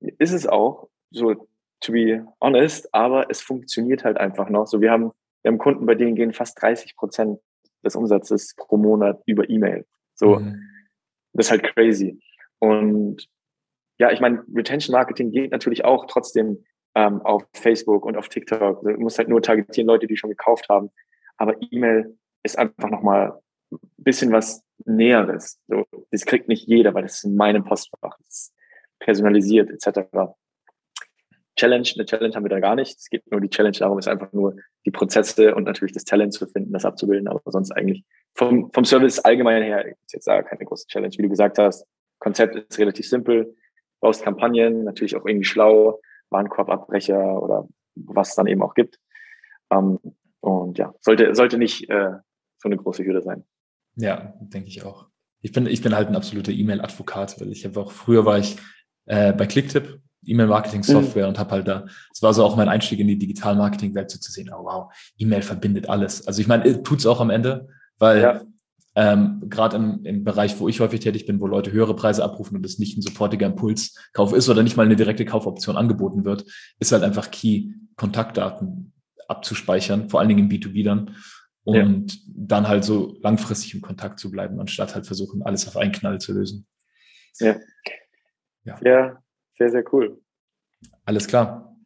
ist 0.00 0.32
es 0.32 0.46
auch. 0.46 0.88
So 1.10 1.48
to 1.80 1.92
be 1.92 2.26
honest, 2.40 2.92
aber 2.94 3.30
es 3.30 3.40
funktioniert 3.40 4.04
halt 4.04 4.18
einfach 4.18 4.48
noch. 4.48 4.66
So 4.66 4.80
wir 4.80 4.90
haben 4.90 5.12
wir 5.42 5.50
haben 5.50 5.58
Kunden, 5.58 5.86
bei 5.86 5.94
denen 5.94 6.14
gehen 6.14 6.32
fast 6.32 6.60
30 6.60 6.96
Prozent 6.96 7.40
des 7.82 7.96
Umsatzes 7.96 8.54
pro 8.56 8.76
Monat 8.76 9.22
über 9.26 9.48
E-Mail. 9.48 9.86
So 10.14 10.38
mhm. 10.38 10.62
das 11.32 11.46
ist 11.46 11.50
halt 11.50 11.62
crazy. 11.62 12.20
Und 12.58 13.26
ja, 13.98 14.10
ich 14.10 14.20
meine, 14.20 14.44
Retention 14.54 14.92
Marketing 14.92 15.30
geht 15.30 15.50
natürlich 15.50 15.84
auch 15.84 16.06
trotzdem 16.06 16.64
ähm, 16.94 17.22
auf 17.22 17.46
Facebook 17.54 18.04
und 18.04 18.16
auf 18.16 18.28
TikTok. 18.28 18.82
Du 18.82 18.90
musst 18.98 19.18
halt 19.18 19.28
nur 19.28 19.42
targetieren 19.42 19.86
Leute, 19.86 20.06
die 20.06 20.16
schon 20.16 20.30
gekauft 20.30 20.68
haben. 20.68 20.90
Aber 21.36 21.54
E-Mail 21.70 22.18
ist 22.42 22.58
einfach 22.58 22.90
nochmal 22.90 23.40
bisschen 24.02 24.32
was 24.32 24.62
Näheres. 24.84 25.60
So, 25.68 25.84
das 26.10 26.24
kriegt 26.24 26.48
nicht 26.48 26.66
jeder, 26.66 26.94
weil 26.94 27.02
das 27.02 27.16
ist 27.16 27.24
in 27.24 27.36
meinem 27.36 27.64
Postfach. 27.64 28.16
Das 28.18 28.28
ist 28.28 28.54
personalisiert 28.98 29.70
etc. 29.70 30.00
Challenge, 31.56 31.88
eine 31.94 32.06
Challenge 32.06 32.34
haben 32.34 32.44
wir 32.44 32.50
da 32.50 32.60
gar 32.60 32.74
nicht. 32.74 32.98
Es 32.98 33.10
geht 33.10 33.30
nur 33.30 33.40
die 33.40 33.50
Challenge 33.50 33.76
darum, 33.76 33.98
ist 33.98 34.08
einfach 34.08 34.32
nur 34.32 34.56
die 34.86 34.90
Prozesse 34.90 35.54
und 35.54 35.64
natürlich 35.64 35.92
das 35.92 36.04
Talent 36.04 36.32
zu 36.32 36.46
finden, 36.46 36.72
das 36.72 36.84
abzubilden. 36.84 37.28
Aber 37.28 37.40
sonst 37.46 37.72
eigentlich 37.72 38.04
vom, 38.34 38.72
vom 38.72 38.84
Service 38.84 39.18
allgemein 39.18 39.62
her 39.62 39.86
ist 39.86 40.12
jetzt 40.12 40.26
da 40.26 40.42
keine 40.42 40.64
große 40.64 40.86
Challenge. 40.86 41.14
Wie 41.16 41.22
du 41.22 41.28
gesagt 41.28 41.58
hast, 41.58 41.86
Konzept 42.18 42.54
ist 42.54 42.78
relativ 42.78 43.08
simpel 43.08 43.54
baust 44.00 44.22
Kampagnen, 44.22 44.84
natürlich 44.84 45.16
auch 45.16 45.26
irgendwie 45.26 45.44
schlau, 45.44 46.00
Warenkorbabbrecher 46.30 47.42
oder 47.42 47.68
was 47.94 48.30
es 48.30 48.34
dann 48.34 48.46
eben 48.46 48.62
auch 48.62 48.74
gibt. 48.74 48.98
Ähm, 49.70 49.98
und 50.40 50.78
ja, 50.78 50.94
sollte, 51.00 51.34
sollte 51.34 51.58
nicht 51.58 51.88
äh, 51.90 52.12
so 52.58 52.68
eine 52.68 52.76
große 52.76 53.04
Hürde 53.04 53.22
sein. 53.22 53.44
Ja, 54.00 54.34
denke 54.40 54.68
ich 54.68 54.84
auch. 54.84 55.06
Ich 55.42 55.52
bin, 55.52 55.66
ich 55.66 55.82
bin 55.82 55.94
halt 55.94 56.08
ein 56.08 56.16
absoluter 56.16 56.52
E-Mail-Advokat, 56.52 57.40
weil 57.40 57.50
ich 57.52 57.64
habe 57.64 57.80
auch, 57.80 57.92
früher 57.92 58.24
war 58.26 58.38
ich 58.38 58.56
äh, 59.06 59.32
bei 59.32 59.46
Clicktip, 59.46 60.00
E-Mail-Marketing-Software 60.24 61.24
mhm. 61.24 61.30
und 61.30 61.38
habe 61.38 61.50
halt 61.50 61.68
da, 61.68 61.86
es 62.12 62.22
war 62.22 62.34
so 62.34 62.44
auch 62.44 62.56
mein 62.56 62.68
Einstieg 62.68 63.00
in 63.00 63.08
die 63.08 63.18
Digital-Marketing-Welt, 63.18 64.10
so 64.10 64.18
zu 64.18 64.30
sehen, 64.30 64.50
oh 64.52 64.64
wow, 64.64 64.92
E-Mail 65.16 65.42
verbindet 65.42 65.88
alles. 65.88 66.26
Also 66.26 66.42
ich 66.42 66.48
meine, 66.48 66.82
tut's 66.82 67.06
auch 67.06 67.20
am 67.20 67.30
Ende, 67.30 67.68
weil 67.98 68.20
ja 68.20 68.42
ähm, 68.96 69.42
gerade 69.48 69.76
im, 69.76 70.04
im 70.04 70.24
Bereich, 70.24 70.58
wo 70.58 70.68
ich 70.68 70.80
häufig 70.80 71.00
tätig 71.00 71.26
bin, 71.26 71.40
wo 71.40 71.46
Leute 71.46 71.70
höhere 71.72 71.94
Preise 71.94 72.24
abrufen 72.24 72.56
und 72.56 72.66
es 72.66 72.78
nicht 72.78 72.98
ein 72.98 73.02
sofortiger 73.02 73.46
Impulskauf 73.46 74.32
ist 74.32 74.48
oder 74.48 74.62
nicht 74.62 74.76
mal 74.76 74.84
eine 74.84 74.96
direkte 74.96 75.24
Kaufoption 75.24 75.76
angeboten 75.76 76.24
wird, 76.24 76.44
ist 76.80 76.92
halt 76.92 77.04
einfach 77.04 77.30
key, 77.30 77.70
Kontaktdaten 77.96 78.92
abzuspeichern, 79.28 80.08
vor 80.08 80.18
allen 80.18 80.28
Dingen 80.28 80.40
im 80.40 80.48
B2B 80.50 80.84
dann 80.84 81.14
und 81.64 82.14
ja. 82.14 82.20
dann 82.26 82.68
halt 82.68 82.84
so 82.84 83.16
langfristig 83.20 83.74
im 83.74 83.82
Kontakt 83.82 84.18
zu 84.18 84.30
bleiben, 84.30 84.60
anstatt 84.60 84.94
halt 84.94 85.06
versuchen, 85.06 85.42
alles 85.42 85.68
auf 85.68 85.76
einen 85.76 85.92
Knall 85.92 86.20
zu 86.20 86.32
lösen. 86.32 86.66
Ja. 87.38 87.56
Ja, 88.64 88.78
sehr, 88.78 89.22
sehr, 89.56 89.70
sehr 89.70 89.84
cool. 89.92 90.20
Alles 91.04 91.26
klar. 91.26 91.76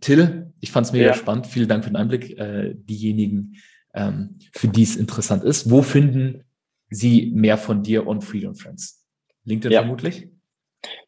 Till, 0.00 0.52
ich 0.60 0.72
fand 0.72 0.86
es 0.86 0.92
mega 0.92 1.06
ja. 1.06 1.14
spannend. 1.14 1.46
Vielen 1.46 1.68
Dank 1.68 1.84
für 1.84 1.90
den 1.90 1.96
Einblick. 1.96 2.36
Äh, 2.38 2.74
diejenigen, 2.74 3.54
ähm, 3.94 4.38
für 4.52 4.68
die 4.68 4.82
es 4.82 4.96
interessant 4.96 5.44
ist. 5.44 5.70
Wo 5.70 5.82
finden 5.82 6.44
sie 6.90 7.30
mehr 7.34 7.58
von 7.58 7.82
dir 7.82 8.06
und 8.06 8.22
Freedom 8.22 8.54
Friends? 8.54 9.06
LinkedIn 9.44 9.72
ja. 9.72 9.80
vermutlich? 9.80 10.28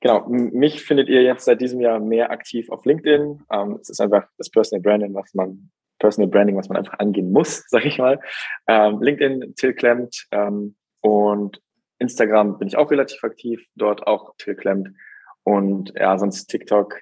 Genau, 0.00 0.26
mich 0.28 0.82
findet 0.82 1.08
ihr 1.08 1.22
jetzt 1.22 1.44
seit 1.44 1.60
diesem 1.60 1.80
Jahr 1.80 2.00
mehr 2.00 2.30
aktiv 2.30 2.70
auf 2.70 2.84
LinkedIn. 2.84 3.42
Ähm, 3.50 3.78
es 3.80 3.90
ist 3.90 4.00
einfach 4.00 4.28
das 4.38 4.50
Personal 4.50 4.82
Branding, 4.82 5.14
was 5.14 5.34
man 5.34 5.70
Personal 5.98 6.30
Branding, 6.30 6.56
was 6.56 6.68
man 6.68 6.78
einfach 6.78 6.98
angehen 6.98 7.32
muss, 7.32 7.64
sag 7.68 7.84
ich 7.84 7.98
mal. 7.98 8.20
Ähm, 8.66 9.00
LinkedIn, 9.00 9.54
Till 9.56 9.74
Klemmt 9.74 10.26
ähm, 10.30 10.76
und 11.00 11.60
Instagram 11.98 12.58
bin 12.58 12.68
ich 12.68 12.76
auch 12.76 12.90
relativ 12.90 13.22
aktiv, 13.24 13.64
dort 13.74 14.06
auch 14.06 14.34
Till 14.38 14.54
Klemmt. 14.54 14.88
Und 15.44 15.92
ja, 15.96 16.18
sonst 16.18 16.46
TikTok 16.46 17.00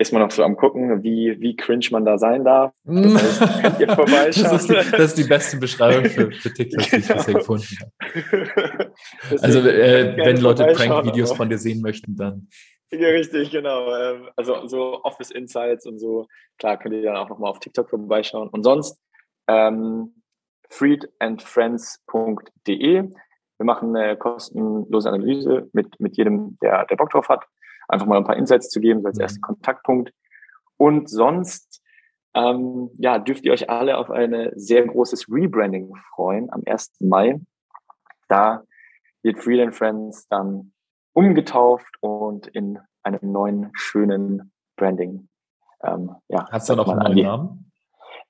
ist 0.00 0.12
man 0.12 0.22
noch 0.22 0.30
so 0.30 0.44
am 0.44 0.56
gucken, 0.56 1.02
wie, 1.02 1.36
wie 1.40 1.56
cringe 1.56 1.86
man 1.90 2.04
da 2.04 2.18
sein 2.18 2.44
darf. 2.44 2.72
Das 2.84 3.40
heißt, 3.40 3.62
könnt 3.62 3.80
ihr 3.80 3.94
vorbeischauen. 3.94 4.44
Das 4.44 4.62
ist, 4.62 4.70
die, 4.70 4.90
das 4.92 5.00
ist 5.00 5.18
die 5.18 5.24
beste 5.24 5.56
Beschreibung 5.56 6.04
für, 6.04 6.30
für 6.30 6.52
TikTok, 6.52 6.82
die 6.84 6.96
ich 6.96 7.08
bisher 7.08 7.34
gefunden 7.34 7.66
habe. 7.80 8.92
also 9.42 9.60
äh, 9.60 10.16
wenn 10.16 10.36
Leute 10.38 10.66
Prank-Videos 10.66 11.32
von 11.32 11.48
dir 11.48 11.58
sehen 11.58 11.80
möchten, 11.80 12.16
dann. 12.16 12.48
Ja, 12.90 13.08
richtig, 13.08 13.50
genau. 13.50 13.94
Ähm, 13.94 14.30
also 14.36 14.66
so 14.66 15.04
Office 15.04 15.30
Insights 15.30 15.84
und 15.86 15.98
so. 15.98 16.26
Klar, 16.58 16.78
könnt 16.78 16.94
ihr 16.94 17.02
dann 17.02 17.16
auch 17.16 17.28
nochmal 17.28 17.50
auf 17.50 17.58
TikTok 17.58 17.90
vorbeischauen. 17.90 18.48
Und 18.48 18.62
sonst 18.62 18.98
ähm, 19.46 20.22
freedandfriends.de. 20.70 23.10
Wir 23.58 23.64
machen 23.64 23.94
eine 23.96 24.16
kostenlose 24.16 25.08
Analyse 25.08 25.68
mit, 25.72 25.98
mit 26.00 26.16
jedem, 26.16 26.56
der, 26.62 26.86
der 26.86 26.96
Bock 26.96 27.10
drauf 27.10 27.28
hat 27.28 27.44
einfach 27.88 28.06
mal 28.06 28.18
ein 28.18 28.24
paar 28.24 28.36
Insights 28.36 28.68
zu 28.68 28.80
geben, 28.80 29.02
so 29.02 29.08
als 29.08 29.18
mhm. 29.18 29.22
ersten 29.22 29.40
Kontaktpunkt. 29.40 30.12
Und 30.76 31.10
sonst 31.10 31.82
ähm, 32.34 32.90
ja, 32.98 33.18
dürft 33.18 33.44
ihr 33.44 33.52
euch 33.52 33.68
alle 33.68 33.98
auf 33.98 34.10
ein 34.10 34.52
sehr 34.54 34.86
großes 34.86 35.26
Rebranding 35.28 35.92
freuen 36.14 36.52
am 36.52 36.62
1. 36.64 36.92
Mai. 37.00 37.40
Da 38.28 38.62
wird 39.22 39.42
Freedom 39.42 39.72
Friends 39.72 40.28
dann 40.28 40.72
umgetauft 41.18 41.96
und 42.00 42.46
in 42.46 42.78
einem 43.02 43.32
neuen, 43.32 43.70
schönen 43.74 44.52
Branding. 44.76 45.28
Ähm, 45.82 46.14
ja, 46.28 46.46
Hast 46.52 46.68
du 46.68 46.76
dann 46.76 46.86
auch 46.86 46.92
einen 46.92 47.14
neuen 47.16 47.26
Namen? 47.26 47.72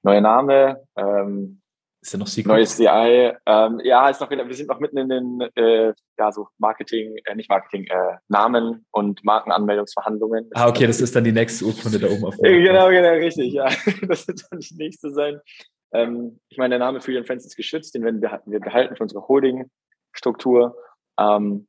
Neuer 0.03 0.21
Name, 0.23 0.83
ähm, 0.97 1.61
ist 2.01 2.13
ja 2.15 2.19
noch 2.19 2.27
Secret? 2.27 2.47
Neues 2.47 2.77
CI. 2.77 3.33
Ähm, 3.45 3.81
ja, 3.85 4.09
ist 4.09 4.23
noch, 4.23 4.31
wir 4.31 4.55
sind 4.55 4.71
noch 4.71 4.81
mitten 4.81 4.97
in 4.97 5.09
den 5.11 5.41
äh, 5.55 5.93
ja, 6.19 6.33
so 6.33 6.49
Marketing, 6.57 7.15
äh, 7.27 7.35
nicht 7.35 7.51
Marketing, 7.51 7.85
äh, 7.89 8.17
Namen 8.29 8.87
und 8.91 9.23
Markenanmeldungsverhandlungen. 9.23 10.49
ah, 10.55 10.69
okay, 10.69 10.87
das 10.87 11.03
ist 11.03 11.15
dann 11.15 11.25
die 11.25 11.33
nächste 11.33 11.67
Urkunde 11.67 11.99
da 11.99 12.07
oben 12.09 12.25
auf 12.25 12.37
der 12.37 12.51
Genau, 12.51 12.89
genau, 12.89 13.11
richtig, 13.11 13.53
ja. 13.53 13.67
Das 14.09 14.27
wird 14.27 14.43
dann 14.51 14.61
die 14.61 14.77
nächste 14.77 15.11
sein. 15.11 15.41
Ähm, 15.93 16.41
ich 16.49 16.57
meine, 16.57 16.79
der 16.79 16.87
Name 16.87 17.03
Freedom 17.03 17.27
Friends 17.27 17.45
ist 17.45 17.57
geschützt, 17.57 17.95
den 17.95 18.03
werden 18.03 18.23
wir, 18.23 18.41
wir 18.47 18.61
behalten 18.61 18.97
für 18.97 19.03
unsere 19.03 19.29
Holding-Struktur. 19.29 20.75
Ähm, 21.21 21.68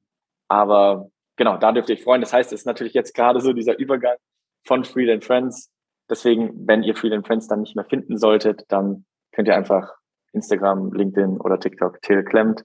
aber 0.49 1.09
genau, 1.37 1.57
da 1.57 1.71
dürft 1.71 1.89
ihr 1.89 1.95
euch 1.95 2.03
freuen. 2.03 2.21
Das 2.21 2.33
heißt, 2.33 2.51
es 2.51 2.61
ist 2.61 2.65
natürlich 2.65 2.93
jetzt 2.93 3.13
gerade 3.13 3.39
so 3.39 3.53
dieser 3.53 3.77
Übergang 3.77 4.17
von 4.65 4.83
Freedom 4.83 5.21
Friends. 5.21 5.71
Deswegen, 6.09 6.67
wenn 6.67 6.83
ihr 6.83 6.95
Freedom 6.95 7.23
Friends 7.23 7.47
dann 7.47 7.61
nicht 7.61 7.75
mehr 7.75 7.85
finden 7.85 8.17
solltet, 8.17 8.65
dann 8.67 9.05
könnt 9.31 9.47
ihr 9.47 9.55
einfach 9.55 9.93
Instagram, 10.33 10.91
LinkedIn 10.91 11.37
oder 11.37 11.59
TikTok 11.59 12.01
Till 12.01 12.23
klemmt. 12.23 12.63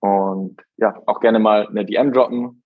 Und 0.00 0.60
ja, 0.76 1.00
auch 1.06 1.20
gerne 1.20 1.38
mal 1.38 1.66
eine 1.68 1.84
DM 1.84 2.12
droppen. 2.12 2.62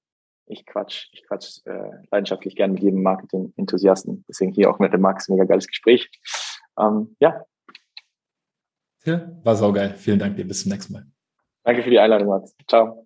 Ich 0.46 0.64
quatsch, 0.64 1.08
ich 1.12 1.26
quatsch 1.26 1.58
äh, 1.66 1.90
leidenschaftlich 2.10 2.54
gerne 2.54 2.74
mit 2.74 2.82
jedem 2.82 3.02
Marketing-Enthusiasten. 3.02 4.24
Deswegen 4.28 4.52
hier 4.52 4.70
auch 4.70 4.78
mit 4.78 4.92
dem 4.92 5.00
Max, 5.00 5.28
mega 5.28 5.44
geiles 5.44 5.66
Gespräch. 5.66 6.10
Ähm, 6.78 7.16
ja. 7.20 7.44
Ja, 9.04 9.28
war 9.42 9.56
saugeil. 9.56 9.94
Vielen 9.94 10.18
Dank 10.18 10.36
dir. 10.36 10.46
Bis 10.46 10.62
zum 10.62 10.72
nächsten 10.72 10.92
Mal. 10.92 11.06
Danke 11.64 11.82
für 11.82 11.90
die 11.90 11.98
Einladung, 11.98 12.28
Max. 12.28 12.54
Ciao. 12.68 13.05